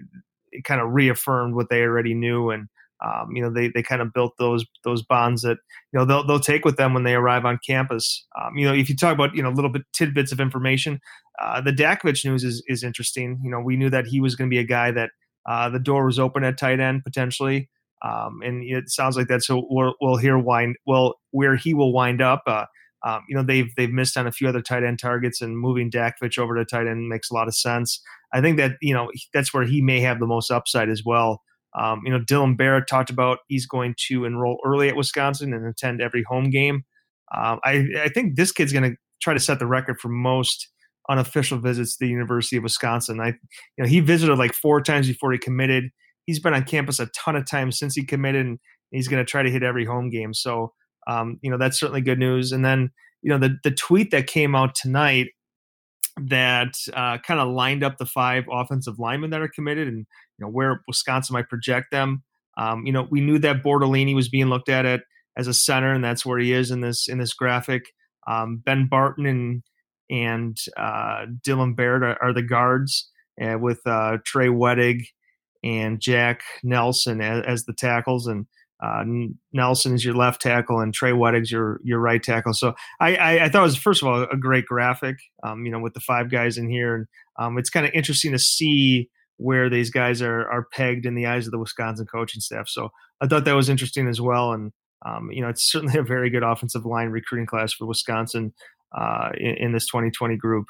kind 0.64 0.80
of 0.80 0.92
reaffirmed 0.92 1.54
what 1.54 1.68
they 1.68 1.82
already 1.82 2.14
knew 2.14 2.50
and 2.50 2.68
um, 3.04 3.30
you 3.34 3.42
know 3.42 3.52
they, 3.52 3.68
they 3.68 3.82
kind 3.82 4.00
of 4.00 4.12
built 4.12 4.32
those 4.38 4.64
those 4.84 5.02
bonds 5.02 5.42
that 5.42 5.58
you 5.92 5.98
know 5.98 6.04
they'll, 6.04 6.26
they'll 6.26 6.40
take 6.40 6.64
with 6.64 6.76
them 6.76 6.94
when 6.94 7.02
they 7.02 7.14
arrive 7.14 7.44
on 7.44 7.58
campus. 7.66 8.24
Um, 8.40 8.56
you 8.56 8.66
know 8.66 8.74
if 8.74 8.88
you 8.88 8.96
talk 8.96 9.12
about 9.12 9.34
you 9.34 9.42
know 9.42 9.50
little 9.50 9.70
bit 9.70 9.82
tidbits 9.92 10.32
of 10.32 10.40
information 10.40 11.00
uh, 11.42 11.60
the 11.60 11.72
Dakovich 11.72 12.24
news 12.24 12.44
is, 12.44 12.62
is 12.68 12.82
interesting. 12.82 13.40
You 13.42 13.50
know 13.50 13.60
we 13.60 13.76
knew 13.76 13.90
that 13.90 14.06
he 14.06 14.20
was 14.20 14.36
going 14.36 14.48
to 14.48 14.54
be 14.54 14.60
a 14.60 14.64
guy 14.64 14.90
that 14.92 15.10
uh, 15.46 15.68
the 15.68 15.78
door 15.78 16.06
was 16.06 16.18
open 16.18 16.44
at 16.44 16.58
tight 16.58 16.80
end 16.80 17.02
potentially 17.04 17.68
um, 18.04 18.40
and 18.44 18.62
it 18.62 18.90
sounds 18.90 19.16
like 19.16 19.28
that's 19.28 19.46
so 19.46 19.66
we'll, 19.70 19.94
we'll 20.00 20.16
hear 20.16 20.38
wind 20.38 20.76
well 20.86 21.14
where 21.30 21.56
he 21.56 21.72
will 21.72 21.92
wind 21.92 22.20
up. 22.20 22.42
Uh, 22.46 22.66
um, 23.02 23.22
you 23.28 23.34
know 23.34 23.42
they've 23.42 23.68
they've 23.76 23.90
missed 23.90 24.16
on 24.16 24.26
a 24.26 24.32
few 24.32 24.46
other 24.48 24.60
tight 24.60 24.84
end 24.84 24.98
targets, 24.98 25.40
and 25.40 25.58
moving 25.58 25.90
Dakovich 25.90 26.38
over 26.38 26.54
to 26.54 26.64
tight 26.64 26.86
end 26.86 27.08
makes 27.08 27.30
a 27.30 27.34
lot 27.34 27.48
of 27.48 27.54
sense. 27.54 28.00
I 28.32 28.40
think 28.42 28.58
that 28.58 28.72
you 28.82 28.92
know 28.92 29.10
that's 29.32 29.54
where 29.54 29.64
he 29.64 29.80
may 29.80 30.00
have 30.00 30.20
the 30.20 30.26
most 30.26 30.50
upside 30.50 30.90
as 30.90 31.02
well. 31.04 31.42
Um, 31.78 32.02
you 32.04 32.12
know, 32.12 32.20
Dylan 32.20 32.56
Barrett 32.56 32.86
talked 32.88 33.10
about 33.10 33.38
he's 33.48 33.66
going 33.66 33.94
to 34.08 34.24
enroll 34.24 34.58
early 34.64 34.88
at 34.88 34.96
Wisconsin 34.96 35.52
and 35.54 35.66
attend 35.66 36.00
every 36.00 36.22
home 36.22 36.50
game. 36.50 36.84
Um, 37.34 37.58
I, 37.64 37.86
I 38.00 38.08
think 38.10 38.36
this 38.36 38.52
kid's 38.52 38.72
going 38.72 38.92
to 38.92 38.96
try 39.20 39.34
to 39.34 39.40
set 39.40 39.58
the 39.58 39.66
record 39.66 39.98
for 40.00 40.08
most 40.08 40.68
unofficial 41.08 41.58
visits 41.58 41.96
to 41.96 42.04
the 42.04 42.10
University 42.10 42.56
of 42.56 42.62
Wisconsin. 42.62 43.20
I, 43.20 43.28
you 43.28 43.34
know, 43.78 43.86
he 43.86 44.00
visited 44.00 44.36
like 44.36 44.54
four 44.54 44.80
times 44.80 45.06
before 45.06 45.32
he 45.32 45.38
committed 45.38 45.90
he's 46.26 46.40
been 46.40 46.54
on 46.54 46.64
campus 46.64 47.00
a 47.00 47.06
ton 47.06 47.36
of 47.36 47.48
times 47.48 47.78
since 47.78 47.94
he 47.94 48.04
committed, 48.04 48.46
and 48.46 48.58
he's 48.90 49.08
going 49.08 49.24
to 49.24 49.30
try 49.30 49.42
to 49.42 49.50
hit 49.50 49.62
every 49.62 49.84
home 49.84 50.10
game. 50.10 50.34
So, 50.34 50.72
um, 51.06 51.38
you 51.42 51.50
know, 51.50 51.58
that's 51.58 51.78
certainly 51.78 52.00
good 52.00 52.18
news. 52.18 52.52
And 52.52 52.64
then, 52.64 52.90
you 53.22 53.30
know, 53.30 53.38
the 53.38 53.56
the 53.62 53.70
tweet 53.70 54.10
that 54.10 54.26
came 54.26 54.54
out 54.54 54.74
tonight 54.74 55.28
that 56.16 56.74
uh, 56.92 57.18
kind 57.18 57.40
of 57.40 57.48
lined 57.48 57.82
up 57.82 57.98
the 57.98 58.06
five 58.06 58.44
offensive 58.50 58.98
linemen 58.98 59.30
that 59.30 59.40
are 59.40 59.48
committed, 59.48 59.88
and 59.88 59.98
you 59.98 60.44
know 60.44 60.48
where 60.48 60.82
Wisconsin 60.86 61.34
might 61.34 61.48
project 61.48 61.90
them. 61.90 62.22
Um, 62.56 62.86
you 62.86 62.92
know, 62.92 63.08
we 63.10 63.20
knew 63.20 63.38
that 63.40 63.64
Bortolini 63.64 64.14
was 64.14 64.28
being 64.28 64.46
looked 64.46 64.68
at, 64.68 64.86
at 64.86 65.02
as 65.36 65.48
a 65.48 65.54
center, 65.54 65.92
and 65.92 66.04
that's 66.04 66.24
where 66.24 66.38
he 66.38 66.52
is 66.52 66.70
in 66.70 66.80
this 66.80 67.08
in 67.08 67.18
this 67.18 67.34
graphic. 67.34 67.82
Um, 68.26 68.62
ben 68.64 68.86
Barton 68.86 69.26
and 69.26 69.62
and 70.10 70.56
uh, 70.76 71.26
Dylan 71.46 71.76
Barrett 71.76 72.02
are, 72.02 72.22
are 72.22 72.34
the 72.34 72.42
guards, 72.42 73.10
uh, 73.40 73.58
with 73.58 73.80
uh, 73.86 74.18
Trey 74.24 74.48
Wedig 74.48 75.02
and 75.62 76.00
Jack 76.00 76.42
Nelson 76.62 77.20
as, 77.20 77.44
as 77.46 77.64
the 77.64 77.72
tackles, 77.72 78.26
and 78.26 78.46
uh, 78.82 79.02
Nelson 79.52 79.94
is 79.94 80.04
your 80.04 80.14
left 80.14 80.40
tackle, 80.42 80.80
and 80.80 80.92
Trey 80.92 81.12
Wedig's 81.12 81.50
your 81.50 81.80
your 81.82 82.00
right 82.00 82.22
tackle. 82.22 82.52
So 82.52 82.74
I, 83.00 83.16
I, 83.16 83.44
I 83.44 83.48
thought 83.48 83.60
it 83.60 83.62
was 83.62 83.76
first 83.76 84.02
of 84.02 84.08
all 84.08 84.26
a 84.30 84.36
great 84.36 84.66
graphic, 84.66 85.16
um, 85.42 85.64
you 85.64 85.72
know, 85.72 85.80
with 85.80 85.94
the 85.94 86.00
five 86.00 86.30
guys 86.30 86.58
in 86.58 86.68
here, 86.68 86.94
and 86.94 87.06
um, 87.38 87.58
it's 87.58 87.70
kind 87.70 87.86
of 87.86 87.92
interesting 87.94 88.32
to 88.32 88.38
see 88.38 89.08
where 89.36 89.70
these 89.70 89.90
guys 89.90 90.22
are 90.22 90.48
are 90.50 90.66
pegged 90.72 91.06
in 91.06 91.14
the 91.14 91.26
eyes 91.26 91.46
of 91.46 91.52
the 91.52 91.58
Wisconsin 91.58 92.06
coaching 92.06 92.40
staff. 92.40 92.68
So 92.68 92.90
I 93.20 93.26
thought 93.26 93.44
that 93.46 93.56
was 93.56 93.68
interesting 93.70 94.06
as 94.06 94.20
well, 94.20 94.52
and 94.52 94.72
um, 95.06 95.30
you 95.30 95.40
know, 95.40 95.48
it's 95.48 95.70
certainly 95.70 95.98
a 95.98 96.02
very 96.02 96.30
good 96.30 96.42
offensive 96.42 96.84
line 96.84 97.08
recruiting 97.08 97.46
class 97.46 97.72
for 97.72 97.86
Wisconsin 97.86 98.52
uh, 98.96 99.30
in, 99.36 99.56
in 99.56 99.72
this 99.72 99.86
2020 99.86 100.36
group. 100.36 100.66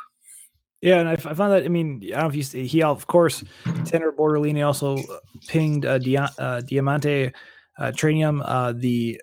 Yeah, 0.80 1.00
and 1.00 1.08
I, 1.08 1.16
found 1.16 1.52
that. 1.52 1.64
I 1.64 1.68
mean, 1.68 2.02
I 2.04 2.10
don't 2.10 2.20
know 2.20 2.28
if 2.28 2.36
you 2.36 2.42
see, 2.42 2.66
he 2.66 2.82
of 2.82 3.06
course 3.06 3.42
Tanner 3.86 4.12
Bortolini 4.12 4.66
also 4.66 4.98
uh, 4.98 5.18
pinged 5.48 5.86
uh, 5.86 5.96
Dia, 5.96 6.30
uh, 6.38 6.60
DeaMonte 6.60 7.32
uh, 7.78 7.92
Trayanum, 7.92 8.42
uh, 8.44 8.74
the 8.76 9.20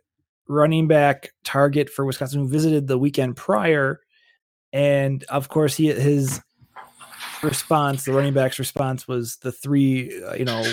running 0.47 0.87
back 0.87 1.33
target 1.43 1.89
for 1.89 2.03
Wisconsin, 2.03 2.39
who 2.41 2.47
visited 2.47 2.87
the 2.87 2.97
weekend 2.97 3.37
prior, 3.37 3.99
and 4.73 5.23
of 5.25 5.49
course 5.49 5.75
he 5.75 5.93
his 5.93 6.41
response, 7.43 8.05
the 8.05 8.13
running 8.13 8.33
back's 8.33 8.59
response 8.59 9.07
was 9.07 9.37
the 9.37 9.51
three, 9.51 10.23
uh, 10.23 10.33
you 10.33 10.45
know, 10.45 10.63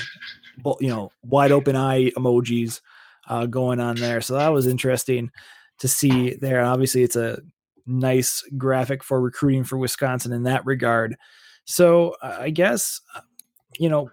you 0.80 0.88
know, 0.88 1.10
wide 1.22 1.52
open 1.52 1.76
eye 1.76 2.10
emojis 2.10 2.80
uh, 3.28 3.46
going 3.46 3.80
on 3.80 3.96
there. 3.96 4.20
So 4.20 4.34
that 4.34 4.48
was 4.48 4.66
interesting 4.66 5.30
to 5.78 5.88
see 5.88 6.34
there. 6.34 6.64
Obviously, 6.64 7.02
it's 7.02 7.16
a 7.16 7.40
nice 7.88 8.42
graphic 8.56 9.02
for 9.02 9.20
recruiting 9.20 9.64
for 9.64 9.78
Wisconsin 9.78 10.32
in 10.32 10.44
that 10.44 10.64
regard. 10.64 11.16
So 11.64 12.14
I 12.22 12.50
guess 12.50 13.00
uh, 13.14 13.20
you 13.78 13.88
know 13.88 14.10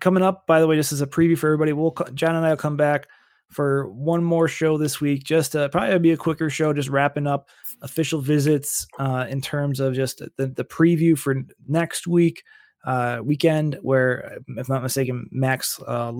coming 0.00 0.22
up. 0.22 0.46
By 0.46 0.60
the 0.60 0.66
way, 0.66 0.76
this 0.76 0.92
is 0.92 1.02
a 1.02 1.06
preview 1.06 1.36
for 1.36 1.48
everybody. 1.48 1.72
We'll 1.72 1.94
Jon 2.14 2.36
and 2.36 2.46
I 2.46 2.50
will 2.50 2.56
come 2.56 2.76
back 2.76 3.08
for 3.50 3.88
one 3.90 4.24
more 4.24 4.48
show 4.48 4.78
this 4.78 5.00
week. 5.00 5.24
Just 5.24 5.52
to, 5.52 5.68
probably 5.68 5.98
be 5.98 6.12
a 6.12 6.16
quicker 6.16 6.50
show, 6.50 6.72
just 6.72 6.88
wrapping 6.88 7.26
up 7.26 7.48
official 7.82 8.20
visits 8.20 8.86
uh, 8.98 9.26
in 9.28 9.40
terms 9.40 9.80
of 9.80 9.94
just 9.94 10.18
the, 10.36 10.46
the 10.46 10.64
preview 10.64 11.18
for 11.18 11.36
next 11.68 12.06
week. 12.06 12.42
Uh, 12.84 13.20
weekend 13.24 13.76
where, 13.82 14.38
if 14.56 14.68
not 14.68 14.80
mistaken, 14.80 15.26
Max 15.32 15.80
uh, 15.88 16.12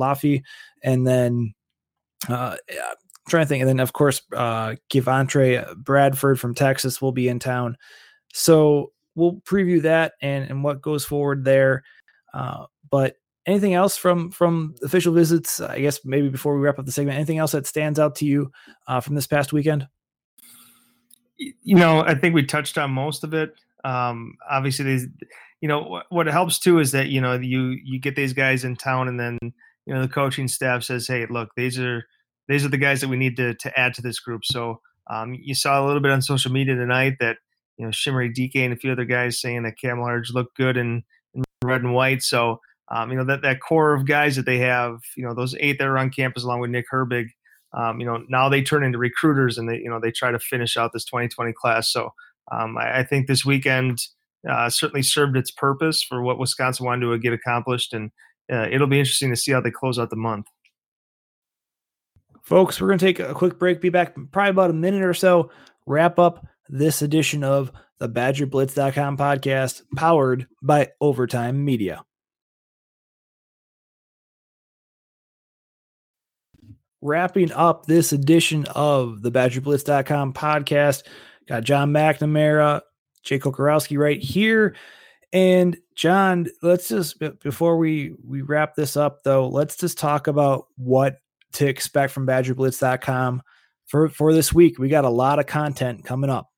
and 0.83 1.07
then 1.07 1.55
uh, 2.29 2.57
trying 3.29 3.45
to 3.45 3.49
think. 3.49 3.63
And 3.63 3.69
then, 3.69 3.81
of 3.81 3.93
course, 3.93 4.23
uh, 4.35 4.77
Givontre 4.93 5.77
Bradford 5.77 6.41
from 6.41 6.55
Texas 6.55 7.01
will 7.03 7.13
be 7.13 7.29
in 7.29 7.39
town. 7.39 7.77
So 8.33 8.93
we'll 9.15 9.41
preview 9.41 9.83
that 9.83 10.13
and, 10.21 10.49
and 10.51 10.63
what 10.63 10.83
goes 10.83 11.05
forward 11.05 11.45
there. 11.45 11.83
Uh, 12.33 12.67
but 12.91 13.17
anything 13.47 13.75
else 13.75 13.97
from 13.97 14.31
from 14.31 14.75
official 14.83 15.13
visits? 15.13 15.61
I 15.61 15.81
guess 15.81 16.05
maybe 16.05 16.29
before 16.29 16.55
we 16.55 16.61
wrap 16.61 16.79
up 16.79 16.87
the 16.87 16.93
segment, 16.93 17.17
anything 17.17 17.39
else 17.39 17.53
that 17.53 17.67
stands 17.67 17.99
out 17.99 18.15
to 18.17 18.27
you 18.27 18.53
uh, 18.87 19.01
from 19.01 19.15
this 19.15 19.27
past 19.27 19.53
weekend? 19.53 19.89
You 21.39 21.77
know, 21.77 22.01
I 22.01 22.15
think 22.15 22.35
we 22.35 22.45
touched 22.45 22.79
on 22.79 22.91
most 22.91 23.25
of 23.25 23.35
it. 23.35 23.55
Um, 23.85 24.37
obviously, 24.49 24.85
these, 24.87 25.07
you 25.61 25.69
know, 25.69 25.83
what, 25.83 26.07
what 26.09 26.27
helps 26.27 26.59
too 26.59 26.79
is 26.79 26.93
that 26.93 27.09
you 27.09 27.21
know 27.21 27.35
you 27.35 27.77
you 27.83 27.99
get 27.99 28.17
these 28.17 28.33
guys 28.33 28.65
in 28.65 28.77
town, 28.77 29.09
and 29.09 29.19
then 29.19 29.39
you 29.43 29.95
know 29.95 30.03
the 30.03 30.09
coaching 30.09 30.49
staff 30.49 30.83
says, 30.83 31.07
"Hey, 31.07 31.27
look, 31.29 31.51
these 31.57 31.79
are 31.79 32.07
these 32.49 32.65
are 32.65 32.69
the 32.69 32.79
guys 32.79 33.01
that 33.01 33.09
we 33.09 33.17
need 33.17 33.37
to 33.37 33.55
to 33.55 33.79
add 33.79 33.95
to 33.95 34.03
this 34.03 34.21
group. 34.21 34.45
So 34.45 34.81
um, 35.09 35.35
you 35.41 35.55
saw 35.55 35.83
a 35.83 35.87
little 35.87 36.01
bit 36.01 36.13
on 36.13 36.23
social 36.23 36.53
media 36.53 36.75
tonight 36.75 37.15
that 37.21 37.39
you 37.77 37.85
know 37.85 37.91
Chimere 37.91 38.35
Dike 38.35 38.57
and 38.57 38.73
a 38.73 38.77
few 38.77 38.93
other 38.93 39.05
guys 39.05 39.41
saying 39.41 39.63
that 39.65 39.79
Cam 39.79 40.01
Large 40.01 40.33
looked 40.33 40.57
good 40.57 40.77
in, 40.77 41.03
in 41.35 41.45
red 41.65 41.83
and 41.83 41.95
white. 41.95 42.23
So 42.23 42.61
um, 42.89 43.11
you 43.11 43.17
know 43.17 43.25
that 43.25 43.43
that 43.43 43.61
core 43.61 43.95
of 43.95 44.07
guys 44.07 44.37
that 44.37 44.47
they 44.47 44.59
have, 44.59 44.99
you 45.17 45.25
know 45.25 45.35
those 45.35 45.55
eight 45.61 45.79
that 45.79 45.89
are 45.89 45.99
on 45.99 46.11
campus 46.11 46.45
along 46.45 46.61
with 46.61 46.71
Nick 46.71 46.87
Herbig. 46.93 47.27
Um, 47.77 48.01
you 48.01 48.07
know 48.07 48.25
now 48.29 48.49
they 48.49 48.63
turn 48.63 48.85
into 48.85 48.99
recruiters 48.99 49.59
and 49.59 49.69
they 49.69 49.79
you 49.79 49.91
know 49.91 50.01
they 50.01 50.13
try 50.13 50.31
to 50.31 50.39
finish 50.39 50.77
out 50.77 50.93
this 50.93 51.05
2020 51.05 51.53
class. 51.53 51.91
So 51.91 52.11
um, 52.53 52.79
I, 52.79 53.01
I, 53.01 53.03
think 53.03 53.27
this 53.27 53.45
weekend 53.45 53.99
uh, 54.49 54.71
certainly 54.71 55.03
served 55.03 55.37
its 55.37 55.51
purpose 55.51 56.01
for 56.01 56.23
what 56.23 56.39
Wisconsin 56.39 56.87
wanted 56.87 57.07
to 57.07 57.19
get 57.19 57.33
accomplished, 57.33 57.93
and 57.93 58.13
uh, 58.53 58.69
it'll 58.71 58.87
be 58.87 59.01
interesting 59.01 59.31
to 59.31 59.37
see 59.37 59.51
how 59.51 59.61
they 59.61 59.73
close 59.73 59.99
out 59.99 60.11
the 60.11 60.17
month. 60.17 60.47
Folks, 62.47 62.81
we're 62.81 62.87
going 62.87 63.01
to 63.01 63.05
take 63.05 63.19
a 63.19 63.35
quick 63.35 63.59
break, 63.59 63.81
be 63.81 63.89
back 63.89 64.15
probably 64.31 64.51
about 64.51 64.71
a 64.71 64.73
minute 64.73 65.03
or 65.03 65.15
so, 65.15 65.51
wrap 65.85 66.21
up 66.21 66.47
this 66.69 67.03
edition 67.03 67.43
of 67.43 67.73
the 67.99 68.09
BadgerBlitz.com 68.09 69.17
podcast 69.17 69.83
powered 69.97 70.47
by 70.63 70.93
Overtime 71.01 71.65
Media. 71.65 72.05
Wrapping 77.03 77.51
up 77.51 77.87
this 77.87 78.13
edition 78.13 78.65
of 78.77 79.23
the 79.23 79.33
BadgerBlitz.com 79.33 80.33
podcast, 80.33 81.03
got 81.49 81.65
Jon 81.65 81.91
McNamara, 81.91 82.81
Jay 83.25 83.41
Kocorowski 83.41 83.99
right 83.99 84.23
here. 84.23 84.77
And 85.33 85.77
Jon, 85.97 86.47
let's 86.63 86.91
just 86.91 87.19
before 87.43 87.77
we 87.77 88.15
we 88.25 88.43
wrap 88.43 88.77
this 88.77 88.97
up 88.97 89.25
though, 89.25 89.49
let's 89.49 89.77
just 89.77 89.99
talk 89.99 90.29
about 90.29 90.69
what 90.77 91.19
to 91.55 91.67
expect 91.67 92.13
from 92.13 92.27
badgerblitz.com 92.27 93.43
for 93.87 94.09
for 94.09 94.33
this 94.33 94.53
week. 94.53 94.79
We 94.79 94.89
got 94.89 95.05
a 95.05 95.11
lot 95.11 95.39
of 95.39 95.47
content 95.47 96.05
coming 96.05 96.31
up. 96.31 96.51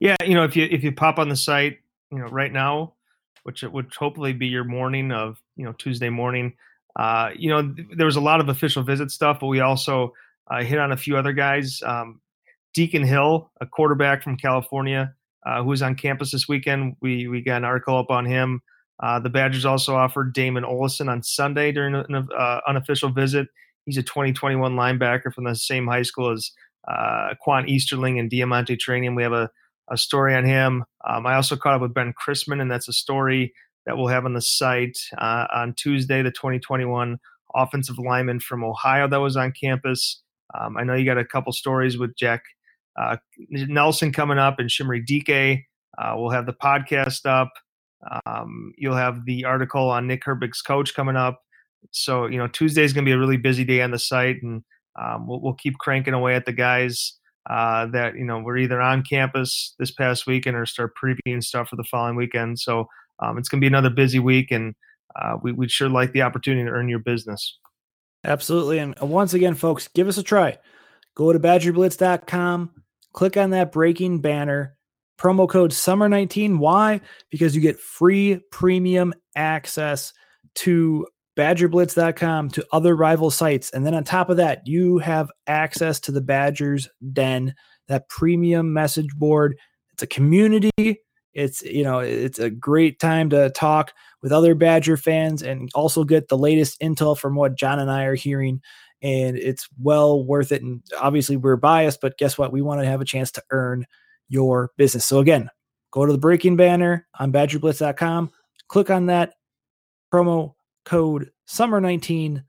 Yeah, 0.00 0.16
you 0.24 0.34
know, 0.34 0.44
if 0.44 0.56
you 0.56 0.66
if 0.70 0.82
you 0.82 0.92
pop 0.92 1.18
on 1.18 1.28
the 1.28 1.36
site, 1.36 1.78
you 2.10 2.18
know, 2.18 2.26
right 2.26 2.52
now, 2.52 2.94
which 3.44 3.62
it 3.62 3.72
would 3.72 3.92
hopefully 3.94 4.32
be 4.32 4.46
your 4.46 4.64
morning 4.64 5.12
of, 5.12 5.40
you 5.56 5.64
know, 5.64 5.72
Tuesday 5.72 6.10
morning, 6.10 6.54
uh, 6.96 7.30
you 7.36 7.48
know, 7.50 7.74
there 7.96 8.06
was 8.06 8.16
a 8.16 8.20
lot 8.20 8.40
of 8.40 8.48
official 8.48 8.82
visit 8.82 9.10
stuff, 9.10 9.38
but 9.40 9.46
we 9.46 9.60
also 9.60 10.12
uh, 10.50 10.62
hit 10.62 10.78
on 10.78 10.92
a 10.92 10.96
few 10.96 11.16
other 11.16 11.32
guys. 11.32 11.80
Um, 11.84 12.20
Deacon 12.74 13.04
Hill, 13.04 13.50
a 13.60 13.66
quarterback 13.66 14.22
from 14.22 14.36
California, 14.36 15.14
uh, 15.46 15.62
who 15.62 15.68
was 15.68 15.82
on 15.82 15.94
campus 15.94 16.32
this 16.32 16.48
weekend. 16.48 16.96
We 17.00 17.28
we 17.28 17.42
got 17.42 17.58
an 17.58 17.64
article 17.64 17.96
up 17.96 18.10
on 18.10 18.24
him. 18.24 18.60
Uh, 19.02 19.18
the 19.18 19.30
Badgers 19.30 19.64
also 19.64 19.96
offered 19.96 20.32
Damon 20.32 20.64
Olison 20.64 21.08
on 21.08 21.22
Sunday 21.22 21.72
during 21.72 21.94
an 21.94 22.28
uh, 22.36 22.60
unofficial 22.66 23.10
visit. 23.10 23.48
He's 23.86 23.98
a 23.98 24.02
2021 24.02 24.74
linebacker 24.74 25.32
from 25.32 25.44
the 25.44 25.54
same 25.54 25.86
high 25.86 26.02
school 26.02 26.30
as 26.30 26.52
uh, 26.88 27.34
Quan 27.40 27.68
Easterling 27.68 28.18
and 28.18 28.30
DeaMonte 28.30 28.78
Trayanum. 28.78 29.16
We 29.16 29.22
have 29.22 29.32
a, 29.32 29.50
a 29.90 29.96
story 29.96 30.34
on 30.34 30.44
him. 30.44 30.84
Um, 31.08 31.26
I 31.26 31.34
also 31.34 31.56
caught 31.56 31.74
up 31.74 31.82
with 31.82 31.94
Ben 31.94 32.14
Christman, 32.14 32.60
and 32.60 32.70
that's 32.70 32.88
a 32.88 32.92
story 32.92 33.52
that 33.86 33.96
we'll 33.96 34.08
have 34.08 34.24
on 34.24 34.34
the 34.34 34.40
site 34.40 34.98
uh, 35.18 35.46
on 35.52 35.74
Tuesday, 35.74 36.22
the 36.22 36.30
2021 36.30 37.18
offensive 37.54 37.98
lineman 37.98 38.40
from 38.40 38.64
Ohio 38.64 39.08
that 39.08 39.20
was 39.20 39.36
on 39.36 39.52
campus. 39.52 40.22
Um, 40.58 40.76
I 40.76 40.84
know 40.84 40.94
you 40.94 41.04
got 41.04 41.18
a 41.18 41.24
couple 41.24 41.52
stories 41.52 41.98
with 41.98 42.16
Jack 42.16 42.42
uh, 43.00 43.16
Nelson 43.48 44.12
coming 44.12 44.38
up 44.38 44.58
and 44.58 44.68
Chimere 44.68 45.04
Dike. 45.04 45.66
Uh, 45.98 46.14
we'll 46.16 46.30
have 46.30 46.46
the 46.46 46.52
podcast 46.52 47.26
up. 47.26 47.50
Um, 48.26 48.72
you'll 48.76 48.96
have 48.96 49.24
the 49.24 49.44
article 49.44 49.90
on 49.90 50.06
Nick 50.06 50.24
Herbig's 50.24 50.62
coach 50.62 50.94
coming 50.94 51.16
up. 51.16 51.42
So, 51.90 52.26
you 52.26 52.38
know, 52.38 52.48
Tuesday 52.48 52.84
is 52.84 52.92
going 52.92 53.04
to 53.04 53.08
be 53.08 53.14
a 53.14 53.18
really 53.18 53.36
busy 53.36 53.64
day 53.64 53.82
on 53.82 53.90
the 53.90 53.98
site, 53.98 54.42
and 54.42 54.62
um, 55.00 55.26
we'll, 55.26 55.40
we'll, 55.40 55.54
keep 55.54 55.78
cranking 55.78 56.14
away 56.14 56.34
at 56.34 56.46
the 56.46 56.52
guys 56.52 57.14
uh, 57.50 57.86
that, 57.86 58.14
you 58.14 58.24
know, 58.24 58.40
we're 58.40 58.58
either 58.58 58.80
on 58.80 59.02
campus 59.02 59.74
this 59.78 59.90
past 59.90 60.26
weekend 60.26 60.56
or 60.56 60.66
start 60.66 60.92
previewing 61.02 61.42
stuff 61.42 61.68
for 61.68 61.76
the 61.76 61.84
following 61.84 62.16
weekend. 62.16 62.58
So 62.58 62.86
um, 63.20 63.38
it's 63.38 63.48
going 63.48 63.60
to 63.60 63.64
be 63.64 63.68
another 63.68 63.90
busy 63.90 64.18
week, 64.18 64.50
and 64.50 64.74
uh, 65.16 65.36
we, 65.42 65.52
would 65.52 65.70
sure 65.70 65.88
like 65.88 66.12
the 66.12 66.22
opportunity 66.22 66.64
to 66.64 66.70
earn 66.70 66.88
your 66.88 66.98
business. 66.98 67.58
Absolutely. 68.24 68.78
And 68.78 68.94
uh, 69.02 69.06
once 69.06 69.34
again, 69.34 69.54
folks, 69.54 69.88
give 69.88 70.08
us 70.08 70.18
a 70.18 70.22
try. 70.22 70.58
Go 71.14 71.32
to 71.32 71.38
badgerblitz.com, 71.38 72.70
click 73.12 73.36
on 73.36 73.50
that 73.50 73.72
breaking 73.72 74.20
banner, 74.20 74.76
promo 75.18 75.48
code 75.48 75.72
SUMMER19. 75.72 76.58
Why? 76.58 77.00
Because 77.30 77.54
you 77.54 77.60
get 77.60 77.78
free 77.78 78.40
premium 78.50 79.12
access 79.36 80.12
to 80.54 81.06
badgerblitz.com 81.36 82.50
to 82.50 82.66
other 82.72 82.94
rival 82.94 83.30
sites. 83.30 83.70
And 83.70 83.86
then 83.86 83.94
on 83.94 84.04
top 84.04 84.28
of 84.28 84.36
that, 84.36 84.66
you 84.66 84.98
have 84.98 85.30
access 85.46 86.00
to 86.00 86.12
the 86.12 86.20
Badgers 86.20 86.88
Den, 87.12 87.54
that 87.88 88.08
premium 88.08 88.72
message 88.72 89.14
board. 89.16 89.56
It's 89.92 90.02
a 90.02 90.06
community. 90.06 91.00
It's, 91.34 91.62
you 91.62 91.82
know, 91.82 92.00
it's 92.00 92.38
a 92.38 92.50
great 92.50 92.98
time 92.98 93.30
to 93.30 93.50
talk 93.50 93.92
with 94.22 94.32
other 94.32 94.54
Badger 94.54 94.96
fans 94.96 95.42
and 95.42 95.70
also 95.74 96.04
get 96.04 96.28
the 96.28 96.36
latest 96.36 96.80
intel 96.80 97.16
from 97.16 97.34
what 97.34 97.56
Jon 97.56 97.78
and 97.78 97.90
I 97.90 98.04
are 98.04 98.14
hearing. 98.14 98.60
And 99.02 99.36
it's 99.36 99.68
well 99.80 100.24
worth 100.24 100.52
it. 100.52 100.62
And 100.62 100.82
obviously, 101.00 101.36
we're 101.36 101.56
biased, 101.56 102.00
but 102.00 102.18
guess 102.18 102.38
what? 102.38 102.52
We 102.52 102.62
want 102.62 102.82
to 102.82 102.86
have 102.86 103.00
a 103.00 103.06
chance 103.06 103.32
to 103.32 103.42
earn 103.50 103.86
your 104.28 104.70
business. 104.76 105.06
So, 105.06 105.18
again, 105.18 105.50
go 105.90 106.06
to 106.06 106.12
the 106.12 106.18
breaking 106.18 106.56
banner 106.56 107.08
on 107.18 107.32
badgerblitz.com, 107.32 108.30
click 108.68 108.90
on 108.90 109.06
that 109.06 109.34
promo 110.12 110.54
code 110.84 111.30
summer19 111.48 112.42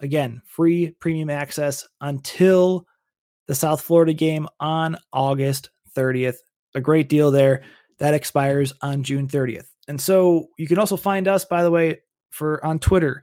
again 0.00 0.40
free 0.46 0.90
premium 1.00 1.30
access 1.30 1.86
until 2.00 2.86
the 3.46 3.54
south 3.54 3.80
florida 3.80 4.12
game 4.12 4.46
on 4.60 4.96
august 5.12 5.70
30th 5.96 6.38
a 6.74 6.80
great 6.80 7.08
deal 7.08 7.30
there. 7.30 7.62
That 7.98 8.14
expires 8.14 8.72
on 8.80 9.02
june 9.02 9.26
30th 9.26 9.66
and 9.88 10.00
so 10.00 10.46
you 10.56 10.68
can 10.68 10.78
also 10.78 10.96
find 10.96 11.26
us 11.26 11.44
by 11.44 11.64
the 11.64 11.70
way 11.70 12.00
for 12.30 12.64
on 12.64 12.78
twitter 12.78 13.22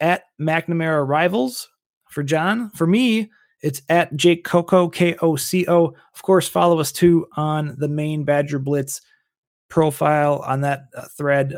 at 0.00 0.24
mcnamara 0.40 1.06
rivals. 1.06 1.68
For 2.10 2.22
john 2.22 2.70
for 2.70 2.86
me 2.86 3.30
it's 3.62 3.80
at 3.88 4.14
jake 4.14 4.44
coco 4.44 4.90
k-o-c-o 4.90 5.84
of 5.86 6.22
course 6.22 6.46
follow 6.46 6.78
us 6.78 6.92
too 6.92 7.26
on 7.36 7.74
the 7.78 7.88
main 7.88 8.24
badger 8.24 8.58
blitz 8.58 9.00
profile 9.70 10.44
on 10.46 10.60
that 10.60 10.82
uh, 10.94 11.06
thread 11.16 11.56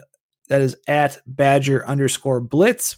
that 0.49 0.61
is 0.61 0.77
at 0.87 1.19
Badger 1.27 1.87
underscore 1.87 2.41
Blitz. 2.41 2.97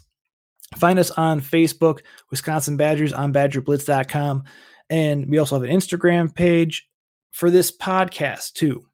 Find 0.77 0.99
us 0.99 1.11
on 1.13 1.41
Facebook, 1.41 2.01
Wisconsin 2.31 2.77
Badgers 2.77 3.13
on 3.13 3.33
badgerblitz.com. 3.33 4.45
And 4.91 5.29
we 5.29 5.39
also 5.39 5.57
have 5.57 5.69
an 5.69 5.77
Instagram 5.77 6.35
page 6.35 6.89
for 7.33 7.51
this 7.51 7.77
podcast, 7.77 8.55
too. 8.55 8.87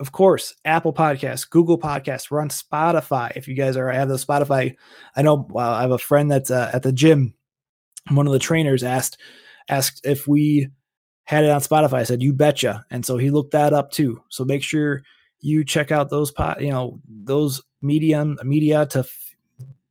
Of 0.00 0.10
course, 0.10 0.54
Apple 0.64 0.92
Podcasts, 0.92 1.48
Google 1.48 1.78
Podcasts, 1.78 2.30
we're 2.30 2.40
on 2.40 2.48
Spotify. 2.48 3.32
If 3.36 3.46
you 3.46 3.54
guys 3.54 3.76
are 3.76 3.90
I 3.90 3.94
have 3.94 4.08
the 4.08 4.16
Spotify, 4.16 4.74
I 5.14 5.22
know 5.22 5.48
I 5.56 5.82
have 5.82 5.92
a 5.92 5.98
friend 5.98 6.28
that's 6.30 6.50
uh, 6.50 6.70
at 6.72 6.82
the 6.82 6.92
gym. 6.92 7.34
One 8.10 8.26
of 8.26 8.32
the 8.32 8.40
trainers 8.40 8.82
asked 8.82 9.18
asked 9.68 10.04
if 10.04 10.26
we 10.26 10.68
had 11.24 11.44
it 11.44 11.50
on 11.50 11.60
Spotify. 11.60 11.94
I 11.94 12.02
said, 12.02 12.22
"You 12.24 12.32
betcha," 12.32 12.84
and 12.90 13.06
so 13.06 13.18
he 13.18 13.30
looked 13.30 13.52
that 13.52 13.72
up 13.72 13.92
too. 13.92 14.20
So 14.30 14.44
make 14.44 14.64
sure 14.64 15.02
you 15.44 15.62
check 15.62 15.92
out 15.92 16.08
those 16.08 16.30
pot, 16.30 16.62
you 16.62 16.70
know, 16.70 16.98
those 17.06 17.62
medium 17.82 18.38
media 18.42 18.86
to 18.86 19.04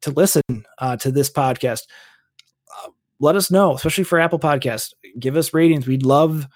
to 0.01 0.11
listen 0.11 0.41
uh, 0.79 0.97
to 0.97 1.11
this 1.11 1.29
podcast. 1.29 1.83
Uh, 2.83 2.89
let 3.19 3.35
us 3.35 3.51
know, 3.51 3.75
especially 3.75 4.03
for 4.03 4.19
Apple 4.19 4.39
Podcast. 4.39 4.93
Give 5.19 5.37
us 5.37 5.53
ratings. 5.53 5.85
We'd 5.85 6.03
love. 6.03 6.47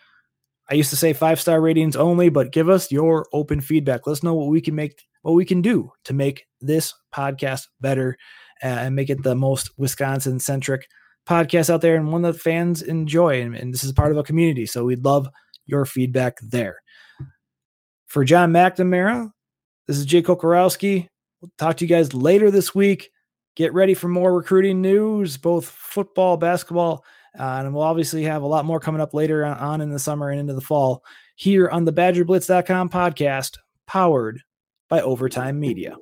I 0.70 0.74
used 0.74 0.90
to 0.90 0.96
say 0.98 1.14
five 1.14 1.40
star 1.40 1.62
ratings 1.62 1.96
only, 1.96 2.30
but 2.30 2.52
give 2.52 2.70
us 2.70 2.92
your 2.92 3.28
open 3.32 3.62
feedback. 3.62 4.08
Let 4.08 4.14
us 4.14 4.24
know 4.24 4.34
what 4.34 4.50
we 4.50 4.62
can 4.62 4.74
make, 4.74 5.06
what 5.22 5.34
we 5.34 5.46
can 5.46 5.62
do 5.62 5.92
to 6.06 6.14
make 6.14 6.48
this 6.60 6.92
podcast 7.14 7.68
better 7.80 8.18
uh, 8.64 8.68
and 8.68 8.96
make 8.96 9.12
it 9.12 9.22
the 9.22 9.36
most 9.36 9.70
Wisconsin 9.78 10.40
centric 10.40 10.88
podcast 11.30 11.70
out 11.70 11.82
there 11.82 11.96
and 11.96 12.12
one 12.12 12.24
that 12.24 12.40
fans 12.40 12.82
enjoy. 12.82 13.42
And, 13.42 13.56
and 13.56 13.72
this 13.72 13.84
is 13.84 13.92
part 13.92 14.12
of 14.12 14.18
a 14.18 14.24
community, 14.24 14.66
so 14.66 14.86
we'd 14.86 15.06
love 15.06 15.30
your 15.68 15.86
feedback 15.86 16.40
there. 16.42 16.80
For 18.08 18.24
Jon 18.24 18.52
McNamara, 18.52 19.32
this 19.86 19.98
is 19.98 20.06
Jake 20.06 20.26
Kocorowski. 20.26 21.08
We'll 21.42 21.52
talk 21.58 21.78
to 21.78 21.86
you 21.86 21.90
guys 21.90 22.14
later 22.14 22.50
this 22.50 22.74
week. 22.74 23.12
Get 23.56 23.74
ready 23.74 23.94
for 23.94 24.08
more 24.08 24.34
recruiting 24.34 24.82
news, 24.82 25.36
both 25.36 25.68
football, 25.68 26.38
basketball, 26.38 27.04
uh, 27.38 27.44
and 27.44 27.74
we'll 27.74 27.84
obviously 27.84 28.24
have 28.24 28.44
a 28.44 28.48
lot 28.48 28.66
more 28.66 28.80
coming 28.80 29.02
up 29.02 29.14
later 29.14 29.44
on 29.46 29.82
in 29.82 29.92
the 29.92 30.00
summer 30.00 30.30
and 30.30 30.40
into 30.40 30.54
the 30.54 30.62
fall 30.62 31.04
here 31.36 31.68
on 31.70 31.84
the 31.84 31.94
BadgerBlitz.com 31.94 32.90
podcast, 32.90 33.58
powered 33.88 34.42
by 34.90 35.02
Overtime 35.02 35.60
Media. 35.60 35.98